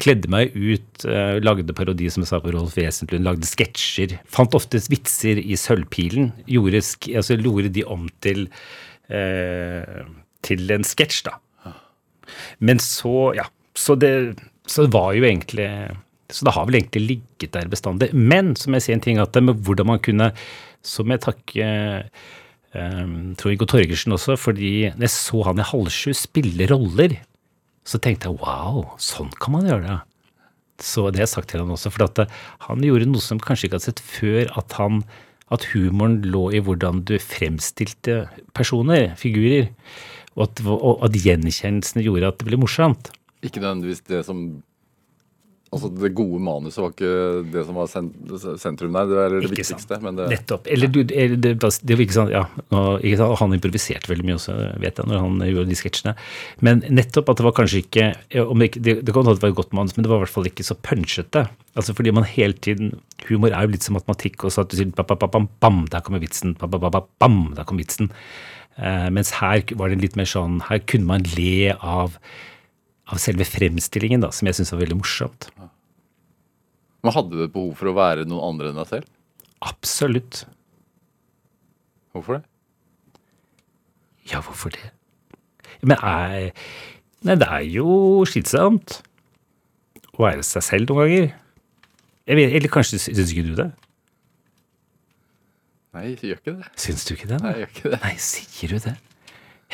kledde 0.00 0.30
meg 0.30 0.54
ut, 0.54 1.06
eh, 1.08 1.40
lagde 1.42 1.74
parodi, 1.76 2.08
som 2.12 2.22
jeg 2.22 2.30
sa, 2.30 2.40
på 2.44 2.54
Rolf 2.54 2.78
Wesenlund, 2.78 3.26
lagde 3.26 3.50
sketsjer. 3.50 4.18
Fant 4.30 4.54
ofte 4.54 4.80
vitser 4.92 5.42
i 5.42 5.58
Sølvpilen. 5.58 6.30
Gjorde, 6.46 6.84
altså, 7.10 7.38
gjorde 7.40 7.74
de 7.74 7.86
om 7.86 8.08
til 8.24 8.48
til 9.04 10.70
en 10.72 10.84
sketsj, 10.86 11.26
da. 11.26 11.34
Men 12.64 12.80
så, 12.80 13.34
ja. 13.36 13.44
Så 13.76 13.98
det, 14.00 14.38
så 14.64 14.86
det 14.86 14.94
var 14.94 15.10
jo 15.12 15.24
egentlig 15.26 15.66
Så 16.30 16.46
det 16.46 16.52
har 16.54 16.68
vel 16.68 16.76
egentlig 16.78 17.02
ligget 17.08 17.52
der 17.52 17.68
bestandig. 17.68 18.08
Men 18.14 18.54
som 18.56 18.72
jeg 18.72 18.84
sier 18.86 18.96
en 18.96 19.04
ting 19.04 19.18
at 19.20 19.36
med 19.42 19.60
hvordan 19.66 19.90
man 19.90 20.00
kunne 20.00 20.30
Så 20.84 21.04
må 21.04 21.16
jeg 21.16 21.24
takke 21.24 21.68
um, 22.76 23.34
Trond-Viggo 23.40 23.68
Torgersen 23.70 24.16
også, 24.16 24.36
fordi 24.40 24.90
når 24.94 25.06
jeg 25.06 25.14
så 25.16 25.44
han 25.48 25.62
i 25.62 25.68
Halv 25.70 25.92
sju 25.94 26.10
spille 26.16 26.68
roller, 26.70 27.18
så 27.84 28.00
tenkte 28.00 28.30
jeg 28.30 28.40
wow, 28.40 28.84
sånn 29.00 29.32
kan 29.40 29.56
man 29.56 29.68
gjøre 29.68 29.86
det. 29.86 30.00
Så 30.84 31.06
det 31.08 31.20
har 31.20 31.28
jeg 31.28 31.34
sagt 31.36 31.52
til 31.52 31.62
han 31.62 31.72
også, 31.72 31.92
for 31.94 32.08
at 32.08 32.24
han 32.66 32.82
gjorde 32.84 33.06
noe 33.08 33.22
som 33.22 33.40
kanskje 33.40 33.68
ikke 33.68 33.78
hadde 33.78 33.92
sett 33.92 34.02
før, 34.02 34.50
at 34.58 34.76
han 34.80 35.04
at 35.52 35.66
humoren 35.74 36.22
lå 36.24 36.48
i 36.56 36.60
hvordan 36.64 37.02
du 37.06 37.16
fremstilte 37.20 38.24
personer, 38.56 39.12
figurer. 39.20 39.68
Og 40.34 40.48
at, 40.48 40.62
og 40.66 41.04
at 41.06 41.18
gjenkjennelsene 41.20 42.02
gjorde 42.02 42.32
at 42.32 42.40
det 42.40 42.48
ble 42.48 42.58
morsomt. 42.58 43.12
Ikke 43.44 43.60
nødvendigvis 43.62 44.02
det 44.08 44.24
som 44.26 44.40
Altså 45.74 45.90
Det 45.90 46.10
gode 46.16 46.40
manuset 46.44 46.80
var 46.82 46.92
ikke 46.92 47.14
det 47.54 47.64
som 47.66 47.78
var 47.78 47.90
sentrum 48.62 48.94
der, 48.94 49.10
det 49.10 49.18
er 49.20 49.34
det 49.34 49.40
ikke 49.42 49.56
viktigste. 49.56 49.98
men 50.04 50.20
Det, 50.20 50.28
Nettopp. 50.30 50.70
Eller 50.70 50.92
du, 50.92 51.00
det, 51.02 51.26
det, 51.42 51.54
det 51.58 51.96
var 51.96 52.04
ikke 52.06 52.16
sånn, 52.16 52.32
ja, 52.32 52.44
ikke 53.00 53.18
sant, 53.20 53.38
Han 53.42 53.56
improviserte 53.56 54.12
veldig 54.12 54.28
mye 54.28 54.38
også, 54.38 54.56
vet 54.82 55.02
jeg, 55.02 55.10
når 55.10 55.22
han 55.24 55.42
gjorde 55.50 55.66
de 55.72 55.80
sketsjene. 55.80 56.14
Men 56.64 56.84
nettopp 56.88 57.34
at 57.34 57.42
det 57.42 57.48
var 57.48 57.58
kanskje 57.58 57.82
ikke 57.84 58.08
om 58.44 58.64
Det, 58.64 58.70
det, 58.78 58.96
det 59.02 59.12
kan 59.12 59.24
hende 59.24 59.36
det 59.36 59.46
var 59.46 59.52
et 59.52 59.60
godt 59.60 59.76
manus, 59.76 59.96
men 59.96 60.06
det 60.06 60.12
var 60.12 60.22
i 60.22 60.24
hvert 60.24 60.36
fall 60.36 60.50
ikke 60.50 60.66
så 60.66 60.78
punchete. 60.78 61.46
Altså 61.74 61.94
fordi 61.96 62.14
man 62.14 62.26
hele 62.28 62.54
tiden 62.54 62.94
Humor 63.28 63.54
er 63.54 63.66
jo 63.66 63.74
litt 63.74 63.84
som 63.86 63.96
matematikk, 63.96 64.44
og 64.44 64.52
så 64.52 64.64
at 64.64 64.72
du 64.72 64.78
sier 64.78 64.90
bam, 64.94 65.16
bam, 65.18 65.48
bam, 65.62 65.84
der 65.90 66.04
kommer 66.04 66.20
vitsen, 66.22 66.54
bam, 66.60 66.70
bam, 66.70 67.02
bam, 67.18 67.38
der 67.56 67.66
kom 67.66 67.80
vitsen. 67.80 68.10
Uh, 68.74 69.08
mens 69.14 69.30
her 69.38 69.62
var 69.78 69.92
det 69.92 70.00
litt 70.02 70.16
mer 70.18 70.26
sånn 70.26 70.56
Her 70.66 70.80
kunne 70.82 71.06
man 71.06 71.22
le 71.36 71.76
av 71.78 72.16
av 73.12 73.20
selve 73.20 73.44
fremstillingen, 73.48 74.22
da, 74.24 74.30
som 74.32 74.48
jeg 74.48 74.56
syns 74.58 74.72
var 74.72 74.80
veldig 74.84 74.98
morsomt. 75.00 75.48
Men 77.04 77.12
Hadde 77.12 77.36
du 77.36 77.44
et 77.44 77.52
behov 77.52 77.74
for 77.76 77.90
å 77.90 77.96
være 77.98 78.24
noen 78.28 78.46
andre 78.54 78.70
enn 78.72 78.80
deg 78.80 78.88
selv? 78.88 79.08
Absolutt. 79.64 80.44
Hvorfor 82.14 82.38
det? 82.38 82.44
Ja, 84.30 84.40
hvorfor 84.40 84.72
det? 84.72 84.92
Men 85.84 85.98
er 86.00 86.52
Nei, 87.24 87.34
det 87.40 87.46
er 87.48 87.62
jo 87.64 88.24
slitsomt 88.28 88.98
å 90.12 90.26
være 90.26 90.42
seg 90.44 90.64
selv 90.66 90.90
noen 90.90 91.06
ganger. 91.06 91.30
Vet, 92.28 92.52
eller 92.58 92.72
kanskje 92.72 92.98
syns 93.00 93.32
ikke 93.32 93.44
du 93.46 93.54
det? 93.56 93.68
Nei, 95.94 96.02
jeg 96.10 96.18
gjør 96.20 96.40
ikke 96.42 96.54
det. 96.58 96.68
Syns 96.84 97.06
du 97.08 97.14
ikke 97.14 97.28
det? 97.30 97.38
Nei, 97.40 97.52
jeg 97.54 97.62
gjør 97.62 97.72
ikke 97.72 97.92
det. 97.94 98.00
Nei, 98.04 98.12
sier 98.20 98.74
du 98.74 98.84
det? 98.84 98.94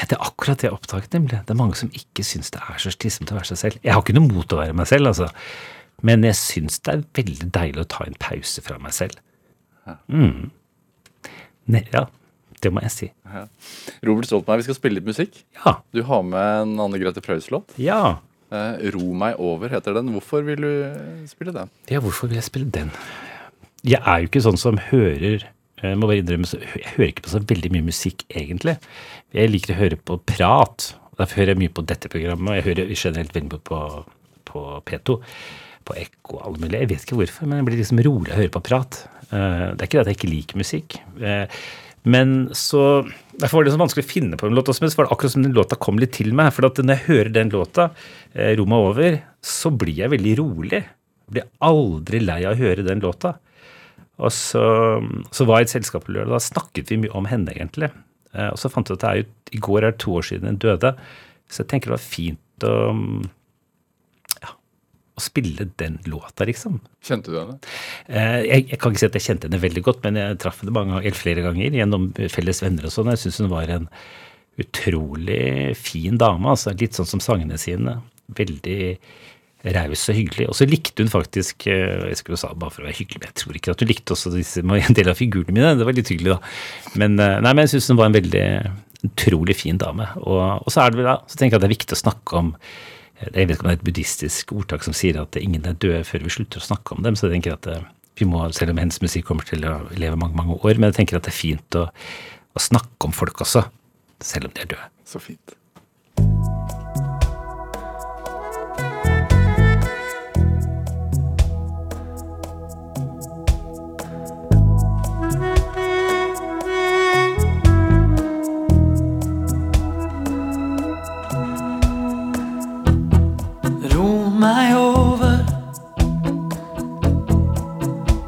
Ja, 0.01 0.07
Det 0.09 0.17
er 0.17 0.25
akkurat 0.25 0.63
det 0.63 0.69
jeg 0.71 0.73
oppdaget, 0.77 1.13
nemlig. 1.13 1.43
Det 1.45 1.53
er 1.53 1.59
mange 1.61 1.77
som 1.77 1.91
ikke 1.93 2.25
syns 2.25 2.49
det 2.55 2.61
er 2.65 2.79
så 2.81 2.93
slitsomt 2.95 3.33
å 3.33 3.37
være 3.37 3.51
seg 3.53 3.59
selv. 3.61 3.83
Jeg 3.85 3.93
har 3.93 4.01
ikke 4.01 4.17
noe 4.17 4.31
mot 4.31 4.55
å 4.57 4.61
være 4.63 4.77
meg 4.79 4.89
selv, 4.89 5.11
altså. 5.13 5.29
Men 6.07 6.25
jeg 6.25 6.39
syns 6.41 6.81
det 6.87 6.95
er 6.95 7.03
veldig 7.21 7.51
deilig 7.53 7.83
å 7.85 7.91
ta 7.93 8.07
en 8.09 8.17
pause 8.17 8.65
fra 8.65 8.79
meg 8.81 8.95
selv. 8.97 9.19
Mm. 10.09 10.49
Ne, 11.71 11.83
ja, 11.93 12.07
det 12.65 12.73
må 12.73 12.81
jeg 12.87 12.95
si. 12.95 13.11
Ja. 13.29 13.45
Robert 14.07 14.29
Stoltenberg, 14.31 14.63
vi 14.63 14.69
skal 14.71 14.79
spille 14.79 14.99
litt 15.01 15.09
musikk. 15.09 15.43
Ja. 15.61 15.77
Du 15.93 16.01
har 16.09 16.25
med 16.25 16.63
en 16.65 16.75
Anne 16.87 17.01
Grete 17.03 17.21
Preus-låt. 17.25 17.77
Ja. 17.81 18.19
Eh, 18.51 18.91
Ro 18.95 19.13
meg 19.15 19.37
over 19.43 19.71
heter 19.73 19.95
den. 19.99 20.11
Hvorfor 20.17 20.43
vil 20.47 20.65
du 20.65 21.27
spille 21.31 21.53
den? 21.55 21.71
Ja, 21.93 22.01
hvorfor 22.03 22.31
vil 22.31 22.41
jeg 22.41 22.49
spille 22.49 22.71
den? 22.73 22.91
Jeg 23.87 24.01
er 24.05 24.23
jo 24.25 24.29
ikke 24.31 24.43
sånn 24.45 24.61
som 24.61 24.81
hører 24.91 25.47
jeg 25.83 25.99
må 25.99 26.11
bare 26.11 26.21
innrømme, 26.21 26.49
jeg 26.61 26.87
hører 26.95 27.11
ikke 27.13 27.25
på 27.27 27.33
så 27.33 27.41
veldig 27.41 27.73
mye 27.73 27.89
musikk, 27.89 28.27
egentlig. 28.29 28.77
Jeg 29.37 29.53
liker 29.53 29.75
å 29.75 29.81
høre 29.81 29.97
på 29.97 30.19
prat. 30.29 30.91
Derfor 31.17 31.43
hører 31.43 31.55
jeg 31.55 31.63
mye 31.63 31.75
på 31.77 31.85
dette 31.89 32.11
programmet, 32.13 32.53
og 32.53 32.59
jeg 32.59 32.69
hører 32.69 32.95
generelt 32.95 33.37
veldig 33.37 33.61
på, 33.71 33.81
på 34.51 34.65
P2 34.89 35.19
på 35.91 35.97
ekko 35.99 36.39
og 36.39 36.43
alle 36.47 36.63
mulige. 36.63 36.83
Jeg 36.83 36.91
vet 36.93 37.07
ikke 37.07 37.19
hvorfor, 37.21 37.49
men 37.49 37.61
jeg 37.61 37.69
blir 37.69 37.81
liksom 37.81 38.03
rolig 38.07 38.35
å 38.35 38.41
høre 38.41 38.55
på 38.55 38.65
prat. 38.65 39.03
Eh, 39.31 39.67
det 39.75 39.81
er 39.81 39.89
ikke 39.89 39.99
det 39.99 40.05
at 40.05 40.11
jeg 40.13 40.19
ikke 40.19 40.35
liker 40.35 40.61
musikk. 40.61 40.99
Eh, 41.21 41.61
men 42.11 42.49
så 42.57 43.05
Derfor 43.41 43.61
var 43.61 43.65
det 43.65 43.73
så 43.73 43.81
vanskelig 43.81 44.05
å 44.05 44.09
finne 44.09 44.37
på 44.37 44.49
en 44.49 44.57
låt. 44.57 44.69
Også, 44.69 44.83
men 44.85 44.91
så 44.93 44.99
var 44.99 45.07
det 45.07 45.15
akkurat 45.15 45.33
som 45.33 45.45
den 45.45 45.57
låta 45.57 45.79
kom 45.81 45.97
litt 46.01 46.13
til 46.13 46.35
meg. 46.37 46.51
For 46.53 46.67
når 46.69 46.93
jeg 46.93 47.07
hører 47.07 47.31
den 47.33 47.53
låta, 47.55 47.87
'Roma 48.37 48.77
over', 48.85 49.23
så 49.41 49.73
blir 49.73 49.97
jeg 49.97 50.13
veldig 50.13 50.35
rolig. 50.43 50.83
Jeg 50.85 51.33
blir 51.33 51.47
aldri 51.65 52.21
lei 52.21 52.43
av 52.45 52.53
å 52.53 52.61
høre 52.61 52.85
den 52.85 53.01
låta. 53.01 53.39
Og 54.21 54.33
så, 54.37 54.63
så 55.33 55.47
var 55.49 55.61
jeg 55.61 55.67
i 55.67 55.69
et 55.71 55.75
selskap 55.79 56.07
på 56.07 56.15
lørdag, 56.15 56.35
da 56.37 56.45
snakket 56.45 56.93
vi 56.93 57.01
mye 57.05 57.17
om 57.17 57.29
henne, 57.31 57.53
egentlig. 57.55 57.89
Og 58.31 58.59
så 58.61 58.71
fant 58.71 58.87
jeg 58.87 58.99
at 58.99 59.03
det 59.03 59.11
er 59.11 59.21
jo, 59.23 59.29
i 59.57 59.61
går 59.65 59.83
er 59.83 59.95
det 59.95 60.03
to 60.05 60.13
år 60.19 60.27
siden 60.29 60.53
hun 60.53 60.59
døde. 60.63 60.93
Så 61.51 61.63
jeg 61.63 61.71
tenker 61.73 61.91
det 61.91 61.97
var 61.97 62.05
fint 62.05 62.67
å 62.69 62.75
å 65.21 65.25
spille 65.25 65.69
den 65.81 65.99
låta, 66.09 66.47
liksom. 66.49 66.81
Kjente 67.05 67.33
du 67.33 67.39
henne? 67.39 67.59
Eh, 68.09 68.41
jeg, 68.47 68.67
jeg, 68.73 68.79
kan 68.81 68.93
ikke 68.93 69.03
si 69.03 69.09
at 69.11 69.19
jeg 69.19 69.27
kjente 69.27 69.49
henne 69.49 69.63
veldig 69.63 69.85
godt, 69.87 70.03
men 70.07 70.19
jeg 70.21 70.39
traff 70.43 70.63
henne 70.63 70.75
mange, 70.75 71.01
eller 71.03 71.19
flere 71.19 71.45
ganger 71.45 71.77
gjennom 71.77 72.09
felles 72.33 72.63
venner 72.65 72.89
og 72.89 72.95
sånn. 72.95 73.13
Jeg 73.13 73.23
syns 73.25 73.41
hun 73.43 73.53
var 73.53 73.73
en 73.75 73.89
utrolig 74.61 75.77
fin 75.79 76.19
dame. 76.21 76.53
altså 76.53 76.75
Litt 76.77 76.97
sånn 76.97 77.09
som 77.09 77.25
sangene 77.25 77.61
sine. 77.61 77.99
Veldig 78.41 78.81
raus 79.65 80.07
og 80.09 80.17
hyggelig. 80.17 80.47
Og 80.51 80.57
så 80.57 80.67
likte 80.69 81.05
hun 81.05 81.13
faktisk 81.13 81.67
eh, 81.69 82.07
Jeg 82.11 82.21
skulle 82.21 82.39
sa 82.41 82.53
bare 82.57 82.73
for 82.75 82.85
å 82.85 82.89
være 82.89 82.99
hyggelig, 83.01 83.21
men 83.21 83.33
jeg 83.33 83.39
tror 83.43 83.59
ikke 83.59 83.75
at 83.75 83.83
hun 83.85 83.91
likte 83.91 84.17
også 84.17 84.33
disse, 84.35 84.63
en 84.65 84.97
del 84.97 85.13
av 85.13 85.19
figurene 85.19 85.57
mine. 85.57 85.75
Det 85.79 85.89
var 85.89 85.97
litt 85.97 86.13
hyggelig, 86.13 86.37
da. 86.37 86.55
Men, 87.03 87.19
eh, 87.21 87.41
nei, 87.45 87.53
men 87.53 87.67
jeg 87.67 87.77
syns 87.77 87.91
hun 87.93 88.01
var 88.01 88.11
en 88.11 88.17
veldig 88.17 88.47
utrolig 89.11 89.57
fin 89.57 89.81
dame. 89.81 90.09
Og, 90.23 90.41
og 90.65 90.73
så 90.73 90.89
det 90.89 91.01
vel 91.01 91.11
da, 91.11 91.21
så 91.29 91.41
tenker 91.41 91.57
jeg 91.57 91.61
at 91.61 91.67
det 91.67 91.71
er 91.71 91.79
viktig 91.79 91.97
å 91.97 92.03
snakke 92.05 92.41
om 92.41 92.55
jeg 93.21 93.51
vet 93.51 93.59
ikke 93.59 93.67
om 93.67 93.69
det 93.69 93.75
er 93.75 93.79
et 93.79 93.85
buddhistisk 93.85 94.53
ordtak 94.57 94.85
som 94.87 94.95
sier 94.97 95.19
at 95.21 95.37
ingen 95.37 95.67
er 95.69 95.77
døde 95.77 96.07
før 96.09 96.23
vi 96.25 96.33
slutter 96.33 96.63
å 96.63 96.65
snakke 96.65 96.97
om 96.97 97.05
dem. 97.05 97.19
Så 97.19 97.29
jeg 97.29 97.37
tenker 97.37 97.59
at 97.59 97.69
eh, 97.69 97.85
vi 98.21 98.29
må, 98.29 98.41
selv 98.57 98.73
om 98.73 98.81
hennes 98.81 99.01
musikk 99.05 99.29
kommer 99.29 99.45
til 99.49 99.67
å 99.69 99.77
leve 99.93 100.19
mange 100.21 100.39
mange 100.39 100.57
år, 100.61 100.81
men 100.81 100.89
jeg 100.91 101.03
tenker 101.03 101.21
at 101.21 101.29
det 101.29 101.35
er 101.35 101.41
fint 101.41 101.81
å, 101.81 101.87
å 102.57 102.65
snakke 102.71 103.09
om 103.09 103.17
folk 103.17 103.45
også, 103.45 103.67
selv 104.25 104.49
om 104.49 104.57
de 104.57 104.65
er 104.65 104.73
døde. 104.73 104.91
Så 105.09 105.21
fint. 105.23 105.57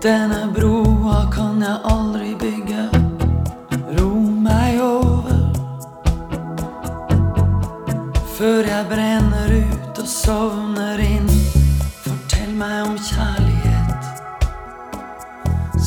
Denne 0.02 0.48
broa 0.50 1.30
kan 1.30 1.60
jeg 1.62 1.78
aldri 1.86 2.32
bygge. 2.34 2.88
Ro 3.94 4.08
meg 4.42 4.80
over. 4.82 5.44
Før 8.34 8.66
jeg 8.66 8.88
brenner 8.90 9.54
ut 9.60 10.00
og 10.02 10.08
sovner 10.10 10.98
inn. 11.06 11.30
Fortell 12.02 12.50
meg 12.58 12.80
om 12.88 12.98
kjærlighet. 12.98 14.10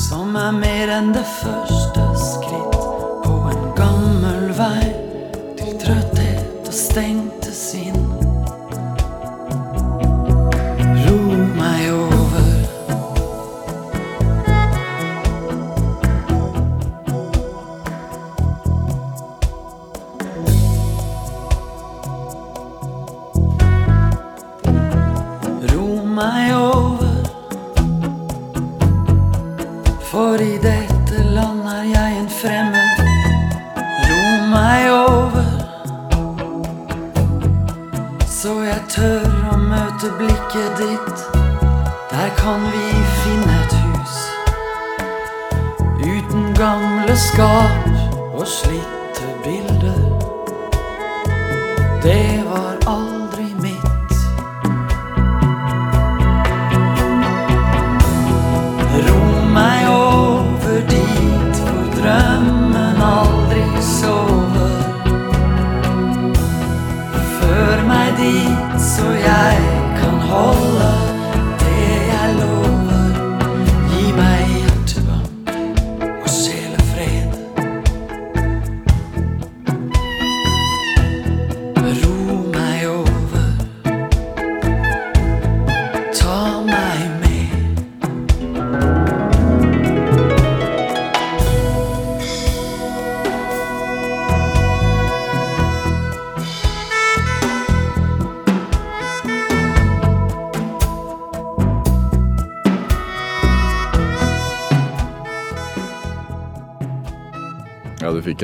Som 0.06 0.32
er 0.40 0.56
mer 0.64 0.96
enn 0.96 1.12
det 1.12 1.28
første 1.36 2.08
skritt 2.24 2.88
på 3.26 3.36
en 3.52 3.68
gammel 3.76 4.48
vei 4.56 4.88
til 5.60 5.76
trøtthet 5.84 6.64
og 6.64 6.80
stengte 6.80 7.52
sinn. 7.52 8.05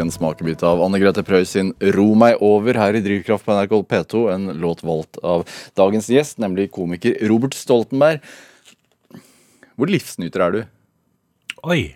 En 0.02 0.10
smakebit 0.12 0.62
av 0.66 0.82
Anne 0.84 0.98
Grete 1.00 1.22
Preus 1.26 1.54
sin 1.54 1.72
'Ro 1.80 2.12
meg 2.18 2.40
over' 2.42 2.78
her 2.78 2.98
i 2.98 3.02
Drivkraft 3.04 3.46
på 3.46 3.54
NRK 3.54 3.74
P2. 3.88 4.22
En 4.34 4.46
låt 4.60 4.82
valgt 4.82 5.18
av 5.22 5.46
dagens 5.78 6.10
gjest, 6.10 6.38
nemlig 6.42 6.70
komiker 6.74 7.16
Robert 7.30 7.54
Stoltenberg. 7.54 8.20
Hvor 9.78 9.88
livsnyter 9.90 10.44
er 10.44 10.56
du? 10.56 10.60
Oi. 11.64 11.94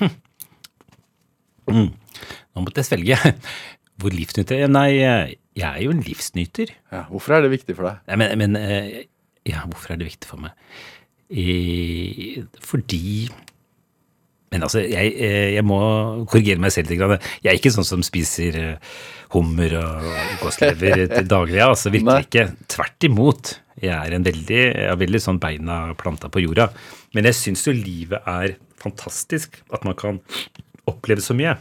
Hm. 0.00 0.10
Mm. 1.70 1.90
Nå 2.54 2.64
måtte 2.64 2.82
jeg 2.82 2.90
svelge. 2.90 3.20
Hvor 4.00 4.10
livsnyter 4.10 4.66
Nei, 4.68 4.88
jeg 4.98 5.38
er 5.62 5.80
jo 5.84 5.92
en 5.94 6.02
livsnyter. 6.04 6.72
Ja, 6.90 7.04
hvorfor 7.12 7.36
er 7.36 7.44
det 7.44 7.54
viktig 7.54 7.76
for 7.78 7.86
deg? 7.88 8.02
Nei, 8.10 8.18
men, 8.20 8.38
men 8.40 8.58
eh, 8.58 9.04
Ja, 9.46 9.62
hvorfor 9.68 9.94
er 9.94 10.00
det 10.00 10.08
viktig 10.08 10.28
for 10.28 10.40
meg? 10.42 10.56
Fordi 12.64 13.28
Men 14.54 14.62
altså, 14.62 14.84
jeg, 14.86 15.16
eh, 15.18 15.50
jeg 15.56 15.66
må 15.66 15.80
korrigere 16.30 16.62
meg 16.62 16.70
selv 16.70 16.92
litt. 16.92 17.02
Jeg 17.42 17.50
er 17.50 17.58
ikke 17.58 17.72
sånn 17.74 17.88
som 17.88 18.04
spiser 18.06 18.58
eh, 18.60 18.92
hummer 19.34 19.74
og 19.80 20.06
gåslever 20.44 21.06
til 21.16 21.26
daglig. 21.30 21.58
Altså, 21.64 21.90
virkelig 21.90 22.28
ikke. 22.28 22.44
Tvert 22.70 23.06
imot. 23.10 23.56
Jeg 23.82 23.90
er 23.96 24.14
en 24.14 24.26
veldig, 24.26 24.62
jeg 24.86 25.00
veldig 25.02 25.20
sånn 25.24 25.42
beina 25.42 25.80
planta 25.98 26.30
på 26.30 26.44
jorda. 26.44 26.68
Men 27.18 27.26
jeg 27.26 27.40
syns 27.40 27.66
jo 27.66 27.74
livet 27.74 28.22
er 28.30 28.54
fantastisk. 28.78 29.58
At 29.74 29.82
man 29.88 29.98
kan 29.98 30.22
oppleve 30.86 31.24
så 31.24 31.34
mye. 31.34 31.56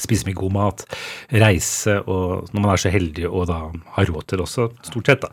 Spise 0.00 0.26
mye 0.26 0.38
god 0.38 0.54
mat, 0.56 0.82
reise, 1.30 1.98
og 2.08 2.50
når 2.50 2.62
man 2.62 2.70
er 2.72 2.80
så 2.80 2.90
heldig 2.90 3.26
og 3.28 3.42
da 3.50 3.58
har 3.98 4.08
råd 4.08 4.26
til 4.26 4.40
det 4.40 4.46
også, 4.46 4.70
stort 4.86 5.10
sett, 5.10 5.26
da, 5.26 5.28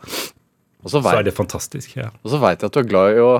Og 0.84 0.92
så 0.92 1.00
så 1.00 1.14
er 1.16 1.24
det 1.24 1.32
fantastisk. 1.34 1.94
Ja. 1.96 2.10
og 2.22 2.30
så 2.30 2.38
vet 2.42 2.60
jeg 2.60 2.68
at 2.68 2.76
du 2.76 2.82
er 2.82 2.90
glad 2.90 3.16
i 3.16 3.22
å 3.24 3.30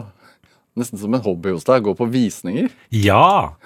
Nesten 0.78 1.00
som 1.00 1.14
en 1.14 1.24
hobby 1.24 1.52
hos 1.56 1.66
deg, 1.66 1.84
gå 1.84 1.94
på 1.98 2.08
visninger. 2.12 2.70
ja 2.94 3.56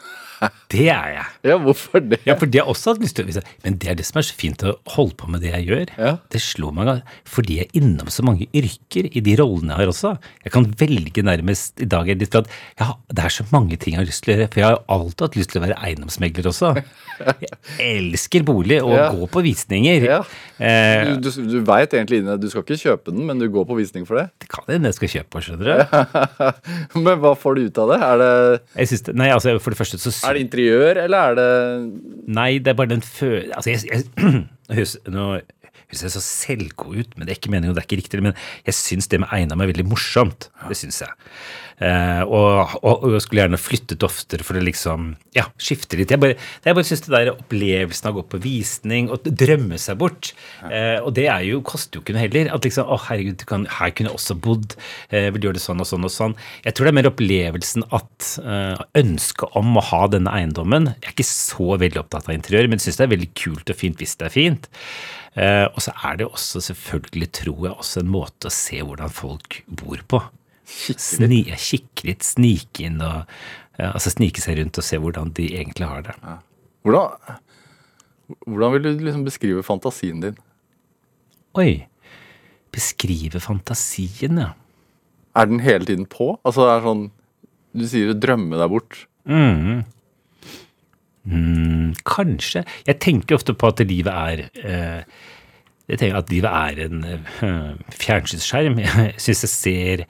det 0.73 0.87
er 0.91 1.09
jeg. 1.17 1.27
Ja, 1.51 1.57
hvorfor 1.63 2.01
det? 2.03 2.19
Ja, 2.27 2.35
for 2.41 2.47
det 2.51 2.61
har 2.61 2.67
jeg 2.67 2.75
også 2.75 2.93
hatt 2.95 3.03
lyst 3.05 3.17
til 3.19 3.25
å 3.27 3.29
vise. 3.29 3.43
Men 3.65 3.77
det 3.83 3.91
er 3.93 3.99
det 3.99 4.07
som 4.09 4.19
er 4.21 4.27
så 4.27 4.35
fint 4.39 4.63
å 4.67 4.73
holde 4.95 5.15
på 5.21 5.29
med 5.31 5.43
det 5.45 5.53
jeg 5.53 5.67
gjør. 5.69 5.93
Ja. 5.99 6.13
Det 6.33 6.41
slår 6.43 6.73
meg 6.77 6.91
fordi 7.29 7.59
jeg 7.61 7.69
er 7.71 7.79
innom 7.83 8.09
så 8.13 8.25
mange 8.27 8.49
yrker 8.57 9.07
i 9.13 9.23
de 9.25 9.37
rollene 9.41 9.75
jeg 9.75 9.81
har 9.83 9.93
også. 9.93 10.15
Jeg 10.47 10.53
kan 10.55 10.67
velge 10.81 11.23
nærmest 11.27 11.83
i 11.85 11.89
dag 11.93 12.09
er 12.11 12.19
litt 12.21 12.33
for 12.35 12.43
at 12.47 12.51
ja, 12.81 12.89
det 13.13 13.27
er 13.29 13.35
så 13.37 13.47
mange 13.53 13.77
ting 13.81 13.95
jeg 13.97 14.03
har 14.03 14.09
lyst 14.09 14.25
til 14.27 14.35
å 14.35 14.37
gjøre. 14.39 14.49
For 14.53 14.63
jeg 14.63 14.69
har 14.69 14.77
jo 14.79 14.83
alltid 14.97 15.27
hatt 15.27 15.39
lyst 15.41 15.53
til 15.55 15.61
å 15.61 15.65
være 15.67 15.79
eiendomsmegler 15.89 16.49
også. 16.53 16.73
Jeg 17.79 18.03
elsker 18.03 18.47
bolig 18.49 18.81
og 18.83 18.93
Ja. 18.97 19.07
gå 19.15 19.29
på 19.31 19.43
visninger. 19.45 20.03
Ja. 20.09 20.21
Eh, 20.59 21.15
Du, 21.23 21.29
du, 21.31 21.31
du 21.51 21.59
veit 21.67 21.93
egentlig 21.95 22.21
inne 22.23 22.37
Du 22.41 22.49
skal 22.51 22.63
ikke 22.65 22.79
kjøpe 22.81 23.13
den, 23.15 23.25
men 23.27 23.39
du 23.41 23.49
går 23.53 23.67
på 23.69 23.77
visning 23.79 24.07
for 24.09 24.19
det. 24.21 24.29
det 24.43 24.49
kan 24.53 24.65
hende 24.69 24.91
jeg 24.91 24.99
skal 24.99 25.13
kjøpe, 25.17 25.43
skjønner 25.43 25.71
du. 25.71 26.99
Men 27.03 27.19
hva 27.23 27.33
får 27.39 27.57
du 27.59 27.63
ut 27.69 27.79
av 27.83 27.91
det? 27.93 27.99
Er 28.03 28.21
det, 28.23 28.91
det, 29.07 29.15
nei, 29.19 29.29
altså 29.35 29.55
For 29.63 29.75
det 29.75 29.79
første 29.81 29.99
så 30.03 30.13
er 30.33 30.39
det 30.39 30.45
interiør, 30.49 31.03
eller 31.07 31.33
er 31.33 31.39
det 31.39 31.49
Nei, 32.33 32.53
det 32.63 32.73
er 32.73 32.79
bare 32.79 32.93
den 32.95 33.03
fø... 33.05 33.35
Altså, 33.53 33.75
jeg, 33.75 34.05
jeg, 34.71 34.87
nå 35.17 35.27
høres 35.93 36.03
ser 36.03 36.15
så 36.15 36.23
selvgod 36.25 36.97
ut, 36.97 37.17
men 37.17 37.27
det 37.27 37.35
er 37.35 37.41
ikke 37.41 37.53
meningen, 37.53 37.73
og 37.73 37.77
det 37.77 37.85
er 37.85 37.89
ikke 37.91 38.01
riktig. 38.01 38.23
Men 38.25 38.37
jeg 38.67 38.79
syns 38.79 39.11
det 39.13 39.21
med 39.23 39.33
Einar 39.35 39.61
er 39.61 39.73
veldig 39.73 39.89
morsomt. 39.89 40.49
Det 40.69 40.79
syns 40.79 41.03
jeg. 41.05 41.13
Eh, 41.83 42.23
og, 42.23 42.77
og, 42.83 43.03
og 43.03 43.15
jeg 43.17 43.25
skulle 43.25 43.43
gjerne 43.43 43.59
flyttet 43.59 44.05
oftere 44.07 44.47
for 44.47 44.59
å 44.59 44.63
liksom 44.63 45.09
ja, 45.37 45.49
skifte 45.61 45.99
litt. 45.99 46.13
Jeg 46.15 46.23
bare, 46.23 46.37
jeg 46.65 46.79
bare 46.79 46.89
syns 46.89 47.05
det 47.07 47.13
der 47.15 47.33
opplevelsen 47.33 48.09
av 48.09 48.15
å 48.15 48.21
gå 48.21 48.25
på 48.35 48.43
visning 48.45 49.11
og 49.13 49.27
drømme 49.27 49.81
seg 49.83 49.99
bort, 50.01 50.33
eh, 50.69 50.99
og 51.03 51.13
det 51.19 51.27
er 51.33 51.47
jo, 51.49 51.63
koster 51.67 51.99
jo 51.99 52.05
ikke 52.05 52.17
noe 52.17 52.25
heller. 52.27 52.53
At 52.55 52.69
liksom, 52.69 52.89
å 52.89 53.01
herregud, 53.09 53.41
du 53.43 53.47
kan, 53.49 53.67
her 53.81 53.95
kunne 53.95 54.13
jeg 54.13 54.21
også 54.21 54.39
bodd. 54.47 54.77
Eh, 55.11 55.31
vil 55.35 55.49
gjøre 55.49 55.59
det 55.59 55.65
sånn 55.65 55.83
og 55.83 55.89
sånn 55.89 56.09
og 56.09 56.15
sånn. 56.15 56.37
Jeg 56.67 56.77
tror 56.77 56.89
det 56.89 56.95
er 56.95 57.01
mer 57.01 57.11
opplevelsen 57.13 57.89
at 57.99 58.31
eh, 58.43 58.85
ønsket 59.03 59.59
om 59.59 59.75
å 59.77 59.87
ha 59.93 60.05
denne 60.13 60.33
eiendommen 60.33 60.93
Jeg 60.93 61.09
er 61.09 61.15
ikke 61.15 61.27
så 61.27 61.75
veldig 61.81 62.01
opptatt 62.05 62.29
av 62.29 62.37
interiør, 62.37 62.71
men 62.71 62.83
syns 62.83 63.01
det 63.01 63.09
er 63.09 63.15
veldig 63.17 63.33
kult 63.39 63.73
og 63.73 63.79
fint 63.79 64.01
hvis 64.01 64.17
det 64.21 64.29
er 64.29 64.35
fint. 64.35 64.71
Eh, 65.33 65.65
og 65.71 65.81
så 65.81 65.95
er 66.05 66.19
det 66.21 66.29
også 66.29 66.61
selvfølgelig, 66.69 67.31
tror 67.39 67.67
jeg, 67.67 67.75
også 67.75 68.03
en 68.03 68.13
måte 68.13 68.51
å 68.51 68.55
se 68.55 68.83
hvordan 68.85 69.13
folk 69.13 69.63
bor 69.67 70.03
på. 70.09 70.21
Sni, 70.73 71.43
kikke 71.59 72.09
litt, 72.09 72.25
snike 72.25 72.87
inn 72.87 73.01
og 73.05 73.25
ja, 73.79 73.91
altså 73.93 74.13
snike 74.13 74.41
seg 74.41 74.59
rundt 74.61 74.79
og 74.81 74.87
se 74.87 74.99
hvordan 75.01 75.33
de 75.37 75.49
egentlig 75.57 75.89
har 75.89 76.05
det. 76.07 76.15
Hvordan, 76.85 77.39
hvordan 78.47 78.75
vil 78.75 78.85
du 78.85 78.91
liksom 79.07 79.25
beskrive 79.27 79.65
fantasien 79.67 80.21
din? 80.25 80.37
Oi. 81.59 81.87
Beskrive 82.73 83.41
fantasien, 83.45 84.41
ja. 84.41 84.53
Er 85.37 85.49
den 85.49 85.63
hele 85.65 85.89
tiden 85.89 86.05
på? 86.09 86.35
Altså 86.45 86.67
det 86.67 86.73
er 86.75 86.83
sånn 86.85 87.03
Du 87.73 87.85
sier 87.89 88.11
å 88.13 88.17
drømme 88.21 88.59
deg 88.61 88.69
bort. 88.69 88.99
Mm. 89.25 89.85
Mm, 91.25 91.95
kanskje. 92.09 92.65
Jeg 92.87 92.99
tenker 93.03 93.39
ofte 93.39 93.55
på 93.55 93.71
at 93.71 93.83
livet 93.87 94.11
er 94.11 94.43
eh, 94.65 95.05
Jeg 95.89 95.99
tenker 96.01 96.19
at 96.19 96.31
livet 96.33 96.51
er 96.51 96.83
en 96.87 97.05
eh, 97.05 97.95
fjernsynsskjerm. 98.03 98.79
Jeg 98.83 99.15
syns 99.21 99.45
jeg 99.45 99.53
ser 99.53 100.05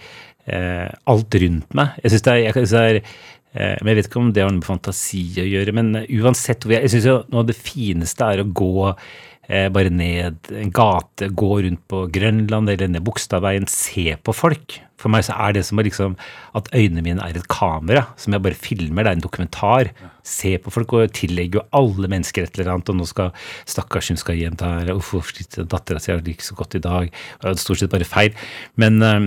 eh, 0.47 0.89
alt 1.07 1.39
rundt 1.43 1.77
meg. 1.77 1.99
Jeg 2.03 2.15
synes 2.15 2.27
det 2.27 2.33
er, 2.33 2.41
jeg, 2.47 2.55
det 2.55 2.81
er 2.81 3.01
eh, 3.01 3.77
men 3.81 3.93
jeg 3.93 3.97
vet 3.97 4.09
ikke 4.11 4.23
om 4.23 4.33
det 4.33 4.45
har 4.45 4.51
noe 4.53 4.61
med 4.61 4.69
fantasi 4.69 5.25
å 5.43 5.49
gjøre, 5.49 5.75
men 5.77 5.93
uansett 6.23 6.65
hvor 6.65 6.77
jeg, 6.77 6.87
jeg 6.87 6.95
synes 6.95 7.09
jo 7.11 7.19
noe 7.33 7.45
av 7.45 7.51
det 7.51 7.59
fineste 7.59 8.29
er 8.29 8.43
å 8.43 8.49
gå 8.49 8.73
bare 9.49 9.91
ned 9.91 10.53
en 10.55 10.71
gate, 10.73 11.27
gå 11.35 11.49
rundt 11.65 11.81
på 11.91 12.05
Grønland 12.15 12.71
eller 12.71 12.89
ned 12.89 13.03
Bogstadveien, 13.05 13.67
se 13.69 14.15
på 14.23 14.35
folk. 14.37 14.79
For 15.03 15.11
meg 15.11 15.25
så 15.27 15.35
er 15.43 15.57
det 15.57 15.65
som 15.67 15.81
liksom, 15.83 16.15
at 16.59 16.71
øynene 16.77 17.03
mine 17.05 17.25
er 17.25 17.39
et 17.39 17.49
kamera 17.51 18.05
som 18.21 18.37
jeg 18.37 18.45
bare 18.45 18.59
filmer. 18.59 19.03
Det 19.03 19.11
er 19.11 19.19
en 19.19 19.25
dokumentar. 19.25 19.91
Se 20.27 20.55
på 20.63 20.73
folk 20.75 20.95
og 20.95 21.15
tillegger 21.17 21.61
jo 21.61 21.67
alle 21.81 22.11
mennesker 22.13 22.47
et 22.47 22.59
eller 22.59 22.75
annet. 22.77 22.93
Og 22.93 23.01
nå 23.01 23.09
skal 23.11 23.33
stakkars 23.69 24.13
hun 24.13 24.21
skal 24.21 24.39
hjem 24.39 24.59
der. 24.61 24.93
Uff, 24.95 25.13
uff, 25.19 25.33
dattera 25.59 26.03
si 26.03 26.13
har 26.13 26.23
det 26.23 26.37
ikke 26.37 26.51
så 26.53 26.59
godt 26.59 26.79
i 26.79 26.85
dag. 26.85 27.11
Det 27.11 27.51
er 27.51 27.61
stort 27.63 27.83
sett 27.83 27.95
bare 27.95 28.09
feil. 28.09 28.39
Men, 28.79 29.03
eh, 29.03 29.21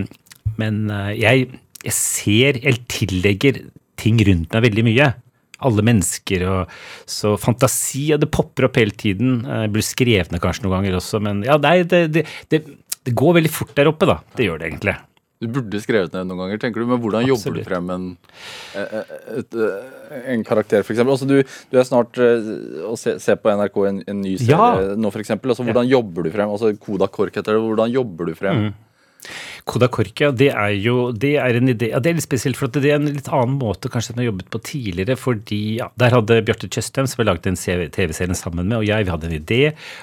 men 0.61 0.85
eh, 0.93 1.11
jeg, 1.19 1.49
jeg 1.83 1.97
ser, 1.97 2.61
eller 2.63 2.81
tillegger 2.91 3.65
ting 3.99 4.19
rundt 4.27 4.55
meg 4.55 4.69
veldig 4.69 4.87
mye. 4.87 5.11
Alle 5.65 5.85
mennesker 5.85 6.45
og 6.49 6.75
Så 7.09 7.35
fantasi, 7.41 8.07
og 8.15 8.21
det 8.23 8.31
popper 8.33 8.69
opp 8.69 8.79
hele 8.81 8.95
tiden. 8.95 9.41
Det 9.45 9.71
Blir 9.73 9.85
skrevne 9.85 10.41
kanskje 10.43 10.65
noen 10.67 10.79
ganger 10.79 10.99
også, 11.01 11.21
men 11.23 11.43
ja, 11.45 11.57
nei, 11.61 11.79
det, 11.83 12.05
det, 12.13 12.25
det, 12.53 12.63
det 13.05 13.13
går 13.17 13.39
veldig 13.41 13.51
fort 13.53 13.75
der 13.77 13.91
oppe, 13.91 14.07
da. 14.09 14.19
Det 14.37 14.47
gjør 14.47 14.61
det 14.61 14.71
egentlig. 14.71 14.95
Du 15.43 15.49
burde 15.51 15.79
skrevet 15.83 16.13
ned 16.15 16.29
noen 16.29 16.39
ganger, 16.45 16.59
tenker 16.63 16.81
du. 16.81 16.87
Men 16.89 17.01
hvordan 17.03 17.25
jobber 17.27 17.57
du 17.57 17.63
frem 17.67 17.89
en, 17.91 18.05
et, 18.79 18.93
et, 19.41 19.57
en 20.31 20.45
karakter, 20.47 20.85
f.eks.? 20.85 21.01
Altså, 21.03 21.27
du, 21.27 21.35
du 21.43 21.77
er 21.79 21.85
snart 21.87 22.17
og 22.21 22.93
å 22.93 22.95
se, 22.97 23.35
på 23.35 23.51
NRK 23.59 23.79
en, 23.89 23.99
en 24.13 24.21
ny 24.23 24.37
serie 24.39 24.55
Ja. 24.55 24.95
nå, 24.95 25.11
f.eks. 25.11 25.35
Altså, 25.35 25.65
hvordan 25.67 25.89
jobber 25.91 26.25
du 26.25 26.31
frem? 26.33 26.53
Altså, 26.55 26.71
Koda 26.79 27.09
Kork 27.11 27.35
heter 27.35 27.57
det. 27.59 27.65
Hvordan 27.67 27.91
jobber 27.93 28.31
du 28.31 28.37
frem? 28.39 28.63
Koda 29.65 29.87
Korkia, 29.89 30.29
det 30.29 30.51
er 30.53 30.75
jo 30.77 31.09
det 31.09 31.33
er 31.41 31.57
en 31.57 31.71
idé, 31.73 31.89
ja, 31.89 31.99
det 32.03 32.11
er 32.11 32.17
litt 32.19 32.27
spesielt, 32.27 32.57
for 32.59 32.69
at 32.69 32.77
det 32.77 32.91
er 32.91 32.99
en 32.99 33.09
litt 33.09 33.29
annen 33.33 33.57
måte 33.57 33.89
kanskje 33.89 34.13
enn 34.13 34.21
jeg 34.21 34.27
har 34.27 34.31
jobbet 34.31 34.51
på 34.53 34.61
tidligere. 34.69 35.17
fordi 35.17 35.61
ja, 35.79 35.89
Der 35.97 36.13
hadde 36.13 36.37
Bjarte 36.45 36.69
Tjøstheim, 36.69 37.09
som 37.09 37.21
vi 37.21 37.25
laget 37.25 37.49
en 37.49 37.57
TV-serie 37.57 38.37
sammen 38.37 38.67
med, 38.69 38.77
og 38.77 38.85
jeg, 38.85 39.07
vi 39.07 39.13
hadde 39.15 39.29
en 39.31 39.39
idé 39.39 39.61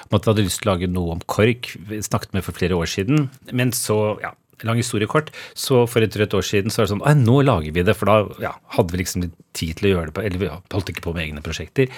om 0.09 0.17
at 0.17 0.25
vi 0.25 0.33
hadde 0.33 0.47
lyst 0.49 0.59
til 0.61 0.67
å 0.67 0.73
lage 0.73 0.91
noe 0.91 1.15
om 1.15 1.23
KORK. 1.31 1.77
Vi 1.87 2.01
snakket 2.03 2.35
med 2.35 2.43
for 2.43 2.59
flere 2.59 2.75
år 2.75 2.91
siden. 2.91 3.29
Men 3.55 3.71
så, 3.71 4.19
ja, 4.23 4.35
lang 4.67 4.79
historie 4.83 5.07
kort, 5.07 5.31
så 5.55 5.85
for 5.87 6.03
et 6.03 6.15
rødt 6.19 6.35
år 6.35 6.45
siden 6.47 6.71
så 6.71 6.81
var 6.81 6.87
det 6.87 6.95
sånn 6.97 7.07
«Å, 7.07 7.15
Nå 7.23 7.39
lager 7.47 7.71
vi 7.75 7.87
det, 7.87 7.95
for 7.95 8.11
da 8.11 8.43
ja, 8.43 8.53
hadde 8.75 8.91
vi 8.91 8.99
liksom 8.99 9.25
litt 9.25 9.35
tid 9.55 9.77
til 9.79 9.89
å 9.89 9.95
gjøre 9.95 10.11
det 10.11 10.17
på, 10.17 10.27
eller 10.27 10.43
vi 10.43 10.51
holdt 10.51 10.91
ikke 10.91 11.07
på 11.07 11.15
med 11.15 11.23
egne 11.27 11.43
prosjekter. 11.45 11.91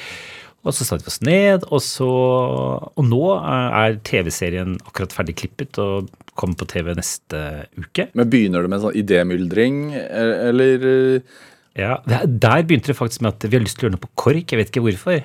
Og 0.66 0.74
så 0.74 0.86
satte 0.88 1.05
vi 1.05 1.11
oss 1.13 1.22
ned, 1.26 1.66
og 1.70 1.82
så 1.86 2.09
Og 2.09 3.03
nå 3.05 3.24
er 3.38 3.99
TV-serien 4.07 4.78
akkurat 4.86 5.13
ferdig 5.13 5.38
klippet 5.43 5.78
og 5.82 6.09
kommer 6.36 6.57
på 6.59 6.68
TV 6.68 6.89
neste 6.97 7.41
uke. 7.80 8.09
Men 8.18 8.30
Begynner 8.32 8.66
du 8.66 8.68
med 8.68 8.82
en 8.82 8.88
sånn 8.89 8.97
idémyldring, 8.99 9.78
e- 9.95 10.39
eller 10.49 10.88
eh, 10.89 11.36
Ja, 11.76 11.97
Der 12.05 12.63
begynte 12.63 12.88
det 12.88 12.95
faktisk 12.95 13.19
med 13.21 13.34
at 13.34 13.45
vi 13.49 13.57
har 13.57 13.63
lyst 13.63 13.76
til 13.76 13.84
å 13.84 13.89
gjøre 13.89 13.95
noe 13.97 14.03
på 14.05 14.11
KORK. 14.21 14.53
Jeg 14.53 14.59
vet 14.61 14.69
ikke 14.71 14.84
hvorfor. 14.86 15.17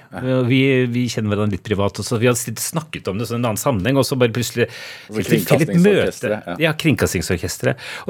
Vi, 0.48 0.58
vi 0.90 1.04
kjenner 1.12 1.30
hverandre 1.30 1.54
litt 1.54 1.62
privat 1.66 2.00
også. 2.02 2.18
Vi 2.18 2.26
hadde 2.26 2.54
snakket 2.58 3.06
om 3.12 3.20
det 3.20 3.28
sånn 3.30 3.38
i 3.38 3.42
en 3.44 3.50
annen 3.52 3.60
sammenheng, 3.60 4.00
og 4.00 4.06
så 4.08 4.18
bare 4.18 4.34
plutselig 4.34 4.66
Altså 4.66 5.22
fikk 5.28 5.52
vi 5.60 5.66
et 5.68 5.70
møte. 5.84 6.32
Ja. 6.32 6.40
Ja. 6.50 6.56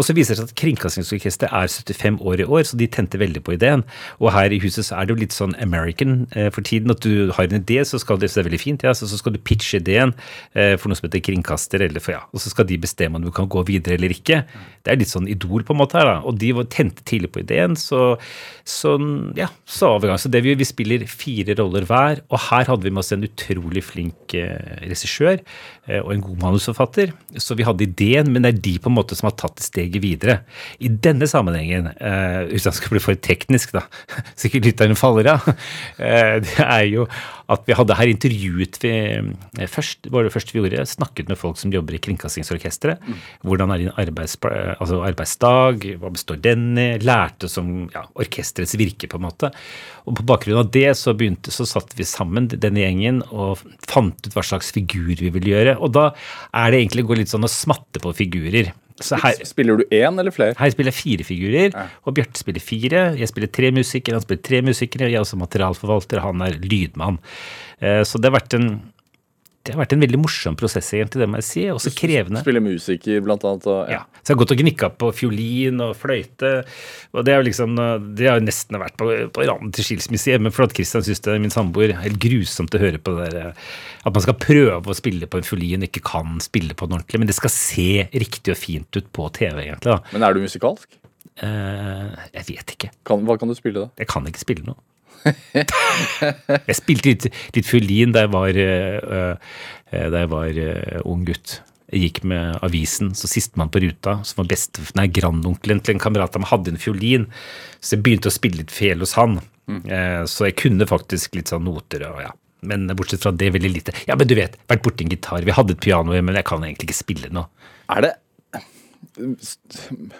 Og 0.01 0.07
så 0.09 0.17
viser 0.17 0.33
det 0.33 0.41
seg 0.41 0.49
at 0.49 0.57
Kringkastingsorkesteret 0.57 1.53
er 1.53 1.69
75 1.69 2.17
år 2.33 2.41
i 2.41 2.47
år, 2.49 2.65
så 2.71 2.81
de 2.81 2.89
tente 2.89 3.21
veldig 3.21 3.43
på 3.45 3.59
ideen. 3.59 3.85
Og 4.23 4.33
her 4.33 4.57
i 4.57 4.61
huset 4.65 4.89
så 4.89 4.97
er 4.97 5.05
det 5.11 5.15
jo 5.15 5.21
litt 5.21 5.37
sånn 5.37 5.53
American 5.61 6.23
eh, 6.33 6.49
for 6.55 6.65
tiden. 6.65 6.95
At 6.97 7.05
du 7.05 7.35
har 7.37 7.45
en 7.45 7.61
idé, 7.61 7.83
så 7.85 8.01
skal 8.01 8.23
det, 8.23 8.33
så 8.33 8.41
det 8.41 8.47
er 8.47 8.51
veldig 8.55 8.63
fint, 8.65 8.89
ja, 8.89 8.97
så, 8.97 9.09
så 9.11 9.21
skal 9.21 9.37
du 9.37 9.41
pitche 9.45 9.83
ideen 9.83 10.17
eh, 10.57 10.79
for 10.81 10.89
noe 10.89 10.97
som 10.97 11.11
heter 11.11 11.27
kringkaster, 11.29 11.85
eller 11.91 12.01
for 12.01 12.17
ja, 12.17 12.25
og 12.33 12.41
så 12.41 12.55
skal 12.55 12.69
de 12.73 12.81
bestemme 12.81 13.21
om 13.21 13.29
du 13.29 13.33
kan 13.37 13.53
gå 13.53 13.67
videre 13.69 14.01
eller 14.01 14.17
ikke. 14.17 14.43
Det 14.81 14.95
er 14.95 15.01
litt 15.01 15.13
sånn 15.13 15.29
idol 15.29 15.69
på 15.69 15.77
en 15.77 15.83
måte 15.83 16.01
her, 16.01 16.09
da. 16.09 16.19
Og 16.25 16.41
de 16.41 16.55
var 16.57 16.73
tente 16.73 17.05
tidlig 17.05 17.35
på 17.35 17.45
ideen, 17.45 17.77
så, 17.77 18.15
så 18.67 18.95
ja, 19.37 19.49
så 19.69 19.95
overgang. 19.97 20.19
Så 20.21 20.31
det 20.33 20.43
vi, 20.45 20.55
vi 20.59 20.67
spiller 20.69 21.07
fire 21.09 21.57
roller 21.59 21.87
hver, 21.89 22.23
og 22.31 22.43
her 22.49 22.69
hadde 22.71 22.87
vi 22.87 22.93
med 22.93 23.03
oss 23.03 23.13
en 23.15 23.27
utrolig 23.27 23.83
flink 23.85 24.35
eh, 24.39 24.83
regissør 24.85 25.39
eh, 25.41 26.01
og 26.01 26.13
en 26.15 26.25
god 26.25 26.45
manusforfatter. 26.45 27.15
Så 27.41 27.57
vi 27.59 27.67
hadde 27.67 27.87
ideen, 27.87 28.31
men 28.33 28.45
det 28.45 28.53
er 28.53 28.63
de 28.69 28.77
på 28.83 28.93
en 28.93 28.99
måte 28.99 29.19
som 29.19 29.31
har 29.31 29.37
tatt 29.41 29.63
steget 29.65 30.01
videre. 30.05 30.41
I 30.79 30.93
denne 30.93 31.29
sammenhengen, 31.31 31.91
eh, 31.97 32.47
at 32.47 32.69
det 32.69 32.77
skal 32.79 32.95
bli 32.95 33.03
for 33.03 33.19
teknisk, 33.19 33.75
da, 33.77 33.87
sikkert 34.41 34.71
lytterne 34.71 34.99
faller 34.99 35.33
av, 35.35 35.51
ja. 35.99 36.39
det 36.45 36.59
er 36.65 36.87
jo 36.91 37.07
at 37.51 37.67
vi 37.67 37.75
hadde 37.77 37.97
her 37.99 38.11
intervjuet 38.11 38.79
vi 38.83 38.93
eh, 38.93 39.69
først, 39.71 40.09
var 40.13 40.27
det 40.27 40.33
første 40.35 40.55
vi 40.55 40.63
gjorde, 40.63 40.85
snakket 40.89 41.31
med 41.31 41.39
folk 41.41 41.59
som 41.61 41.73
jobber 41.75 41.97
i 41.97 42.03
Kringkastingsorkesteret. 42.03 43.03
Hvordan 43.47 43.75
er 43.75 43.83
din 43.83 43.95
arbeids, 44.01 44.37
altså 44.43 45.01
arbeidsdag, 45.07 45.87
hva 46.01 46.13
består 46.15 46.41
den 46.43 46.79
i? 46.79 46.89
Lærte 47.03 47.51
som 47.51 47.89
ja, 47.95 48.05
orkesterets 48.15 48.77
virke, 48.79 49.11
på 49.11 49.19
en 49.19 49.27
måte. 49.27 49.51
Og 50.07 50.17
på 50.19 50.27
bakgrunn 50.27 50.63
av 50.63 50.71
det 50.75 50.89
så 50.99 51.15
begynte, 51.17 51.53
så 51.55 51.67
satte 51.69 51.99
vi 51.99 52.07
sammen 52.09 52.49
denne 52.51 52.85
gjengen 52.85 53.23
og 53.31 53.65
fant 53.91 54.27
ut 54.27 54.37
hva 54.37 54.45
slags 54.47 54.71
figur 54.75 55.17
vi 55.19 55.33
ville 55.33 55.55
gjøre. 55.55 55.79
Og 55.83 55.95
da 55.97 56.11
er 56.55 56.71
det 56.71 56.85
egentlig 56.85 57.07
å 57.07 57.11
gå 57.11 57.21
litt 57.21 57.33
sånn 57.33 57.47
å 57.47 57.51
smatte 57.51 58.03
på 58.03 58.15
figurer. 58.17 58.73
Så 59.01 59.17
her, 59.23 59.33
Spiller 59.49 59.77
du 59.81 59.85
én 59.91 60.19
eller 60.21 60.31
flere? 60.31 60.55
her 60.59 60.71
spiller 60.71 60.93
jeg 60.93 60.99
fire 61.01 61.25
figurer, 61.25 61.89
og 62.05 62.15
Bjarte 62.15 62.37
spiller 62.39 62.61
fire. 62.61 63.17
Jeg 63.19 63.29
spiller 63.29 63.49
tre 63.49 63.71
musikere, 63.73 64.15
han 64.19 64.23
spiller 64.23 64.43
tre 64.43 64.61
musikere. 64.63 65.09
Jeg 65.11 65.17
er 65.17 65.25
også 65.25 65.39
materialforvalter, 65.41 66.21
han 66.21 66.43
er 66.43 66.59
lydmann. 66.61 67.19
Eh, 67.81 68.03
Så 68.05 68.21
det 68.21 68.31
har 68.31 68.39
vært 68.41 68.55
en 68.61 68.83
det 69.61 69.75
har 69.75 69.81
vært 69.83 69.93
en 69.93 70.01
veldig 70.01 70.19
morsom 70.23 70.55
prosess, 70.57 70.87
egentlig, 70.97 71.21
det 71.21 71.27
må 71.29 71.37
jeg 71.37 71.45
si. 71.45 71.63
Også 71.69 71.91
krevende. 71.93 72.41
Spille 72.41 72.63
musiker, 72.65 73.19
blant 73.27 73.43
annet. 73.45 73.67
Og, 73.69 73.91
Ja. 73.93 73.99
Så 74.21 74.33
jeg 74.33 74.37
har 74.37 74.41
gått 74.41 74.55
og 74.55 74.61
gnikka 74.63 74.89
på 75.01 75.11
fiolin 75.17 75.81
og 75.85 75.93
fløyte. 76.01 76.53
Og 77.13 77.25
det 77.25 77.33
er 77.35 77.43
jo 77.43 77.47
liksom, 77.49 77.77
det 78.17 78.29
har 78.29 78.41
jo 78.41 78.47
nesten 78.47 78.79
vært 78.81 78.97
på, 79.01 79.09
på 79.37 79.45
randen 79.45 79.73
til 79.77 79.85
skilsmisse 79.85 80.33
hjemme. 80.33 80.53
For 80.53 80.65
at 80.65 80.73
Christian 80.77 81.05
syns 81.05 81.21
det, 81.27 81.37
min 81.45 81.53
samboer, 81.53 81.93
er 81.93 82.01
helt 82.07 82.21
grusomt 82.21 82.73
å 82.77 82.81
høre 82.81 83.01
på 83.01 83.15
det 83.19 83.29
der 83.37 83.51
At 83.53 84.17
man 84.17 84.25
skal 84.25 84.39
prøve 84.41 84.81
å 84.81 84.97
spille 84.97 85.29
på 85.29 85.41
en 85.41 85.47
fiolin 85.47 85.85
ikke 85.89 86.05
kan 86.09 86.41
spille 86.41 86.73
på 86.73 86.89
den 86.89 86.97
ordentlig. 87.01 87.21
Men 87.21 87.29
det 87.29 87.37
skal 87.37 87.53
se 87.53 88.09
riktig 88.17 88.55
og 88.57 88.61
fint 88.61 88.97
ut 88.97 89.13
på 89.13 89.29
TV, 89.37 89.61
egentlig. 89.67 89.93
da. 89.93 90.01
Men 90.17 90.25
er 90.25 90.37
du 90.37 90.41
musikalsk? 90.41 90.89
Eh, 91.41 92.29
jeg 92.37 92.49
vet 92.49 92.75
ikke. 92.77 92.91
Kan, 93.09 93.25
hva 93.29 93.37
kan 93.41 93.49
du 93.49 93.57
spille, 93.57 93.87
da? 93.87 93.93
Jeg 94.01 94.09
kan 94.13 94.25
ikke 94.29 94.43
spille 94.43 94.65
noe. 94.69 94.81
jeg 96.69 96.77
spilte 96.79 97.13
litt, 97.13 97.27
litt 97.57 97.67
fiolin 97.69 98.15
da 98.15 98.25
jeg 98.25 98.33
var, 98.33 98.61
eh, 98.61 99.35
eh, 99.91 100.07
da 100.13 100.25
jeg 100.25 100.31
var 100.33 100.63
eh, 100.65 101.01
ung 101.05 101.27
gutt. 101.29 101.61
Jeg 101.91 102.05
gikk 102.05 102.21
med 102.31 102.61
avisen, 102.63 103.11
så 103.19 103.27
sistemann 103.27 103.73
på 103.75 103.83
ruta, 103.83 104.21
som 104.27 104.45
var 104.45 104.51
best, 104.53 104.79
nei, 104.95 105.09
grandonkelen 105.11 105.81
til 105.83 105.97
en 105.97 106.03
kamerat 106.03 106.37
av 106.39 106.45
meg, 106.45 106.53
hadde 106.53 106.75
en 106.75 106.83
fiolin. 106.83 107.27
Så 107.83 107.97
jeg 107.97 108.05
begynte 108.07 108.31
å 108.31 108.35
spille 108.35 108.63
litt 108.63 108.75
fel 108.75 109.03
hos 109.03 109.17
han. 109.19 109.41
Eh, 109.71 110.23
så 110.31 110.49
jeg 110.49 110.59
kunne 110.59 110.87
faktisk 110.89 111.37
litt 111.39 111.51
sånn 111.51 111.67
noter 111.67 112.07
og 112.09 112.23
ja. 112.25 112.31
Men 112.67 112.91
bortsett 112.93 113.23
fra 113.25 113.33
det, 113.33 113.49
veldig 113.55 113.71
lite. 113.73 113.95
Ja, 114.05 114.19
men 114.21 114.29
du 114.29 114.35
vet, 114.37 114.59
vært 114.69 114.83
borti 114.85 115.07
en 115.07 115.13
gitar. 115.15 115.41
Vi 115.47 115.55
hadde 115.57 115.73
et 115.73 115.81
piano, 115.81 116.13
men 116.13 116.37
jeg 116.37 116.45
kan 116.45 116.65
egentlig 116.67 116.91
ikke 116.91 116.99
spille 116.99 117.31
noe. 117.33 117.49
Er 117.89 118.05
det 118.05 118.13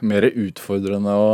mer 0.01 0.25
utfordrende 0.31 1.13
å 1.21 1.27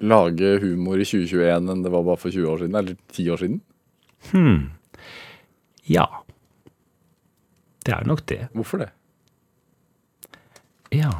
lage 0.00 0.54
humor 0.62 1.00
i 1.00 1.06
2021 1.06 1.72
enn 1.72 1.82
det 1.84 1.92
var 1.92 2.06
bare 2.06 2.20
for 2.20 2.34
20 2.34 2.52
år 2.52 2.62
siden? 2.62 2.78
Eller 2.78 2.98
10 3.16 3.32
år 3.34 3.42
siden? 3.42 3.58
Hmm. 4.30 4.62
Ja. 5.88 6.06
Det 7.86 7.94
er 7.96 8.08
nok 8.08 8.24
det. 8.28 8.44
Hvorfor 8.56 8.84
det? 8.84 8.90
Ja. 10.94 11.12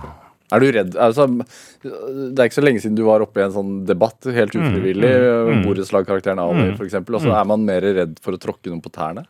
Er 0.49 0.63
du 0.63 0.71
redd 0.73 0.95
altså, 0.97 1.27
Det 1.29 2.41
er 2.41 2.47
ikke 2.49 2.57
så 2.57 2.65
lenge 2.65 2.81
siden 2.81 2.97
du 2.97 3.03
var 3.05 3.21
oppe 3.21 3.43
i 3.43 3.45
en 3.45 3.53
sånn 3.53 3.73
debatt, 3.89 4.25
helt 4.33 4.55
ufrivillig. 4.57 5.11
Mm, 5.51 5.67
Borettslagkarakteren 5.67 6.41
Ali, 6.41 6.71
for 6.79 6.87
eksempel. 6.89 7.19
Og 7.19 7.27
så 7.27 7.35
er 7.37 7.49
man 7.49 7.67
mer 7.69 7.85
redd 7.85 8.17
for 8.25 8.37
å 8.37 8.41
tråkke 8.41 8.73
noen 8.73 8.85
på 8.85 8.93
tærne. 8.95 9.27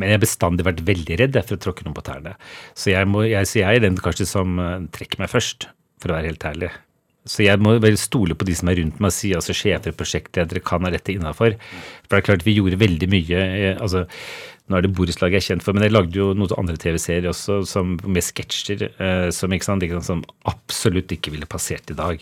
Men 0.00 0.08
jeg 0.08 0.16
har 0.16 0.22
bestandig 0.22 0.64
vært 0.64 0.80
veldig 0.86 1.18
redd 1.20 1.36
for 1.42 1.58
å 1.58 1.60
tråkke 1.60 1.84
noen 1.84 1.96
på 1.96 2.04
tærne. 2.06 2.36
Så 2.72 2.92
jeg, 2.94 3.08
må, 3.10 3.26
jeg, 3.28 3.48
så 3.50 3.60
jeg 3.60 3.80
er 3.80 3.84
den 3.84 3.98
kanskje 4.00 4.28
som 4.30 4.56
eh, 4.62 4.86
trekker 4.96 5.20
meg 5.20 5.32
først, 5.32 5.68
for 6.00 6.12
å 6.12 6.16
være 6.16 6.32
helt 6.32 6.46
ærlig. 6.48 6.70
Så 7.28 7.44
jeg 7.44 7.60
må 7.60 7.76
vel 7.82 7.98
stole 8.00 8.36
på 8.38 8.46
de 8.48 8.56
som 8.56 8.70
er 8.72 8.80
rundt 8.80 9.00
meg, 9.04 9.12
si 9.14 9.34
altså 9.36 9.56
sjefer, 9.56 9.96
prosjektledere 9.96 10.62
kan 10.64 10.86
ha 10.86 10.92
dette 10.94 11.12
innafor. 11.14 11.58
For 12.06 12.16
det 12.16 12.22
er 12.22 12.28
klart, 12.30 12.46
vi 12.46 12.56
gjorde 12.56 12.80
veldig 12.80 13.10
mye. 13.12 13.42
eh, 13.44 13.76
altså 13.76 14.06
nå 14.68 14.76
er 14.76 14.84
det 14.84 14.92
borettslaget 14.96 15.38
jeg 15.38 15.40
er 15.40 15.46
kjent 15.54 15.64
for, 15.64 15.76
men 15.76 15.86
jeg 15.86 15.94
lagde 15.94 16.18
jo 16.18 16.32
noen 16.36 16.58
andre 16.60 16.76
TV-serier 16.80 17.30
også 17.30 17.62
som, 17.68 17.94
med 18.04 18.24
sketsjer 18.24 18.84
eh, 18.90 19.28
som, 19.32 19.54
som 20.04 20.20
absolutt 20.50 21.14
ikke 21.16 21.32
ville 21.32 21.48
passert 21.48 21.88
i 21.92 21.96
dag. 21.96 22.20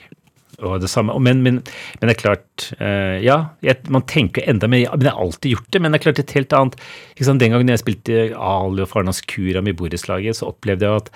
Og 0.65 0.79
det 0.81 0.89
samme, 0.89 1.13
men, 1.21 1.43
men, 1.45 1.59
men 2.01 2.09
det 2.09 2.15
er 2.15 2.21
klart 2.23 2.69
uh, 2.81 3.17
Ja, 3.21 3.51
jeg, 3.61 3.77
man 3.93 4.07
tenker 4.09 4.47
enda 4.49 4.69
mer 4.73 4.89
Men 4.97 5.05
jeg 5.09 5.13
har 5.13 5.21
alltid 5.27 5.53
gjort 5.53 5.71
det. 5.75 5.83
Men 5.85 5.93
det 5.93 6.01
er 6.01 6.05
klart 6.07 6.23
et 6.23 6.37
helt 6.39 6.55
annet 6.57 6.79
sant, 7.21 7.43
Den 7.43 7.53
gangen 7.53 7.69
jeg 7.75 7.83
spilte 7.83 8.23
Ali 8.37 8.85
og 8.85 8.89
Faren 8.89 9.11
hans 9.13 9.21
Kuram 9.29 9.69
i 9.69 9.75
borettslaget, 9.77 10.39
så 10.39 10.49
opplevde 10.49 10.89
jeg 10.89 11.03
at, 11.03 11.11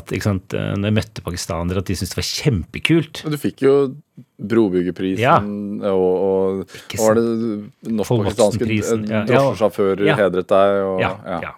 at 0.00 0.14
sant, 0.22 0.54
eh, 0.54 0.72
når 0.78 0.90
jeg 0.90 0.96
møtte 0.98 1.22
pakistanere, 1.26 1.82
at 1.82 1.86
de 1.90 1.96
syntes 1.98 2.14
det 2.14 2.20
var 2.20 2.28
kjempekult. 2.30 3.22
Men 3.26 3.34
du 3.34 3.40
fikk 3.42 3.62
jo 3.66 3.74
Brobyggerprisen 4.40 5.22
Ja. 5.22 5.38
og, 5.92 6.10
og 6.24 6.60
og 6.60 7.00
var 7.02 7.18
det 7.18 7.24
norsk-pakistanske 7.90 8.64
Watson-prisen, 8.64 9.04
ja. 9.10 9.22
drosjesjåfører 9.28 10.06
Ja. 10.08 10.16
hedret 10.20 10.48
deg? 10.50 10.76
Og, 10.86 11.00
Ja, 11.02 11.14
ja. 11.42 11.54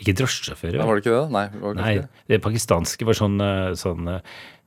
Ikke 0.00 0.14
drosjesjåfører. 0.16 0.80
Var 0.80 0.96
det 0.96 1.04
ikke 1.04 1.16
det? 1.16 1.24
Nei. 1.34 1.46
det 1.52 1.60
Var 1.60 1.74
Nei, 1.76 1.94
det. 1.98 2.08
det 2.32 2.40
pakistanske 2.44 3.04
var 3.04 3.18
sånn, 3.18 3.36
eh, 3.44 3.74
sånn 3.76 4.08
eh, 4.08 4.20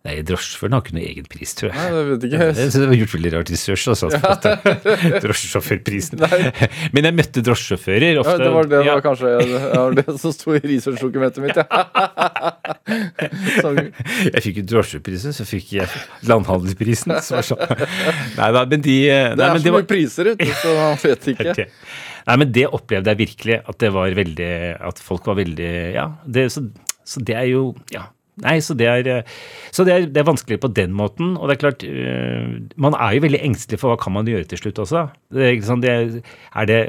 Nei, 0.04 0.18
drosjesjåføren 0.28 0.74
har 0.76 0.82
ikke 0.84 0.94
noe 0.98 1.04
egen 1.08 1.28
pris, 1.32 1.54
tror 1.56 1.70
jeg. 1.72 1.80
Nei, 1.80 1.92
det 1.96 2.00
vet 2.10 2.24
ikke. 2.28 2.48
Det 2.58 2.64
det 2.76 2.88
var 2.92 2.98
gjort 3.00 3.14
veldig 3.16 3.30
rart 3.38 3.52
research. 3.54 3.84
Altså, 3.94 4.10
Ja. 4.12 4.34
Drosjesjåførprisen. 5.24 6.20
Men 6.98 7.08
jeg 7.08 7.16
møtte 7.16 7.44
drosjesjåfører 7.48 8.18
Ja, 8.18 8.24
det 8.42 8.50
var 8.52 8.68
det 8.68 8.82
ja, 8.84 8.98
var 8.98 9.04
kanskje 9.06 9.32
jeg, 9.32 9.48
det 9.54 9.80
var 9.80 9.96
det 10.02 10.16
som 10.20 10.34
sto 10.36 10.58
i 10.58 10.60
researchdokumentet 10.60 11.40
mitt, 11.46 11.56
ja. 11.56 11.64
Jeg 14.28 14.44
fikk 14.44 14.60
jo 14.60 14.64
drosjeprisen, 14.74 15.36
så 15.38 15.46
fikk 15.48 15.72
jeg 15.78 15.88
landhandelsprisen. 16.28 17.16
som 17.24 17.40
var 17.40 17.48
sånn. 17.48 17.86
Nei 18.42 18.50
da, 18.58 18.66
men 18.74 18.84
de 18.84 18.98
Det 19.08 19.14
er 19.40 19.56
så 19.56 19.72
var- 19.72 19.78
mye 19.80 19.88
priser 19.94 20.34
ute, 20.34 20.50
så 20.60 20.74
man 20.82 21.00
vet 21.00 21.30
ikke. 21.32 21.68
Nei, 22.28 22.36
men 22.44 22.52
det 22.56 22.68
opplevde 22.76 23.12
jeg 23.16 23.22
virkelig. 23.24 23.62
At 23.68 23.80
det 23.80 23.94
var 23.96 24.12
veldig 24.20 24.52
At 24.84 25.00
folk 25.00 25.26
var 25.32 25.36
veldig 25.40 25.72
Ja. 25.96 26.10
Det, 26.28 26.50
så, 26.52 26.68
så 27.08 27.24
det 27.24 27.36
er 27.40 27.48
jo 27.56 27.64
Ja. 27.96 28.04
Nei, 28.42 28.56
så 28.66 28.74
det 28.74 28.88
er 28.90 29.08
eh, 29.20 29.34
Så 29.76 29.84
det 29.86 29.94
er, 29.94 30.06
det 30.10 30.18
er 30.18 30.26
vanskelig 30.26 30.58
på 30.64 30.72
den 30.74 30.94
måten. 30.98 31.36
Og 31.38 31.46
det 31.50 31.54
er 31.58 31.62
klart 31.62 31.84
øh, 31.86 32.56
Man 32.82 32.96
er 32.98 33.14
jo 33.14 33.22
veldig 33.28 33.42
engstelig 33.46 33.78
for 33.82 33.94
hva 33.94 33.98
kan 34.02 34.16
man 34.16 34.26
gjøre 34.30 34.48
til 34.50 34.58
slutt 34.64 34.82
også. 34.82 35.04
Det 35.30 35.44
er, 35.52 35.60
sånn, 35.68 35.84
det 35.86 35.92
er, 35.94 36.66
det 36.70 36.80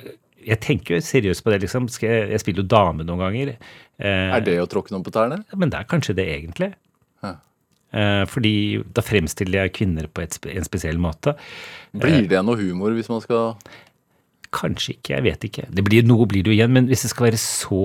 Jeg 0.47 0.61
tenker 0.65 0.97
jo 0.97 1.05
seriøst 1.05 1.45
på 1.45 1.53
det, 1.53 1.61
liksom. 1.67 1.91
Skal 1.93 2.09
jeg, 2.15 2.31
jeg 2.33 2.41
spiller 2.45 2.65
jo 2.65 2.71
dame 2.73 3.05
noen 3.05 3.21
ganger. 3.27 3.55
Eh, 4.01 4.33
Er 4.39 4.45
det 4.45 4.57
å 4.63 4.69
tråkke 4.71 4.95
noen 4.95 5.05
på 5.05 5.13
tærne? 5.13 5.43
Men 5.53 5.73
det 5.73 5.83
er 5.83 5.91
kanskje 5.93 6.17
det, 6.17 6.27
egentlig. 6.39 6.71
Ja. 7.25 7.35
Eh, 7.95 8.25
fordi 8.29 8.55
da 8.97 9.05
fremstiller 9.05 9.67
jeg 9.67 9.75
kvinner 9.77 10.09
på 10.09 10.25
et, 10.25 10.37
en 10.51 10.67
spesiell 10.67 10.97
måte. 11.01 11.37
Blir 11.93 12.25
det 12.29 12.41
noe 12.45 12.57
humor 12.59 12.97
hvis 12.97 13.13
man 13.13 13.21
skal 13.25 13.53
Kanskje 14.55 14.93
ikke, 14.95 15.17
jeg 15.17 15.25
vet 15.25 15.45
ikke. 15.49 15.63
Det 15.75 15.83
blir, 15.83 16.05
noe 16.07 16.29
blir 16.31 16.45
det 16.47 16.53
jo 16.53 16.55
igjen, 16.55 16.71
men 16.71 16.87
hvis 16.87 17.03
det 17.03 17.09
skal 17.11 17.27
være 17.27 17.39
så 17.43 17.81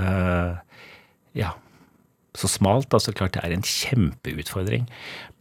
øh, 0.00 0.54
ja, 1.36 1.50
så 2.38 2.48
smalt, 2.50 2.88
da, 2.92 3.00
så 3.02 3.12
klart 3.16 3.34
det 3.36 3.42
er 3.44 3.54
en 3.56 3.64
kjempeutfordring. 3.66 4.88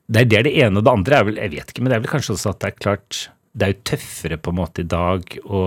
Det 0.07 0.21
er, 0.23 0.29
det 0.31 0.37
er 0.39 0.45
det 0.47 0.53
ene, 0.63 0.79
og 0.79 0.85
det 0.87 0.93
andre 0.93 1.17
er 1.19 1.25
vel, 1.27 1.39
jeg 1.41 1.51
vet 1.53 1.71
ikke, 1.73 1.83
men 1.83 1.91
det 1.91 1.97
er 1.99 2.05
vel 2.05 2.13
kanskje 2.15 2.33
også 2.37 2.53
at 2.53 2.61
det 2.63 2.69
er 2.71 2.77
klart 2.79 3.17
Det 3.57 3.65
er 3.65 3.71
jo 3.73 3.81
tøffere 3.89 4.37
på 4.37 4.51
en 4.53 4.57
måte 4.59 4.83
i 4.83 4.87
dag 4.87 5.33
å 5.49 5.61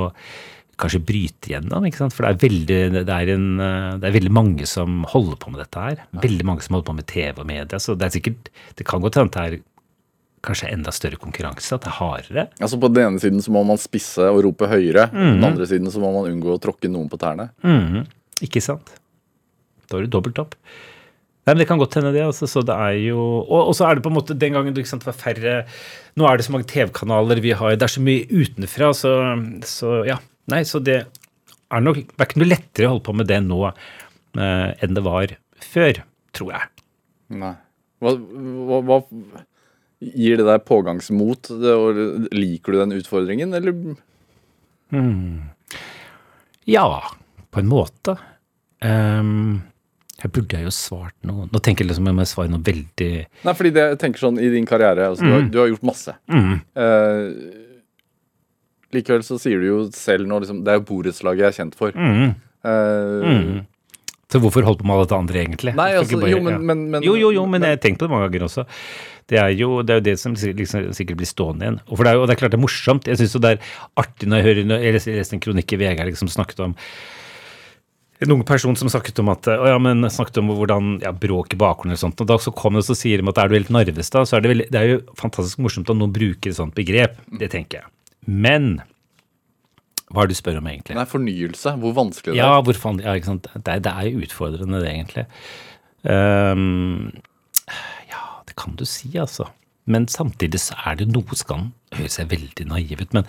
kanskje 0.81 1.01
bryte 1.05 1.51
gjennom, 1.53 1.85
ikke 1.85 1.99
sant? 2.01 2.14
For 2.16 2.24
det 2.24 2.31
er 2.31 2.45
veldig, 2.49 2.76
det 3.05 3.12
er 3.16 3.33
en, 3.35 3.49
øh, 3.61 3.89
det 4.01 4.07
er 4.09 4.14
veldig 4.14 4.31
mange 4.33 4.68
som 4.70 5.03
holder 5.11 5.37
på 5.43 5.51
med 5.53 5.61
dette 5.61 5.83
her. 5.83 5.99
Veldig 6.22 6.47
mange 6.49 6.64
som 6.64 6.76
holder 6.78 6.87
på 6.89 6.95
med 6.97 7.09
TV 7.11 7.43
og 7.43 7.49
media, 7.51 7.81
så 7.83 7.97
det 7.99 8.07
er 8.07 8.14
sikkert 8.14 8.49
Det 8.78 8.87
kan 8.89 9.03
godt 9.05 9.18
hende 9.20 9.35
det 9.35 9.43
er 9.43 9.59
kanskje 10.47 10.70
enda 10.72 10.95
større 10.97 11.18
konkurranse, 11.20 11.74
at 11.76 11.85
det 11.85 11.91
er 11.91 11.99
hardere. 11.99 12.47
Altså 12.64 12.78
På 12.81 12.89
den 12.89 13.11
ene 13.11 13.20
siden 13.20 13.43
så 13.45 13.53
må 13.53 13.61
man 13.68 13.76
spisse 13.83 14.24
og 14.24 14.41
rope 14.47 14.70
høyere. 14.70 15.11
På 15.12 15.26
den 15.35 15.45
andre 15.51 15.66
siden 15.68 15.91
så 15.93 16.01
må 16.01 16.14
man 16.14 16.31
unngå 16.33 16.55
å 16.55 16.62
tråkke 16.62 16.89
noen 16.89 17.11
på 17.12 17.18
tærne. 17.20 17.51
Mhm, 17.66 18.07
Ikke 18.47 18.62
sant? 18.64 18.89
Da 19.91 19.99
er 19.99 20.07
det 20.07 20.14
dobbelt 20.14 20.39
opp. 20.41 20.55
Nei, 21.51 21.57
men 21.57 21.65
Det 21.65 21.67
kan 21.67 21.81
godt 21.83 21.97
hende, 21.99 22.13
det. 22.15 22.23
altså, 22.23 22.47
så 22.47 22.63
det 22.63 22.75
er 22.79 22.95
jo, 23.09 23.19
og, 23.43 23.73
og 23.73 23.75
så 23.75 23.89
er 23.89 23.99
det 23.99 24.05
på 24.05 24.11
en 24.13 24.15
måte 24.21 24.37
den 24.39 24.55
gangen 24.55 24.75
det 24.77 24.85
ikke 24.85 24.93
sant, 24.93 25.07
var 25.09 25.17
færre 25.19 25.55
Nå 26.15 26.27
er 26.29 26.39
det 26.39 26.45
så 26.47 26.53
mange 26.55 26.69
TV-kanaler 26.71 27.41
vi 27.43 27.51
har, 27.59 27.75
det 27.75 27.87
er 27.87 27.91
så 27.91 28.03
mye 28.07 28.27
utenfra, 28.31 28.93
så, 28.95 29.15
så 29.67 29.97
ja. 30.07 30.21
Nei, 30.51 30.63
så 30.69 30.79
det 30.83 31.01
er 31.03 31.83
nok 31.83 31.99
det 32.05 32.15
er 32.23 32.29
ikke 32.29 32.43
noe 32.43 32.51
lettere 32.53 32.87
å 32.87 32.93
holde 32.95 33.07
på 33.09 33.15
med 33.19 33.29
det 33.31 33.41
nå 33.47 33.59
eh, 33.67 34.71
enn 34.79 34.95
det 34.95 35.03
var 35.07 35.35
før, 35.63 36.01
tror 36.39 36.55
jeg. 36.55 36.71
Nei. 37.43 37.55
Hva, 38.01 38.15
hva, 38.15 38.81
hva 38.87 39.01
Gir 40.01 40.39
det 40.41 40.47
deg 40.49 40.63
pågangsmot? 40.65 41.51
Det, 41.61 41.73
og 41.77 42.31
liker 42.33 42.73
du 42.73 42.79
den 42.81 42.95
utfordringen, 42.97 43.53
eller 43.59 43.75
Ja, 46.71 46.87
på 47.53 47.61
en 47.61 47.69
måte. 47.69 48.15
Ehm, 48.81 49.61
her 50.21 50.31
burde 50.37 50.59
jeg 50.59 50.66
jo 50.66 50.71
svart 50.75 51.14
noe 51.25 51.47
Nå 51.49 51.61
tenker 51.64 51.85
jeg 51.85 51.91
liksom 51.93 52.07
jeg 52.11 52.16
må 52.18 52.27
svare 52.29 52.51
noe 52.53 52.61
veldig 52.66 53.11
Nei, 53.47 53.55
fordi 53.57 53.71
det, 53.73 53.85
jeg 53.95 53.99
tenker 54.03 54.21
sånn 54.27 54.39
i 54.41 54.51
din 54.53 54.66
karriere 54.68 55.09
altså, 55.09 55.25
du, 55.25 55.33
har, 55.33 55.43
du 55.49 55.59
har 55.62 55.71
gjort 55.73 55.87
masse. 55.89 56.12
Eh, 56.31 57.25
likevel 58.97 59.23
så 59.27 59.39
sier 59.41 59.61
du 59.62 59.66
jo 59.68 59.81
selv 59.95 60.27
nå 60.29 60.41
liksom, 60.43 60.62
Det 60.66 60.73
er 60.75 60.81
jo 60.81 60.87
borettslaget 60.89 61.45
jeg 61.45 61.53
er 61.53 61.59
kjent 61.61 61.77
for. 61.79 61.95
Mm. 61.95 62.33
Eh, 62.66 63.61
Så 64.31 64.39
hvorfor 64.43 64.62
holde 64.66 64.79
på 64.83 64.87
med 64.87 64.95
alt 64.95 65.09
dette 65.09 65.18
andre, 65.18 65.41
egentlig? 65.45 65.73
Nei, 65.75 65.89
altså, 65.99 66.18
bare- 66.21 66.31
jo, 66.31 66.41
men- 66.45 66.64
men- 66.66 66.85
men- 66.91 67.03
jo, 67.03 67.14
jo, 67.18 67.31
jo, 67.35 67.47
men 67.47 67.62
jeg 67.62 67.71
har 67.71 67.81
tenkt 67.83 67.99
på 67.99 68.07
det 68.07 68.11
mange 68.11 68.29
ganger 68.31 68.45
også. 68.47 68.64
Det 69.27 69.39
er 69.39 69.51
jo 69.59 69.83
det, 69.83 69.91
er 69.91 69.99
jo 69.99 70.05
det 70.11 70.18
som 70.21 70.35
liksom, 70.35 70.91
sikkert 70.95 71.16
blir 71.16 71.27
stående 71.27 71.62
igjen. 71.66 71.81
Og, 71.89 71.99
det 71.99 72.07
er 72.07 72.14
jo, 72.14 72.23
og 72.23 72.29
det 72.29 72.37
er 72.37 72.41
klart 72.41 72.51
det 72.53 72.59
er 72.61 72.66
morsomt. 72.66 73.05
Jeg 73.07 73.16
syns 73.18 73.41
det 73.41 73.51
er 73.59 73.59
artig 73.97 74.29
når 74.29 74.37
jeg 74.43 74.47
hører 74.47 74.83
jeg 74.83 74.95
leste- 74.95 75.33
en 75.35 75.41
kronikk 75.41 75.73
i 75.73 75.77
VG 75.83 76.05
liksom 76.11 76.29
snakket 76.29 76.61
om 76.64 76.75
en 78.21 78.35
ung 78.35 78.43
person 78.45 78.77
som 78.77 78.91
snakket 78.93 79.18
om 79.23 79.31
at 79.33 79.47
ja, 79.49 79.79
men 79.81 80.05
snakket 80.12 80.43
om 80.43 80.51
hvordan 80.53 80.91
ja, 81.05 81.12
bråk 81.16 81.55
i 81.57 81.59
bakgrunnen 81.61 81.97
og 81.97 82.03
sånt. 82.03 82.21
Og 82.21 82.29
da 82.29 82.37
så 82.43 82.53
kom 82.53 82.77
det 82.77 82.85
og 82.85 82.89
så 82.91 82.97
sier 82.99 83.23
de 83.23 83.33
at 83.33 83.41
er 83.41 83.49
du 83.49 83.57
helt 83.57 83.73
Narvestad, 83.73 84.29
så 84.29 84.37
er 84.37 84.45
det, 84.45 84.51
veldig, 84.53 84.66
det 84.75 84.81
er 84.81 84.89
jo 84.91 84.99
fantastisk 85.18 85.62
morsomt 85.64 85.89
at 85.93 85.97
noen 86.01 86.12
bruker 86.12 86.53
et 86.53 86.59
sånt 86.59 86.77
begrep. 86.77 87.16
Det 87.41 87.49
tenker 87.55 87.81
jeg. 87.81 87.93
Men 88.29 88.75
hva 90.11 90.25
er 90.25 90.29
det 90.31 90.35
du 90.37 90.41
spør 90.41 90.59
om, 90.59 90.68
egentlig? 90.68 90.97
Nei, 90.99 91.07
fornyelse. 91.09 91.73
Hvor 91.81 91.93
vanskelig 91.97 92.35
det 92.35 92.41
Ja, 92.43 92.51
er. 92.59 92.64
hvor 92.66 92.79
fan, 92.83 92.99
ja, 93.05 93.14
ikke 93.16 93.31
sant? 93.31 93.49
Det, 93.55 93.77
det 93.87 93.93
er 93.95 94.09
jo 94.11 94.25
utfordrende, 94.27 94.81
det, 94.83 94.91
egentlig. 94.91 95.27
Um, 96.03 97.12
ja, 98.11 98.23
det 98.49 98.57
kan 98.59 98.75
du 98.77 98.85
si, 98.89 99.12
altså. 99.23 99.47
Men 99.91 100.09
samtidig 100.11 100.61
så 100.62 100.77
er 100.87 100.99
det 101.01 101.09
noe 101.11 101.39
han 101.51 101.71
Høres 101.97 102.18
jeg 102.21 102.29
veldig 102.31 102.66
naiv 102.71 103.01
ut, 103.03 103.14
men 103.16 103.25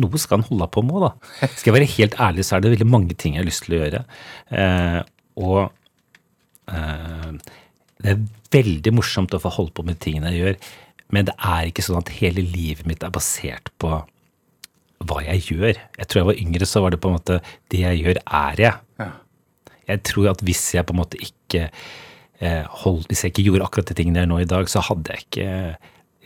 noe 0.00 0.20
skal 0.20 0.40
han 0.40 0.48
holde 0.48 0.68
på 0.72 0.84
med, 0.86 1.04
da. 1.04 1.48
Skal 1.54 1.72
jeg 1.72 1.76
være 1.78 1.90
helt 1.96 2.18
ærlig, 2.20 2.46
så 2.46 2.56
er 2.56 2.64
det 2.64 2.72
veldig 2.74 2.88
mange 2.90 3.16
ting 3.18 3.36
jeg 3.36 3.42
har 3.42 3.48
lyst 3.48 3.66
til 3.66 3.76
å 3.76 3.82
gjøre. 3.82 4.04
Eh, 4.58 5.00
og 5.42 5.58
eh, 6.72 7.28
det 8.02 8.14
er 8.14 8.24
veldig 8.52 8.94
morsomt 8.96 9.34
å 9.36 9.42
få 9.42 9.52
holde 9.58 9.74
på 9.76 9.84
med 9.86 10.00
tingene 10.02 10.32
jeg 10.32 10.42
gjør, 10.42 10.72
men 11.12 11.28
det 11.28 11.36
er 11.36 11.68
ikke 11.68 11.84
sånn 11.84 12.00
at 12.00 12.14
hele 12.16 12.44
livet 12.44 12.88
mitt 12.88 13.04
er 13.04 13.12
basert 13.12 13.68
på 13.82 14.00
hva 15.02 15.18
jeg 15.26 15.44
gjør. 15.50 15.76
Jeg 15.98 16.08
tror 16.08 16.20
jeg 16.20 16.30
var 16.30 16.40
yngre, 16.44 16.68
så 16.68 16.82
var 16.84 16.94
det 16.94 17.00
på 17.02 17.10
en 17.10 17.18
måte 17.18 17.38
det 17.72 17.82
jeg 17.82 18.02
gjør, 18.04 18.22
er 18.22 18.62
jeg. 18.62 19.08
Jeg 19.90 20.02
tror 20.06 20.30
at 20.30 20.42
hvis 20.46 20.62
jeg 20.76 20.86
på 20.86 20.94
en 20.94 21.00
måte 21.00 21.18
ikke 21.18 21.64
eh, 21.66 22.62
holdt, 22.82 23.08
Hvis 23.10 23.24
jeg 23.24 23.32
ikke 23.32 23.44
gjorde 23.48 23.66
akkurat 23.66 23.90
de 23.90 23.96
tingene 23.98 24.22
jeg 24.22 24.28
gjør 24.28 24.30
nå 24.30 24.38
i 24.44 24.50
dag, 24.52 24.70
så 24.70 24.82
hadde 24.86 25.16
jeg 25.16 25.26
ikke 25.26 25.48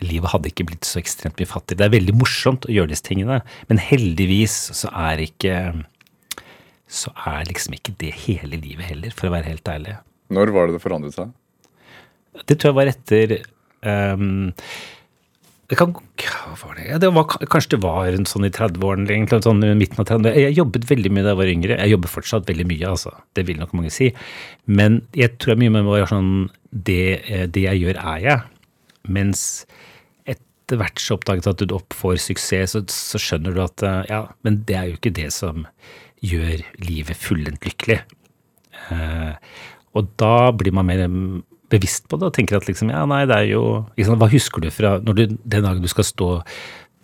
Livet 0.05 0.31
hadde 0.33 0.51
ikke 0.51 0.67
blitt 0.69 0.87
så 0.87 0.99
ekstremt 1.01 1.39
mye 1.39 1.49
fattigere. 1.49 1.81
Det 1.81 1.87
er 1.87 1.95
veldig 1.95 2.17
morsomt 2.19 2.67
å 2.67 2.73
gjøre 2.73 2.91
disse 2.91 3.07
tingene, 3.07 3.39
men 3.69 3.81
heldigvis 3.81 4.57
så 4.77 4.91
er 4.93 5.23
ikke 5.25 5.55
Så 6.87 7.11
er 7.27 7.43
liksom 7.49 7.73
ikke 7.75 7.97
det 7.99 8.13
hele 8.23 8.55
livet 8.55 8.87
heller, 8.87 9.11
for 9.11 9.27
å 9.27 9.33
være 9.33 9.51
helt 9.51 9.67
ærlig. 9.67 9.97
Når 10.31 10.53
var 10.55 10.67
det 10.67 10.77
det 10.77 10.83
forandret 10.85 11.17
seg? 11.17 11.33
Det 12.47 12.55
tror 12.55 12.71
jeg 12.71 12.77
var 12.77 12.91
etter 12.93 13.33
um, 13.83 14.53
det 15.67 15.75
kan, 15.75 15.91
var 15.91 16.77
det? 16.77 16.85
Ja, 16.87 16.97
det 16.97 17.09
var, 17.11 17.25
kanskje 17.27 17.73
det 17.73 17.81
var 17.83 18.07
en 18.07 18.27
sånn 18.29 18.47
i 18.47 18.51
30-årene, 18.55 19.09
egentlig, 19.11 19.41
sånn 19.43 19.65
i 19.67 19.73
midten 19.75 19.99
av 19.99 20.07
30 20.07 20.37
Jeg 20.39 20.55
jobbet 20.55 20.85
veldig 20.87 21.11
mye 21.11 21.25
da 21.25 21.33
jeg 21.33 21.39
var 21.41 21.51
yngre. 21.51 21.79
Jeg 21.81 21.91
jobber 21.91 22.13
fortsatt 22.13 22.47
veldig 22.47 22.67
mye, 22.69 22.91
altså. 22.93 23.11
Det 23.35 23.43
vil 23.49 23.59
nok 23.59 23.73
mange 23.75 23.91
si. 23.91 24.13
Men 24.71 25.01
jeg 25.17 25.35
tror 25.43 25.59
mye 25.59 25.73
med 25.75 25.89
var 25.89 26.07
sånn 26.07 26.47
det, 26.71 27.19
eh, 27.27 27.43
det 27.51 27.65
jeg 27.65 27.83
gjør, 27.83 27.99
er 28.13 28.23
jeg. 28.23 28.71
Mens 29.11 29.41
etter 30.67 30.81
hvert 30.81 30.99
så 30.99 31.15
oppdaget 31.15 31.47
at 31.47 31.61
du 31.63 31.75
oppfår 31.77 32.17
suksess, 32.19 32.75
så, 32.75 32.83
så 32.91 33.21
skjønner 33.21 33.55
du 33.55 33.61
at 33.63 33.83
eh, 33.87 34.01
ja, 34.11 34.25
men 34.43 34.59
det 34.67 34.75
er 34.75 34.89
jo 34.89 34.97
ikke 34.97 35.15
det 35.15 35.29
som 35.31 35.63
gjør 36.19 36.59
livet 36.83 37.15
fullendt 37.15 37.63
lykkelig. 37.63 38.01
Eh, 38.91 39.31
og 39.95 40.11
da 40.19 40.51
blir 40.51 40.75
man 40.75 40.89
mer 40.89 41.05
bevisst 41.71 42.09
på 42.11 42.19
det 42.19 42.27
og 42.27 42.35
tenker 42.35 42.59
at 42.59 42.67
liksom, 42.67 42.91
ja, 42.91 43.05
nei, 43.07 43.23
det 43.27 43.37
er 43.37 43.49
jo 43.53 43.63
liksom, 43.95 44.19
Hva 44.19 44.27
husker 44.31 44.63
du 44.63 44.69
fra 44.71 44.97
når 45.03 45.17
du, 45.17 45.23
den 45.39 45.65
dagen 45.65 45.83
du 45.83 45.91
skal 45.91 46.07
stå 46.07 46.29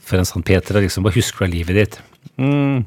for 0.03 0.19
en 0.19 0.27
sånn 0.27 0.43
Peter, 0.43 0.81
liksom, 0.83 1.07
hva 1.07 1.15
husker 1.15 1.43
du 1.43 1.47
av 1.47 1.53
livet 1.55 1.79
ditt? 1.79 1.97
Mm, 2.35 2.83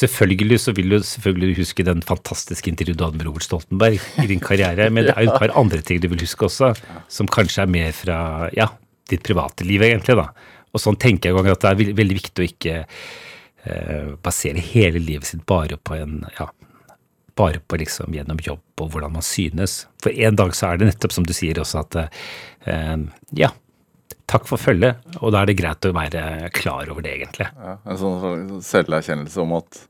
selvfølgelig 0.00 0.62
så 0.64 0.72
vil 0.76 0.96
du 0.96 0.98
selvfølgelig 1.04 1.60
huske 1.60 1.84
den 1.84 2.00
fantastiske 2.08 2.72
intervjuet 2.72 2.96
du 2.96 3.04
hadde 3.04 3.20
med 3.20 3.28
Robert 3.28 3.44
Stoltenberg 3.44 4.00
i 4.24 4.28
din 4.32 4.40
karriere, 4.40 4.88
men 4.88 5.08
det 5.08 5.12
er 5.12 5.28
jo 5.28 5.34
et 5.34 5.44
par 5.44 5.56
andre 5.60 5.84
ting 5.84 6.00
du 6.00 6.08
vil 6.08 6.24
huske 6.24 6.48
også, 6.48 6.72
som 7.12 7.28
kanskje 7.28 7.66
er 7.66 7.74
mer 7.76 7.92
fra 7.96 8.20
ja, 8.56 8.70
ditt 9.10 9.26
private 9.26 9.66
liv, 9.66 9.82
egentlig. 9.86 10.16
da. 10.18 10.30
Og 10.70 10.82
sånn 10.82 10.98
tenker 11.00 11.30
jeg 11.30 11.38
ganger 11.38 11.56
at 11.56 11.64
det 11.64 11.70
er 11.70 11.94
veldig, 11.98 12.16
viktig 12.20 12.42
å 12.42 12.48
ikke 12.48 12.74
eh, 12.84 14.10
basere 14.22 14.62
hele 14.70 15.02
livet 15.02 15.30
sitt 15.30 15.46
bare 15.48 15.78
på 15.82 15.96
en 15.98 16.20
ja, 16.38 16.46
bare 17.38 17.62
på 17.64 17.80
liksom 17.80 18.14
gjennom 18.14 18.38
jobb 18.44 18.84
og 18.84 18.92
hvordan 18.94 19.16
man 19.16 19.26
synes. 19.26 19.84
For 20.02 20.14
en 20.14 20.38
dag 20.38 20.54
så 20.56 20.70
er 20.70 20.80
det 20.80 20.92
nettopp 20.92 21.16
som 21.16 21.26
du 21.26 21.34
sier 21.36 21.58
også 21.62 21.82
at 21.82 21.98
eh, 22.00 23.02
ja, 23.38 23.50
takk 24.30 24.46
for 24.46 24.62
følget, 24.62 25.00
og 25.18 25.34
da 25.34 25.42
er 25.42 25.50
det 25.50 25.58
greit 25.58 25.86
å 25.86 25.94
være 25.96 26.50
klar 26.54 26.90
over 26.92 27.02
det, 27.04 27.16
egentlig. 27.18 27.48
Ja, 27.56 27.78
en 27.82 27.98
sånn 28.00 28.60
selverkjennelse 28.64 29.42
om 29.42 29.56
at 29.58 29.80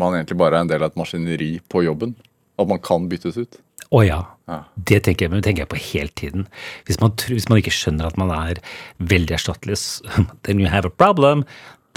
man 0.00 0.16
egentlig 0.16 0.38
bare 0.40 0.58
er 0.58 0.64
en 0.64 0.70
del 0.70 0.82
av 0.82 0.92
et 0.92 0.98
maskineri 0.98 1.52
på 1.70 1.84
jobben. 1.84 2.16
At 2.60 2.68
man 2.68 2.80
kan 2.82 3.06
byttes 3.08 3.38
ut. 3.40 3.60
Å 3.90 4.04
ja. 4.06 4.20
Det 4.74 5.00
tenker 5.06 5.26
jeg, 5.26 5.30
men 5.32 5.40
det 5.40 5.46
tenker 5.48 5.64
jeg 5.64 5.70
på 5.72 5.80
hele 5.82 6.14
tiden. 6.18 6.46
Hvis 6.86 7.00
man, 7.02 7.14
hvis 7.30 7.48
man 7.50 7.60
ikke 7.60 7.74
skjønner 7.74 8.08
at 8.08 8.18
man 8.18 8.30
er 8.34 8.60
veldig 8.98 9.36
erstattelig, 9.38 9.78
then 10.46 10.62
you 10.62 10.70
have 10.70 10.86
a 10.88 10.94
problem, 10.94 11.44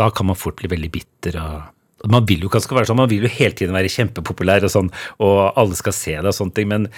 da 0.01 0.09
kan 0.13 0.29
man 0.29 0.37
fort 0.39 0.57
bli 0.61 0.69
veldig 0.73 0.91
bitter. 0.93 1.37
og 1.41 2.09
man 2.11 2.25
vil 2.27 2.41
jo 2.43 2.49
ikke 2.49 2.59
skal 2.65 2.81
være 2.81 2.89
sånn, 2.89 2.99
man 2.99 3.11
vil 3.11 3.23
jo 3.23 3.31
hele 3.31 3.55
tiden 3.55 3.75
være 3.75 3.91
kjempepopulær, 3.93 4.65
og 4.67 4.73
sånn, 4.73 4.89
og 5.23 5.37
alle 5.59 5.77
skal 5.79 5.95
se 5.95 6.15
det 6.17 6.33
og 6.33 6.35
sånne 6.35 6.57
ting, 6.57 6.67
men 6.67 6.89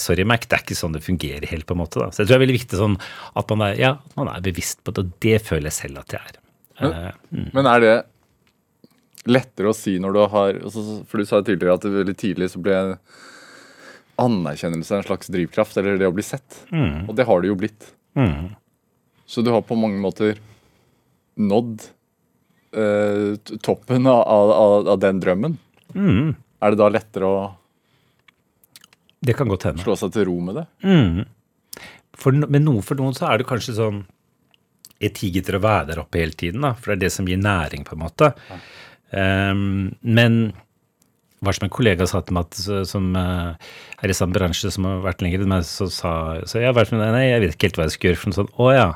sorry, 0.00 0.24
Mac, 0.24 0.46
det 0.48 0.56
er 0.56 0.64
ikke 0.64 0.78
sånn 0.78 0.94
det 0.96 1.02
fungerer 1.04 1.44
helt, 1.50 1.66
på 1.68 1.76
en 1.76 1.82
måte. 1.82 2.00
da. 2.00 2.08
Så 2.08 2.22
jeg 2.22 2.30
tror 2.30 2.34
det 2.34 2.38
er 2.38 2.44
veldig 2.46 2.56
viktig 2.56 2.80
sånn 2.80 2.96
at 3.42 3.52
man 3.52 3.66
er, 3.66 3.76
ja, 3.82 3.92
man 4.16 4.30
er 4.32 4.46
bevisst 4.46 4.80
på 4.86 4.94
det, 4.94 5.04
og 5.04 5.20
det 5.26 5.36
føler 5.44 5.68
jeg 5.68 5.78
selv 5.82 6.00
at 6.00 6.16
jeg 6.16 6.32
er. 6.32 6.40
Eh, 6.88 7.44
Men 7.52 7.68
er 7.70 7.84
det 7.84 7.94
lettere 9.30 9.70
å 9.70 9.76
si 9.76 9.98
når 10.02 10.16
du 10.16 10.22
har 10.32 10.56
altså, 10.58 10.82
For 11.08 11.22
du 11.22 11.28
sa 11.28 11.38
tidligere 11.40 11.76
at 11.78 11.84
det 11.86 11.92
veldig 11.94 12.16
tidlig 12.18 12.48
så 12.52 12.60
ble 12.60 12.74
anerkjennelse 14.20 14.94
er 14.94 15.00
en 15.02 15.06
slags 15.08 15.30
drivkraft, 15.32 15.76
eller 15.80 15.98
det 15.98 16.06
å 16.08 16.14
bli 16.14 16.22
sett. 16.26 16.60
Og 17.08 17.14
det 17.18 17.26
har 17.28 17.40
det 17.42 17.48
jo 17.50 17.56
blitt. 17.58 17.90
mm. 18.18 18.52
Så 19.26 19.40
du 19.42 19.48
har 19.54 19.62
på 19.64 19.76
mange 19.80 19.96
måter 20.02 20.36
nådd 21.40 21.80
eh, 22.76 23.36
toppen 23.64 24.06
av, 24.06 24.20
av, 24.28 24.88
av 24.92 24.98
den 25.00 25.20
drømmen. 25.22 25.54
Mm. 25.96 26.34
Er 26.60 26.74
det 26.74 26.78
da 26.82 26.88
lettere 26.92 27.24
å 27.30 27.38
Det 29.24 29.32
kan 29.38 29.48
godt 29.48 29.64
hende. 29.70 29.82
slå 29.82 29.96
seg 29.96 30.12
til 30.12 30.26
ro 30.28 30.36
med 30.44 30.58
det? 30.60 30.66
Mm. 30.84 31.24
For, 32.14 32.36
men 32.36 32.64
noe 32.68 32.82
for 32.84 33.00
noen 33.00 33.16
så 33.16 33.30
er 33.32 33.40
det 33.40 33.48
kanskje 33.48 33.74
sånn 33.80 34.02
etikk 35.04 35.40
til 35.48 35.56
å 35.58 35.62
være 35.64 35.88
der 35.94 36.02
oppe 36.04 36.20
hele 36.20 36.36
tiden, 36.36 36.60
da, 36.62 36.74
for 36.76 36.92
det 36.92 36.98
er 36.98 37.02
det 37.08 37.12
som 37.16 37.26
gir 37.28 37.40
næring, 37.40 37.82
på 37.88 37.96
en 37.96 38.04
måte. 38.04 38.28
Um, 39.10 39.64
men 40.00 40.52
var 41.46 41.56
som 41.56 41.66
en 41.68 41.72
kollega 41.72 42.08
sa 42.10 42.22
til 42.24 42.36
meg, 42.36 42.48
at, 42.48 42.88
som 42.90 43.12
uh, 43.16 43.54
er 44.02 44.12
i 44.12 44.16
samme 44.16 44.36
bransje, 44.36 44.72
som 44.74 44.88
har 44.88 45.04
vært 45.04 45.24
lenger 45.24 45.44
enn 45.44 45.54
meg, 45.54 45.64
så 45.68 45.88
sa 45.92 46.12
så 46.48 46.62
jeg 46.62 46.76
vært 46.76 46.92
med 46.94 47.04
deg, 47.04 47.14
nei, 47.14 47.24
jeg 47.28 47.44
vet 47.44 47.56
ikke 47.56 47.70
helt 47.70 47.80
hva 47.80 47.88
jeg 47.88 47.96
skal 47.96 48.10
gjøre 48.10 48.22
for 48.22 48.32
noe 48.32 48.40
sånt. 48.40 48.54
Å 48.58 48.74
ja. 48.74 48.90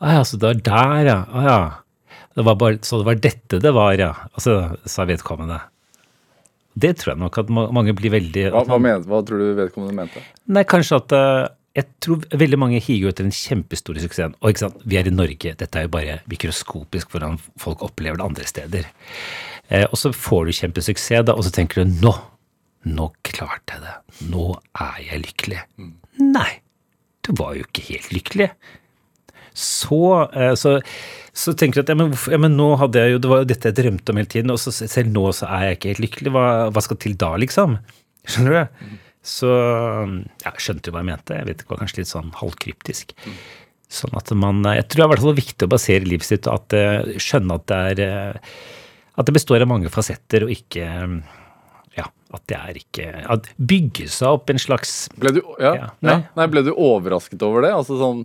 Å 0.00 0.18
ja, 0.18 0.26
så 0.26 0.40
det 0.40 0.50
var 0.50 0.64
der, 0.68 1.10
ja. 1.10 1.18
Å 1.30 1.46
ja. 1.46 1.60
Det 2.34 2.42
var 2.48 2.58
bare, 2.58 2.80
så 2.82 2.98
det 2.98 3.06
var 3.06 3.20
dette 3.22 3.60
det 3.62 3.72
var, 3.74 3.94
ja. 3.98 4.10
Altså, 4.34 4.58
sa 4.90 5.06
vedkommende. 5.08 5.60
Det 6.74 6.96
tror 6.98 7.12
jeg 7.12 7.22
nok 7.22 7.36
at 7.38 7.50
mange 7.54 7.94
blir 7.94 8.10
veldig 8.10 8.48
Hva, 8.50 8.64
hva, 8.66 8.80
men, 8.82 9.04
hva 9.06 9.20
tror 9.26 9.38
du 9.38 9.52
vedkommende 9.54 9.94
mente? 9.94 10.22
Nei, 10.50 10.64
kanskje 10.66 10.98
at 10.98 11.14
eh, 11.14 11.44
Jeg 11.78 11.86
tror 12.02 12.24
veldig 12.34 12.58
mange 12.58 12.80
higer 12.82 13.12
etter 13.12 13.26
den 13.26 13.34
kjempestore 13.34 14.02
suksessen. 14.02 14.34
Og 14.42 14.50
ikke 14.50 14.64
sant, 14.64 14.82
vi 14.82 14.98
er 14.98 15.10
i 15.10 15.14
Norge, 15.14 15.54
dette 15.60 15.78
er 15.78 15.86
jo 15.86 15.94
bare 15.94 16.20
mikroskopisk 16.30 17.14
hvordan 17.14 17.38
folk 17.62 17.82
opplever 17.86 18.18
det 18.18 18.26
andre 18.26 18.46
steder. 18.50 18.90
Eh, 19.68 19.86
og 19.88 19.98
så 19.98 20.12
får 20.12 20.48
du 20.48 20.56
kjempesuksess, 20.60 21.26
da, 21.28 21.36
og 21.36 21.46
så 21.46 21.52
tenker 21.54 21.82
du 21.82 21.98
nå, 22.04 22.12
nå 22.84 23.10
klarte 23.26 23.76
jeg 23.76 23.84
det. 23.84 23.94
Nå 24.32 24.48
er 24.84 25.02
jeg 25.06 25.22
lykkelig. 25.24 25.60
Nei, 26.20 26.50
du 27.24 27.32
var 27.38 27.54
jo 27.58 27.66
ikke 27.66 27.86
helt 27.90 28.10
lykkelig. 28.14 28.50
Så, 29.54 30.00
eh, 30.34 30.52
så, 30.58 30.76
så 31.32 31.54
tenker 31.54 31.80
du 31.80 31.84
at 31.84 31.92
ja 31.94 31.98
men, 31.98 32.12
ja, 32.32 32.40
men 32.42 32.58
nå 32.58 32.72
hadde 32.80 33.00
jeg 33.00 33.14
jo, 33.14 33.22
det 33.22 33.30
var 33.30 33.42
jo 33.44 33.50
dette 33.52 33.70
jeg 33.70 33.78
drømte 33.78 34.12
om 34.12 34.20
hele 34.20 34.32
tiden, 34.34 34.52
og 34.54 34.60
så 34.60 34.74
selv 34.74 35.14
nå 35.14 35.28
så 35.36 35.48
er 35.48 35.68
jeg 35.68 35.78
ikke 35.78 35.92
helt 35.92 36.04
lykkelig. 36.08 36.34
Hva, 36.34 36.46
hva 36.74 36.84
skal 36.84 37.00
til 37.00 37.16
da, 37.20 37.32
liksom? 37.40 37.78
Skjønner 38.28 38.56
du? 38.58 38.94
Så 39.24 39.48
ja, 40.44 40.50
skjønte 40.60 40.90
jo 40.90 40.94
hva 40.94 41.00
jeg 41.00 41.08
mente. 41.08 41.36
Jeg 41.38 41.48
vet 41.48 41.62
ikke, 41.62 41.72
var 41.72 41.84
kanskje 41.84 42.02
litt 42.02 42.10
sånn 42.10 42.34
halvkryptisk. 42.36 43.14
Sånn 43.94 44.16
at 44.18 44.32
man, 44.36 44.60
Jeg 44.74 44.88
tror 44.90 45.14
det 45.14 45.20
er 45.22 45.30
i 45.30 45.38
viktig 45.38 45.66
å 45.66 45.72
basere 45.72 46.08
livet 46.08 46.26
sitt 46.28 46.48
at, 46.50 46.74
eh, 46.76 47.14
skjønne 47.22 47.56
at 47.56 47.66
det 47.70 47.78
er 47.92 48.02
eh, 48.04 48.56
at 49.16 49.26
det 49.26 49.34
består 49.36 49.62
av 49.62 49.68
mange 49.70 49.90
fasetter, 49.94 50.42
og 50.46 50.50
ikke 50.50 50.86
ja, 51.96 52.06
at 52.34 52.42
det 52.50 52.56
er 52.58 52.78
ikke 52.80 53.10
at 53.30 53.46
Bygge 53.58 54.08
seg 54.10 54.28
opp 54.40 54.50
en 54.50 54.58
slags 54.58 55.08
Ble 55.16 55.30
du, 55.36 55.42
ja, 55.62 55.74
Ja, 55.78 55.90
nei. 56.02 56.16
Ja. 56.18 56.22
Nei, 56.40 56.46
ble 56.50 56.64
du 56.66 56.72
overrasket 56.74 57.42
over 57.46 57.62
det? 57.62 57.70
Altså 57.76 57.94
sånn 58.00 58.24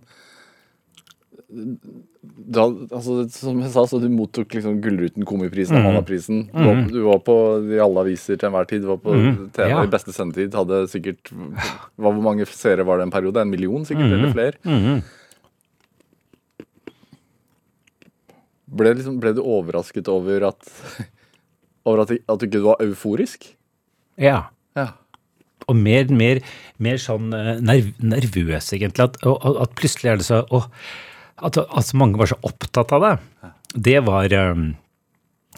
da, 2.50 2.66
altså, 2.94 3.24
Som 3.34 3.62
jeg 3.64 3.72
sa, 3.74 3.84
så 3.90 4.00
du 4.02 4.08
mottok 4.12 4.54
liksom 4.58 4.80
Gullruten, 4.84 5.26
Komiprisen, 5.26 5.78
og 5.78 5.82
mm. 5.82 5.88
Mannaprisen. 5.88 6.42
Du, 6.52 6.60
var- 6.66 6.82
du 6.92 7.00
var 7.08 7.22
på 7.26 7.36
i 7.74 7.80
alle 7.82 8.04
aviser 8.04 8.38
til 8.38 8.50
enhver 8.50 8.68
tid. 8.70 8.84
Du 8.86 8.90
var 8.92 9.00
på 9.02 9.14
TV 9.16 9.66
Mhm. 9.66 9.70
Ja. 9.70 9.84
i 9.84 9.88
beste 9.94 10.14
sendetid. 10.14 10.54
Hadde 10.54 10.84
sikkert 10.92 11.32
hva, 11.32 12.12
Hvor 12.12 12.22
mange 12.22 12.46
seere 12.50 12.86
var 12.86 12.98
det 12.98 13.08
en 13.08 13.12
periode? 13.16 13.42
En 13.42 13.50
million, 13.50 13.86
sikkert? 13.86 14.10
Mm. 14.10 14.18
Eller 14.20 14.34
flere? 14.34 15.04
Ble, 18.70 18.92
liksom, 18.98 19.20
ble 19.22 19.32
du 19.34 19.42
overrasket 19.42 20.10
over 20.12 20.44
at 20.52 20.68
over 21.90 22.04
at, 22.04 22.12
at 22.30 22.40
du 22.42 22.46
ikke 22.50 22.62
var 22.68 22.82
euforisk? 22.86 23.48
Ja. 24.20 24.44
Ja. 24.78 24.92
Og 25.70 25.78
mer, 25.78 26.10
mer, 26.14 26.42
mer 26.82 27.00
sånn 27.02 27.32
eh, 27.36 27.56
nerv, 27.66 27.90
nervøs, 28.02 28.72
egentlig. 28.76 29.08
At, 29.10 29.18
og- 29.28 29.58
at 29.64 29.74
plutselig 29.80 30.12
er 30.12 30.20
det 30.22 30.28
så 30.28 30.44
å, 30.54 30.64
at, 31.46 31.58
at 31.58 31.94
mange 31.98 32.20
var 32.20 32.30
så 32.32 32.38
opptatt 32.46 32.94
av 32.98 33.06
det. 33.06 33.16
Det 33.90 33.98
var 34.06 34.34
eh, 34.36 34.64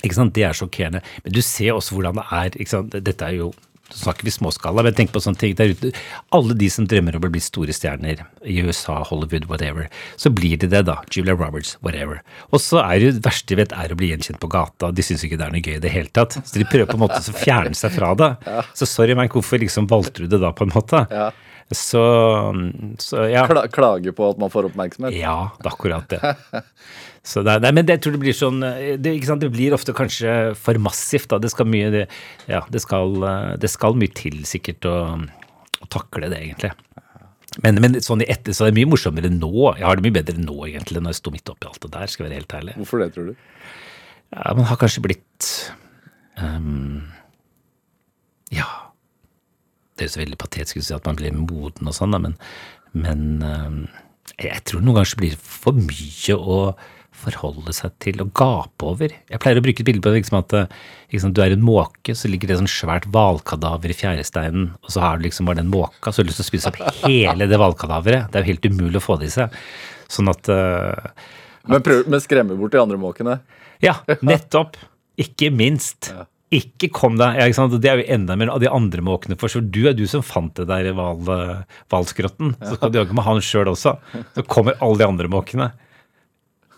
ikke 0.03 0.17
sant, 0.17 0.33
Det 0.35 0.43
er 0.47 0.55
sjokkerende. 0.57 1.01
Men 1.25 1.35
du 1.35 1.41
ser 1.45 1.75
også 1.75 1.97
hvordan 1.97 2.19
det 2.21 2.25
er. 2.39 3.01
Dette 3.01 3.27
er 3.27 3.37
jo 3.41 3.51
så 3.91 4.05
snakker 4.05 4.27
vi 4.27 4.33
småskala, 4.33 4.83
men 4.85 4.95
tenk 4.97 5.11
på 5.13 5.21
sånne 5.23 5.39
ting 5.41 5.55
der 5.59 5.73
ute. 5.75 5.91
Alle 6.35 6.55
de 6.57 6.69
som 6.71 6.87
drømmer 6.89 7.17
om 7.17 7.27
å 7.27 7.31
bli 7.33 7.41
store 7.43 7.75
stjerner 7.75 8.23
i 8.47 8.57
USA, 8.63 9.01
Hollywood, 9.07 9.49
whatever, 9.51 9.89
så 10.19 10.31
blir 10.33 10.57
de 10.61 10.69
det, 10.71 10.83
da. 10.87 10.97
Julia 11.11 11.35
Roberts, 11.35 11.75
whatever. 11.85 12.23
Og 12.51 12.63
så 12.63 12.81
er 12.83 13.03
det 13.03 13.25
verste 13.25 13.51
de 13.51 13.61
vet, 13.61 13.75
er 13.75 13.93
å 13.93 13.99
bli 13.99 14.11
gjenkjent 14.13 14.41
på 14.41 14.49
gata. 14.51 14.91
De 14.95 15.05
syns 15.05 15.25
ikke 15.27 15.39
det 15.39 15.47
er 15.47 15.55
noe 15.55 15.63
gøy 15.63 15.77
i 15.77 15.83
det 15.83 15.93
hele 15.93 16.11
tatt. 16.15 16.39
Så 16.39 16.57
de 16.57 16.67
prøver 16.67 16.89
på 16.89 16.99
en 16.99 17.05
måte 17.05 17.21
å 17.21 17.37
fjerne 17.37 17.77
seg 17.77 17.95
fra 17.97 18.13
det. 18.17 18.33
Så 18.77 18.89
sorry, 18.89 19.17
men 19.17 19.31
hvorfor 19.31 19.61
liksom 19.61 19.89
valgte 19.91 20.25
du 20.25 20.31
det 20.31 20.41
da, 20.43 20.53
på 20.55 20.67
en 20.67 20.75
måte? 20.75 21.05
Ja. 21.11 21.31
Så, 21.71 22.01
så 22.99 23.25
ja. 23.31 23.45
Kla 23.47 23.63
klage 23.71 24.11
på 24.15 24.27
at 24.27 24.39
man 24.41 24.51
får 24.51 24.67
oppmerksomhet. 24.71 25.15
Ja, 25.15 25.53
det 25.59 25.69
er 25.69 25.75
akkurat 25.75 26.11
det. 26.11 26.35
Så 27.23 27.43
det, 27.45 27.53
er- 27.53 27.61
nei, 27.61 27.71
men 27.77 27.85
det, 27.85 27.99
jeg 27.99 28.01
tror 28.05 28.15
det 28.15 28.21
blir 28.23 28.33
sånn 28.33 28.63
eh, 28.65 28.95
det, 28.97 29.11
sant, 29.27 29.43
det 29.43 29.51
blir 29.53 29.75
ofte 29.77 29.93
kanskje 29.93 30.31
for 30.57 30.79
massivt. 30.81 31.27
da, 31.29 31.37
Det 31.43 31.51
skal 31.53 31.67
mye 31.69 31.91
det, 31.93 32.05
ja, 32.49 32.63
det 32.73 32.81
skal, 32.81 33.13
eh, 33.29 33.51
det 33.61 33.69
skal 33.69 33.93
mye 33.99 34.09
til 34.17 34.39
sikkert 34.49 34.87
å, 34.89 34.95
å 35.85 35.89
takle 35.93 36.31
det, 36.33 36.39
egentlig. 36.47 36.71
Men, 37.61 37.77
men 37.83 37.99
sånn 38.01 38.23
i 38.23 38.29
etter, 38.31 38.55
så 38.55 38.65
er 38.65 38.71
det 38.71 38.79
mye 38.79 38.89
morsommere 38.93 39.29
nå. 39.29 39.51
Jeg 39.77 39.83
har 39.85 39.99
det 39.99 40.05
mye 40.07 40.15
bedre 40.17 40.39
nå 40.39 40.55
egentlig 40.69 41.01
når 41.03 41.11
jeg 41.13 41.19
sto 41.19 41.33
midt 41.35 41.49
oppi 41.51 41.67
alt 41.69 41.81
det 41.83 41.91
der. 41.93 42.07
skal 42.09 42.25
jeg 42.25 42.29
være 42.31 42.39
helt 42.39 42.55
ærlig. 42.61 42.75
Hvorfor 42.79 43.03
det, 43.03 43.09
tror 43.13 43.27
du? 43.29 43.33
Ja, 44.31 44.53
Man 44.55 44.69
har 44.69 44.79
kanskje 44.79 45.03
blitt 45.03 45.49
um, 46.41 47.01
Ja. 48.55 48.69
Det 49.97 50.07
høres 50.07 50.17
veldig 50.17 50.39
patetisk 50.41 50.79
ut 50.79 50.85
å 50.85 50.87
si 50.87 50.95
at 50.95 51.05
man 51.09 51.19
blir 51.19 51.35
moden 51.35 51.91
og 51.91 51.93
sånn, 51.93 52.15
men, 52.23 52.33
men 52.97 53.21
um, 53.45 53.75
jeg 54.41 54.63
tror 54.65 54.81
noen 54.81 54.97
ganger 54.97 55.11
så 55.11 55.19
blir 55.19 55.35
det 55.35 55.43
for 55.43 55.75
mye 55.77 56.37
å 56.39 56.57
forholde 57.21 57.73
seg 57.77 57.93
til 58.03 58.21
og 58.23 58.33
gape 58.37 58.87
over. 58.87 59.13
Jeg 59.31 59.41
pleier 59.43 59.61
å 59.61 59.63
bruke 59.63 59.83
et 59.83 59.87
bilde 59.87 60.03
på 60.03 60.11
det, 60.11 60.23
liksom 60.23 60.39
at 60.41 60.55
liksom, 61.13 61.35
du 61.37 61.41
er 61.45 61.55
en 61.55 61.63
måke, 61.65 62.15
så 62.17 62.31
ligger 62.31 62.51
det 62.51 62.59
sånn 62.59 62.71
svært 62.71 63.07
hvalkadaver 63.13 63.93
i 63.93 63.97
fjæresteinen, 63.97 64.71
og 64.81 64.93
så 64.93 65.03
har 65.05 65.19
du 65.19 65.27
liksom 65.27 65.49
bare 65.49 65.61
den 65.61 65.71
måka, 65.71 66.11
så 66.11 66.21
har 66.21 66.27
du 66.27 66.33
lyst 66.33 66.41
til 66.41 66.47
å 66.47 66.51
spise 66.51 66.71
opp 66.73 66.81
hele 67.05 67.47
det 67.49 67.61
hvalkadaveret. 67.61 68.31
Det 68.31 68.41
er 68.41 68.45
jo 68.45 68.53
helt 68.53 68.69
umulig 68.71 69.01
å 69.01 69.05
få 69.05 69.19
det 69.21 69.31
i 69.31 69.35
seg. 69.37 69.61
Sånn 70.11 70.31
at 70.31 70.41
at 70.49 71.69
Men, 71.69 71.81
prøv, 71.85 72.07
men 72.09 72.21
skremme 72.23 72.57
bort 72.57 72.73
de 72.73 72.81
andre 72.81 72.97
måkene. 72.97 73.39
ja, 73.83 73.99
nettopp. 74.25 74.79
Ikke 75.21 75.51
minst. 75.53 76.09
Ikke 76.51 76.89
kom 76.91 77.15
deg 77.19 77.37
ja? 77.37 77.67
Det 77.77 77.87
er 77.87 78.01
jo 78.01 78.07
enda 78.15 78.35
mer 78.35 78.51
av 78.51 78.59
de 78.63 78.69
andre 78.71 79.03
måkene. 79.05 79.37
For 79.39 79.51
så 79.51 79.61
du 79.61 79.85
er 79.87 79.95
du 79.95 80.03
som 80.09 80.23
fant 80.25 80.55
det 80.57 80.67
der 80.67 80.89
i 80.89 80.95
hvalskrotten. 80.95 82.55
Så 82.59 82.75
skal 82.75 82.91
du 82.91 82.99
jaggu 82.99 83.13
med 83.15 83.27
han 83.27 83.39
sjøl 83.45 83.71
også. 83.71 83.95
Så 84.35 84.43
kommer 84.49 84.79
alle 84.81 85.03
de 85.03 85.07
andre 85.07 85.31
måkene. 85.31 85.69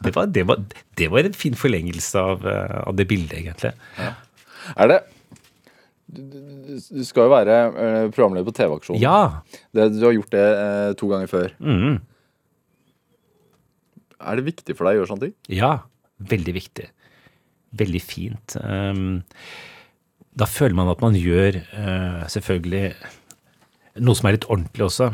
Det 0.03 0.13
var, 0.15 0.25
det 0.35 0.43
var, 0.49 0.61
det 0.99 1.07
var 1.13 1.27
en 1.29 1.35
fin 1.37 1.55
forlengelse 1.57 2.19
av, 2.19 2.45
eh, 2.49 2.77
av 2.87 2.95
det 2.99 3.05
bildet, 3.09 3.37
egentlig. 3.39 3.73
Er 4.77 4.87
det 4.91 5.01
Du, 6.13 7.03
skal 7.07 7.25
jo 7.27 7.31
være 7.31 7.55
eh, 7.73 8.09
programleder 8.13 8.45
på 8.45 8.53
TV-aksjonen. 8.59 9.01
Ja. 9.01 9.41
Det, 9.73 9.87
du 9.95 10.03
har 10.05 10.13
gjort 10.13 10.33
det 10.35 10.43
eh, 10.59 10.89
to 10.99 11.07
ganger 11.09 11.31
før. 11.31 11.55
Mm, 11.63 11.95
Er 14.23 14.39
det 14.39 14.45
viktig 14.45 14.75
for 14.77 14.87
deg 14.87 14.95
å 14.95 15.01
gjøre 15.01 15.11
sånne 15.13 15.27
ting? 15.29 15.35
ja. 15.51 15.73
Veldig 16.23 16.53
viktig. 16.55 16.85
Veldig 17.75 17.99
fint. 17.99 18.53
Um, 18.63 19.23
da 20.39 20.45
føler 20.47 20.77
man 20.77 20.87
at 20.93 21.01
man 21.03 21.17
gjør 21.17 21.57
selvfølgelig 22.31 22.93
noe 24.05 24.15
som 24.15 24.29
er 24.29 24.37
litt 24.37 24.45
ordentlig 24.47 24.85
også. 24.85 25.09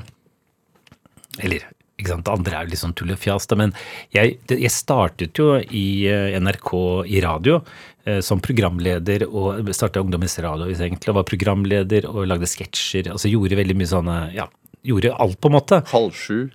Eller 1.42 1.66
ikke 2.00 2.14
sant, 2.14 2.26
det 2.28 2.34
andre 2.34 2.58
er 2.58 2.68
jo 2.68 2.74
litt 2.74 2.82
sånn 2.82 2.96
tull 2.98 3.14
og 3.14 3.22
fjas, 3.22 3.48
men 3.60 3.74
jeg, 4.16 4.38
jeg 4.52 4.74
startet 4.74 5.40
jo 5.40 5.52
i 5.60 5.86
eh, 6.10 6.38
NRK 6.40 6.72
i 7.12 7.24
radio 7.26 7.60
eh, 8.06 8.22
som 8.26 8.42
programleder, 8.44 9.28
og 9.30 9.72
starta 9.76 10.04
Ungdommens 10.04 10.38
Radio 10.44 10.70
egentlig, 10.72 11.12
og 11.12 11.20
var 11.20 11.28
programleder 11.30 12.08
og 12.12 12.24
lagde 12.30 12.50
sketsjer. 12.50 13.12
altså 13.14 13.32
Gjorde 13.32 13.60
veldig 13.60 13.78
mye 13.80 13.92
sånne 13.92 14.20
Ja, 14.38 14.48
gjorde 14.88 15.16
alt, 15.16 15.40
på 15.42 15.52
en 15.52 15.58
måte. 15.60 15.84
Halv 15.92 16.16
sju? 16.18 16.48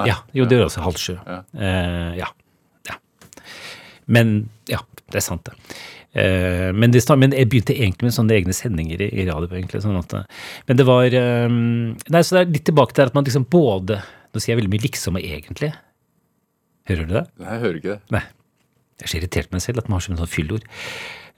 Nei. 0.00 0.08
Ja, 0.08 0.22
jo, 0.32 0.46
det 0.48 0.56
gjør 0.56 0.70
også 0.70 0.86
halv 0.86 1.00
sju. 1.00 1.16
Ja. 1.18 1.42
Uh, 1.52 2.12
ja. 2.16 2.28
ja. 2.88 2.94
Men 4.08 4.38
ja, 4.70 4.78
det 5.12 5.20
er 5.20 5.26
sant, 5.26 5.50
det. 5.50 5.74
Eh, 6.12 6.72
men, 6.76 6.92
det, 6.92 7.00
men 7.16 7.32
jeg 7.32 7.48
begynte 7.48 7.72
egentlig 7.72 8.10
med 8.10 8.14
sånne 8.16 8.34
egne 8.36 8.56
sendinger 8.56 9.00
i, 9.00 9.08
i 9.22 9.28
radio. 9.28 9.48
egentlig, 9.56 9.80
sånn 9.84 9.96
at, 9.96 10.12
eh, 10.18 10.48
Men 10.68 10.80
det 10.80 10.84
var 10.84 11.06
eh, 11.08 11.46
Nei, 11.48 12.20
så 12.20 12.36
det 12.36 12.42
er 12.42 12.52
litt 12.52 12.66
tilbake 12.68 12.96
til 12.96 13.08
at 13.08 13.16
man 13.16 13.24
liksom 13.24 13.48
både 13.52 14.02
Nå 14.32 14.40
sier 14.40 14.54
jeg 14.54 14.62
veldig 14.62 14.72
mye 14.72 14.86
liksom 14.86 15.18
og 15.20 15.24
egentlig. 15.26 15.72
Hører 16.90 17.08
du 17.08 17.16
det? 17.18 17.26
Nei, 17.38 17.50
jeg 17.56 17.62
hører 17.66 17.80
ikke 17.80 17.96
det. 17.96 18.00
Nei. 18.14 18.22
Jeg 19.02 19.06
er 19.08 19.10
så 19.10 19.18
irritert 19.18 19.50
med 19.50 19.58
meg 19.58 19.64
selv 19.66 19.82
at 19.82 19.90
man 19.90 19.98
har 19.98 20.04
så 20.04 20.12
mye 20.12 20.22
sånn 20.22 20.30
fyllord. 20.30 20.64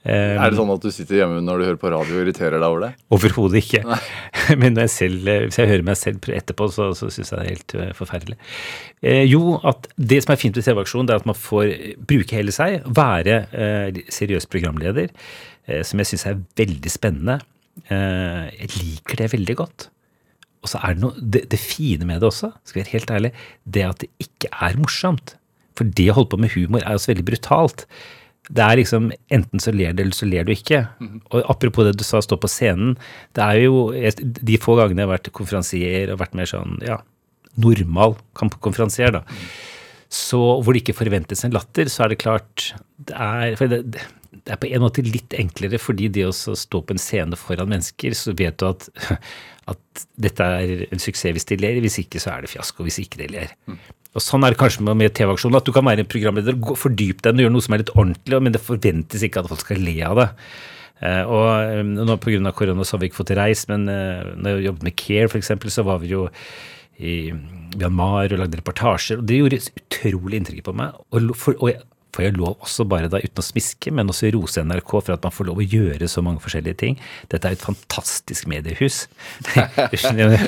Um, 0.05 0.37
Er 0.37 0.51
det 0.53 0.57
sånn 0.59 0.69
at 0.69 0.83
du 0.85 0.91
sitter 0.93 1.17
hjemme 1.17 1.39
når 1.41 1.57
du 1.57 1.65
hører 1.65 1.79
på 1.81 1.89
radio 1.89 2.13
og 2.19 2.21
irriterer 2.27 2.59
deg 2.61 2.65
over 2.67 2.83
det? 2.83 2.89
Overhodet 3.15 3.61
ikke. 3.63 3.79
Men 4.61 4.75
når 4.75 4.85
jeg 4.85 4.93
selv, 4.93 5.31
hvis 5.47 5.57
jeg 5.57 5.71
hører 5.71 5.87
meg 5.87 5.97
selv 5.97 6.29
etterpå, 6.29 6.67
så, 6.75 6.91
så 6.97 7.09
syns 7.13 7.33
jeg 7.33 7.39
det 7.39 7.45
er 7.45 7.49
helt 7.55 7.75
eh, 7.81 7.89
forferdelig. 7.97 8.37
Eh, 9.01 9.23
jo, 9.25 9.55
at 9.65 9.89
det 9.97 10.19
som 10.21 10.35
er 10.35 10.41
fint 10.43 10.59
ved 10.59 10.67
TV-aksjonen, 10.67 11.09
det 11.09 11.15
er 11.15 11.23
at 11.23 11.29
man 11.31 11.39
får 11.39 11.73
bruke 12.05 12.37
hele 12.37 12.53
seg, 12.53 12.85
være 12.85 13.39
eh, 13.49 13.99
seriøs 14.13 14.45
programleder, 14.53 15.09
eh, 15.65 15.81
som 15.89 16.03
jeg 16.03 16.11
syns 16.13 16.27
er 16.29 16.37
veldig 16.61 16.93
spennende. 16.93 17.39
Eh, 17.89 18.45
jeg 18.61 18.71
liker 18.77 19.23
det 19.23 19.31
veldig 19.33 19.57
godt. 19.63 19.89
Og 20.65 20.71
så 20.71 20.81
er 20.81 20.97
det 20.97 21.05
noe, 21.05 21.13
det, 21.21 21.45
det 21.51 21.61
fine 21.61 22.07
med 22.09 22.23
det 22.23 22.31
også, 22.31 22.49
skal 22.65 22.81
jeg 22.81 22.87
være 22.87 22.97
helt 22.97 23.15
ærlig, 23.19 23.33
det 23.69 23.85
at 23.85 24.01
det 24.01 24.11
ikke 24.25 24.49
er 24.65 24.77
morsomt. 24.81 25.35
For 25.77 25.87
det 25.97 26.07
å 26.09 26.15
holde 26.17 26.31
på 26.33 26.39
med 26.41 26.55
humor 26.55 26.81
er 26.81 26.97
også 26.97 27.11
veldig 27.13 27.25
brutalt. 27.27 27.85
Det 28.45 28.61
er 28.61 28.79
liksom 28.79 29.09
enten 29.33 29.61
så 29.61 29.73
ler 29.73 29.93
du, 29.93 30.03
eller 30.03 30.15
så 30.17 30.27
ler 30.29 30.45
du 30.45 30.53
ikke. 30.53 30.83
Og 31.33 31.45
apropos 31.51 31.87
det 31.87 31.95
du 31.99 32.05
sa, 32.05 32.21
stå 32.23 32.37
på 32.41 32.49
scenen. 32.51 32.95
Det 33.35 33.45
er 33.45 33.63
jo 33.65 33.89
De 34.25 34.59
få 34.61 34.77
gangene 34.79 35.03
jeg 35.03 35.09
har 35.09 35.15
vært 35.15 35.31
konferansier 35.35 36.13
og 36.13 36.21
vært 36.21 36.37
mer 36.37 36.49
sånn, 36.49 36.77
ja, 36.85 36.99
normal 37.61 38.17
konferansier, 38.37 39.15
da. 39.15 39.23
Så 40.15 40.39
hvor 40.61 40.75
det 40.75 40.83
ikke 40.83 40.97
forventes 40.97 41.41
en 41.45 41.55
latter, 41.55 41.89
så 41.91 42.05
er 42.05 42.13
det 42.13 42.21
klart 42.21 42.69
Det 42.95 43.15
er, 43.17 43.55
for 43.59 43.71
det, 43.71 44.05
det 44.45 44.53
er 44.53 44.61
på 44.61 44.69
en 44.69 44.83
måte 44.83 45.03
litt 45.05 45.33
enklere, 45.37 45.79
fordi 45.81 46.07
det 46.13 46.27
å 46.27 46.33
stå 46.33 46.81
på 46.85 46.93
en 46.93 47.01
scene 47.01 47.37
foran 47.39 47.71
mennesker, 47.71 48.13
så 48.17 48.35
vet 48.37 48.59
du 48.61 48.67
at, 48.69 48.87
at 49.73 50.05
dette 50.21 50.49
er 50.61 50.85
en 50.91 51.01
suksess 51.01 51.33
hvis 51.33 51.49
de 51.49 51.57
ler, 51.63 51.81
hvis 51.81 51.97
ikke 52.03 52.21
så 52.21 52.35
er 52.35 52.45
det 52.45 52.51
fiasko 52.53 52.85
hvis 52.85 53.01
ikke 53.01 53.23
de 53.23 53.31
ler. 53.33 53.55
Og 54.15 54.23
Sånn 54.23 54.45
er 54.47 54.53
det 54.53 54.61
kanskje 54.61 54.85
med, 54.85 55.11
TV-aksjonen, 55.17 55.57
at 55.59 55.67
du 55.67 55.73
kan 55.75 55.87
være 55.87 56.05
en 56.05 56.11
programleder, 56.11 56.55
og 56.61 56.77
fordype 56.79 57.25
deg 57.25 57.35
og 57.35 57.45
gjøre 57.47 57.55
noe 57.55 57.65
som 57.65 57.75
er 57.75 57.83
litt 57.83 57.95
ordentlig, 57.97 58.39
men 58.45 58.55
det 58.55 58.63
forventes 58.63 59.25
ikke 59.25 59.41
at 59.41 59.49
folk 59.51 59.65
skal 59.65 59.81
le 59.83 59.97
av 60.07 60.21
det. 60.21 60.29
Eh, 61.03 61.23
og 61.27 61.49
eh, 61.49 61.81
nå 61.83 62.15
Pga. 62.23 62.53
korona 62.55 62.85
så 62.85 62.95
har 62.95 63.03
vi 63.03 63.09
ikke 63.09 63.23
fått 63.23 63.35
reist, 63.35 63.67
men 63.73 63.89
eh, 63.91 64.29
når 64.37 64.53
jeg 64.53 64.67
jobbet 64.69 64.87
med 64.87 64.97
Care 65.01 65.27
f.eks., 65.27 65.51
så 65.73 65.83
var 65.83 65.99
vi 66.05 66.13
jo 66.13 66.29
i 66.95 67.17
Myanmar 67.75 68.31
og 68.31 68.39
lagde 68.39 68.61
reportasjer. 68.61 69.19
og 69.19 69.27
Det 69.27 69.41
gjorde 69.41 69.59
utrolig 69.81 70.39
inntrykk 70.39 70.63
på 70.69 70.75
meg. 70.79 70.95
Og, 71.11 71.33
for, 71.35 71.57
og 71.59 71.73
jeg, 71.73 71.83
får 72.15 72.27
jeg 72.27 72.35
lov 72.37 72.55
også 72.63 72.85
bare 72.89 73.09
da, 73.11 73.19
uten 73.23 73.41
å 73.41 73.45
smiske, 73.45 73.91
men 73.95 74.11
også 74.11 74.31
rose 74.35 74.63
NRK 74.65 74.91
for 74.95 75.13
at 75.15 75.25
man 75.25 75.33
får 75.35 75.49
lov 75.49 75.61
å 75.61 75.65
gjøre 75.65 76.09
så 76.11 76.23
mange 76.25 76.41
forskjellige 76.43 76.79
ting. 76.81 76.99
Dette 77.31 77.49
er 77.49 77.57
et 77.57 77.65
fantastisk 77.65 78.49
mediehus. 78.51 79.05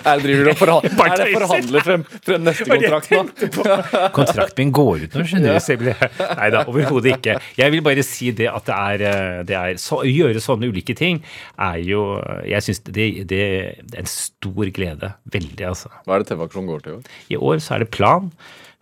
Er, 0.07 0.22
driver 0.22 0.47
du 0.47 0.49
og 0.51 0.59
forhandler, 0.59 1.22
er 1.26 1.32
forhandler 1.34 1.84
frem, 1.86 2.03
frem 2.26 2.43
neste 2.45 2.68
kontrakt 2.70 3.11
nå? 3.13 3.22
Kontrakten 4.18 4.61
min 4.61 4.74
går 4.76 5.05
ut 5.05 5.18
nå, 5.18 5.26
skjønner 5.28 5.57
du. 5.57 5.88
Nei 6.22 6.49
da, 6.53 6.63
overhodet 6.70 7.18
ikke. 7.18 7.38
Jeg 7.59 7.74
vil 7.74 7.84
bare 7.86 8.05
si 8.05 8.32
det 8.36 8.49
at 8.51 8.68
det 8.68 8.78
er, 8.78 9.05
eh, 9.09 9.39
det 9.47 9.57
er 9.57 9.82
så, 9.82 10.01
Å 10.01 10.07
gjøre 10.07 10.43
sånne 10.43 10.70
ulike 10.72 10.95
ting 10.97 11.20
er 11.55 11.80
jo 11.86 12.03
Jeg 12.47 12.65
syns 12.65 12.84
det, 12.88 13.07
det, 13.30 13.41
det 13.84 13.97
er 13.97 14.03
en 14.03 14.11
stor 14.11 14.72
glede. 14.74 15.11
Veldig, 15.34 15.65
altså. 15.72 15.91
Hva 16.05 16.18
er 16.18 16.24
det 16.24 16.32
TV-aksjonen 16.32 16.72
går 16.72 16.86
til 16.86 16.93
i 16.93 16.97
år? 16.97 17.11
I 17.34 17.41
år 17.51 17.61
så 17.63 17.76
er 17.78 17.86
det 17.86 17.91
plan. 17.93 18.32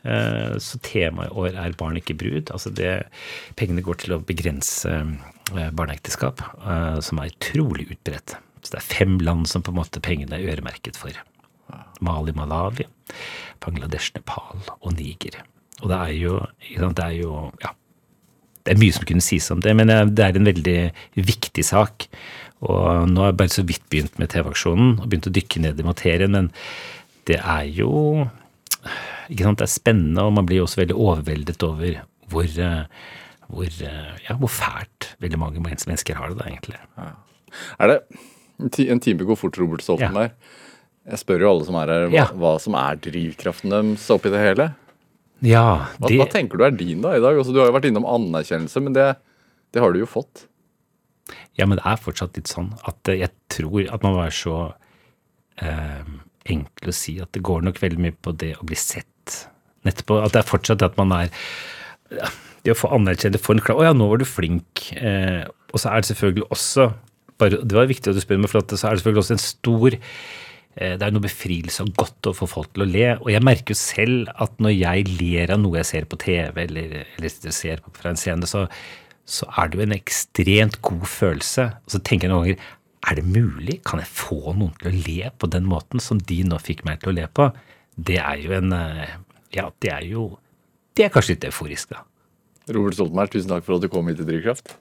Eh, 0.06 0.56
Så 0.62 0.80
temaet 0.86 1.32
i 1.32 1.36
år 1.42 1.60
er 1.60 1.78
barn, 1.78 2.00
ikke 2.00 2.18
brud. 2.18 2.52
Altså 2.54 2.72
det, 2.74 3.08
pengene 3.60 3.84
går 3.86 4.02
til 4.04 4.16
å 4.16 4.24
begrense 4.24 4.92
eh, 4.92 5.72
barneekteskap, 5.76 6.44
eh, 6.62 7.00
som 7.06 7.22
er 7.22 7.34
utrolig 7.34 7.90
utbredt. 7.92 8.38
Så 8.62 8.74
det 8.74 8.82
er 8.82 8.90
fem 8.90 9.18
land 9.22 9.50
som 9.50 9.66
på 9.66 9.74
en 9.74 9.80
måte 9.82 10.04
pengene 10.04 10.38
er 10.38 10.56
øremerket 10.56 10.98
for. 11.00 11.18
Mali, 12.04 12.34
Malawi, 12.36 12.86
Bangladesh, 13.64 14.12
Nepal 14.16 14.62
og 14.80 14.94
Niger. 14.98 15.42
Og 15.82 15.90
det 15.92 15.98
er 15.98 16.14
jo, 16.18 16.40
sant, 16.76 16.98
det 16.98 17.06
er 17.06 17.18
jo 17.20 17.34
ja, 17.64 17.72
det 18.66 18.74
er 18.74 18.82
mye 18.82 18.96
som 18.96 19.06
kunne 19.06 19.24
sies 19.24 19.48
om 19.54 19.62
det, 19.62 19.76
men 19.78 19.92
det 20.18 20.24
er 20.26 20.38
en 20.38 20.50
veldig 20.50 20.80
viktig 21.28 21.66
sak. 21.66 22.08
Og 22.66 23.10
nå 23.12 23.22
har 23.22 23.32
jeg 23.32 23.40
bare 23.42 23.54
så 23.54 23.66
vidt 23.68 23.86
begynt 23.94 24.18
med 24.22 24.32
TV-aksjonen 24.34 24.96
og 24.98 25.10
begynt 25.10 25.30
å 25.30 25.34
dykke 25.36 25.62
ned 25.62 25.82
i 25.82 25.86
materien, 25.86 26.34
men 26.34 26.50
det 27.30 27.38
er 27.42 27.68
jo 27.70 28.26
ikke 29.30 29.44
sant, 29.48 29.58
Det 29.60 29.66
er 29.68 29.74
spennende, 29.74 30.24
og 30.24 30.34
man 30.34 30.46
blir 30.46 30.62
også 30.64 30.82
veldig 30.84 30.96
overveldet 30.98 31.64
over 31.64 32.02
hvor, 32.30 32.44
eh, 32.44 32.86
hvor, 33.50 33.66
eh, 33.66 34.18
ja, 34.30 34.36
hvor 34.42 34.50
fælt 34.50 35.12
veldig 35.22 35.38
mange 35.40 35.62
mennesker 35.62 36.16
har 36.16 36.30
det 36.30 36.38
da, 36.40 36.46
egentlig. 36.50 36.80
Er 37.80 37.88
det 37.88 38.00
En 38.60 38.70
ti- 38.70 38.90
En 38.90 39.00
time 39.00 39.26
går 39.26 39.36
fort, 39.38 39.58
Robert 39.58 39.82
Stolten 39.84 40.08
Stoltenberg. 40.10 40.32
Jeg 41.06 41.20
spør 41.20 41.40
jo 41.42 41.50
alle 41.52 41.66
som 41.66 41.76
er 41.76 41.88
her, 41.88 42.08
hva, 42.08 42.14
Ja. 42.16 42.26
hva 42.34 42.60
som 42.60 42.74
er 42.76 42.96
drivkraften 42.96 43.70
deres 43.70 44.10
oppi 44.10 44.30
det 44.32 44.40
hele. 44.40 44.76
Ja, 45.42 45.86
Hva, 46.00 46.08
det, 46.08 46.18
hva 46.18 46.30
tenker 46.32 46.58
du 46.58 46.64
er 46.64 46.72
din 46.72 47.02
da 47.02 47.10
i 47.16 47.20
dag? 47.20 47.36
Altså, 47.36 47.52
du 47.54 47.60
har 47.60 47.68
jo 47.68 47.74
vært 47.78 47.86
innom 47.92 48.06
anerkjennelse, 48.08 48.82
men 48.82 48.94
det, 48.94 49.18
det 49.74 49.82
har 49.82 49.92
du 49.92 50.00
jo 50.00 50.06
fått. 50.08 50.46
ja, 51.58 51.66
men 51.66 51.78
det 51.78 51.86
er 51.86 51.98
fortsatt 51.98 52.36
litt 52.38 52.48
sånn 52.48 52.74
at 52.88 53.10
eh, 53.10 53.20
jeg 53.20 53.32
tror 53.50 53.92
at 53.94 54.02
man 54.04 54.14
må 54.14 54.24
være 54.24 54.32
så 54.32 54.74
eh, 55.62 56.04
enkel 56.46 56.90
å 56.92 56.94
si 56.94 57.20
at 57.20 57.32
det 57.34 57.44
går 57.44 57.62
nok 57.64 57.80
veldig 57.80 58.00
mye 58.00 58.16
på 58.22 58.36
det 58.38 58.56
å 58.58 58.64
bli 58.66 58.76
sett. 58.76 59.08
Nettopp 59.86 60.18
at 60.18 60.34
det 60.34 60.42
er 60.42 60.50
fortsatt 60.50 60.86
at 60.86 60.98
man 61.00 61.14
er 61.16 61.34
Det 62.66 62.74
å 62.74 62.78
få 62.80 62.90
anerkjennelse, 62.96 63.44
for 63.46 63.54
en 63.54 63.62
klar 63.62 63.78
'Å 63.78 63.84
ja, 63.86 63.94
nå 63.94 64.08
var 64.10 64.18
du 64.18 64.26
flink'. 64.26 64.90
Eh, 64.98 65.46
og 65.74 65.78
så 65.78 65.92
er 65.92 66.02
det 66.02 66.10
selvfølgelig 66.10 66.50
også 66.50 66.94
bare, 67.38 67.62
Det 67.62 67.76
var 67.76 67.86
viktig 67.86 68.10
at 68.10 68.16
du 68.16 68.22
spør 68.24 68.40
meg, 68.40 68.50
for 68.50 68.64
at 68.64 68.74
så 68.74 68.88
er 68.88 68.96
det 68.96 69.04
selvfølgelig 69.04 69.24
også 69.24 69.36
en 69.36 69.44
stor 69.44 69.94
eh, 69.94 70.96
det 70.98 71.04
er 71.04 71.12
noe 71.12 71.22
befrielse 71.22 71.84
og 71.84 71.94
godt 71.96 72.30
å 72.32 72.34
få 72.34 72.48
folk 72.48 72.74
til 72.74 72.86
å 72.86 72.90
le. 72.90 73.08
Og 73.22 73.30
jeg 73.30 73.44
merker 73.44 73.76
jo 73.76 73.80
selv 73.80 74.32
at 74.36 74.58
når 74.58 74.74
jeg 74.80 75.06
ler 75.20 75.52
av 75.52 75.60
noe 75.60 75.78
jeg 75.78 75.86
ser 75.86 76.06
på 76.06 76.18
TV, 76.18 76.64
eller, 76.64 77.06
eller 77.18 77.30
ser 77.52 77.84
på 77.84 77.94
fra 77.94 78.10
en 78.10 78.18
scene, 78.18 78.48
så, 78.48 78.66
så 79.26 79.46
er 79.58 79.70
det 79.70 79.78
jo 79.78 79.86
en 79.86 80.00
ekstremt 80.00 80.82
god 80.82 81.06
følelse. 81.06 81.70
Og 81.86 81.92
så 81.92 82.02
tenker 82.02 82.28
jeg 82.28 82.34
noen 82.34 82.48
ganger 82.48 82.74
er 83.06 83.20
det 83.20 83.26
mulig? 83.30 83.82
Kan 83.86 84.02
jeg 84.02 84.10
få 84.10 84.56
noen 84.56 84.74
til 84.80 84.90
å 84.90 85.00
le 85.06 85.32
på 85.38 85.50
den 85.54 85.68
måten 85.70 86.02
som 86.02 86.18
de 86.18 86.42
nå 86.48 86.58
fikk 86.62 86.86
meg 86.88 87.04
til 87.04 87.12
å 87.12 87.18
le 87.20 87.28
på? 87.30 87.52
Det 87.96 88.18
er 88.20 88.42
jo 88.44 88.56
en 88.58 88.74
eh, 88.76 89.16
Ja, 89.56 89.70
det 89.80 89.92
er 89.92 90.04
jo 90.10 90.26
Det 90.96 91.06
er 91.06 91.14
kanskje 91.14 91.36
litt 91.36 91.48
euforisk, 91.50 91.92
da. 91.96 92.04
Robert 92.72 92.98
Stoltenberg, 92.98 93.32
tusen 93.34 93.52
takk 93.52 93.66
for 93.68 93.78
at 93.78 93.84
du 93.84 93.90
kom 93.92 94.08
hit 94.10 94.18
til 94.18 94.28
Drivkraft. 94.28 94.74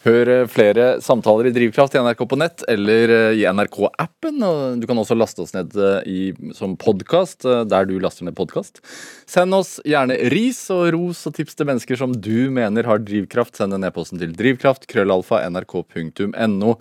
Hør 0.00 0.28
eh, 0.32 0.46
flere 0.48 0.86
samtaler 1.04 1.50
i 1.50 1.52
Drivkraft 1.52 1.94
i 1.94 2.00
NRK 2.00 2.22
på 2.28 2.38
nett 2.40 2.64
eller 2.72 3.12
eh, 3.12 3.40
i 3.42 3.44
NRK-appen. 3.44 4.38
Du 4.80 4.86
kan 4.88 5.00
også 5.00 5.16
laste 5.18 5.44
oss 5.44 5.52
ned 5.52 5.76
eh, 5.76 6.08
i, 6.08 6.20
som 6.56 6.76
podkast 6.80 7.44
der 7.44 7.88
du 7.88 7.98
laster 8.00 8.24
ned 8.24 8.36
podkast. 8.38 8.80
Send 9.28 9.56
oss 9.56 9.76
gjerne 9.84 10.16
ris 10.32 10.62
og 10.72 10.94
ros 10.96 11.20
og 11.28 11.36
tips 11.36 11.58
til 11.58 11.68
mennesker 11.68 12.00
som 12.00 12.14
du 12.16 12.48
mener 12.54 12.88
har 12.88 13.02
drivkraft. 13.04 13.60
Send 13.60 13.76
en 13.76 13.84
e-posten 13.84 14.20
til 14.22 14.32
drivkraft, 14.36 14.88
krøllalfa, 14.88 15.42
nrk.no. 15.52 16.74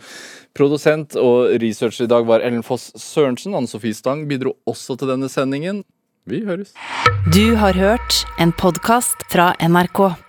Produsent 0.56 1.20
og 1.20 1.60
researcher 1.60 2.08
i 2.08 2.12
dag 2.12 2.28
var 2.30 2.46
Ellen 2.46 2.64
Foss 2.64 2.94
Sørensen. 2.96 3.58
Anne 3.58 3.68
Sofie 3.68 3.98
Stang 3.98 4.30
bidro 4.32 4.56
også 4.70 4.96
til 5.00 5.12
denne 5.12 5.32
sendingen. 5.32 5.84
Vi 6.30 6.46
høres. 6.48 6.72
Du 7.34 7.56
har 7.60 7.76
hørt 7.76 8.24
en 8.40 8.56
podkast 8.56 9.28
fra 9.34 9.52
NRK. 9.60 10.29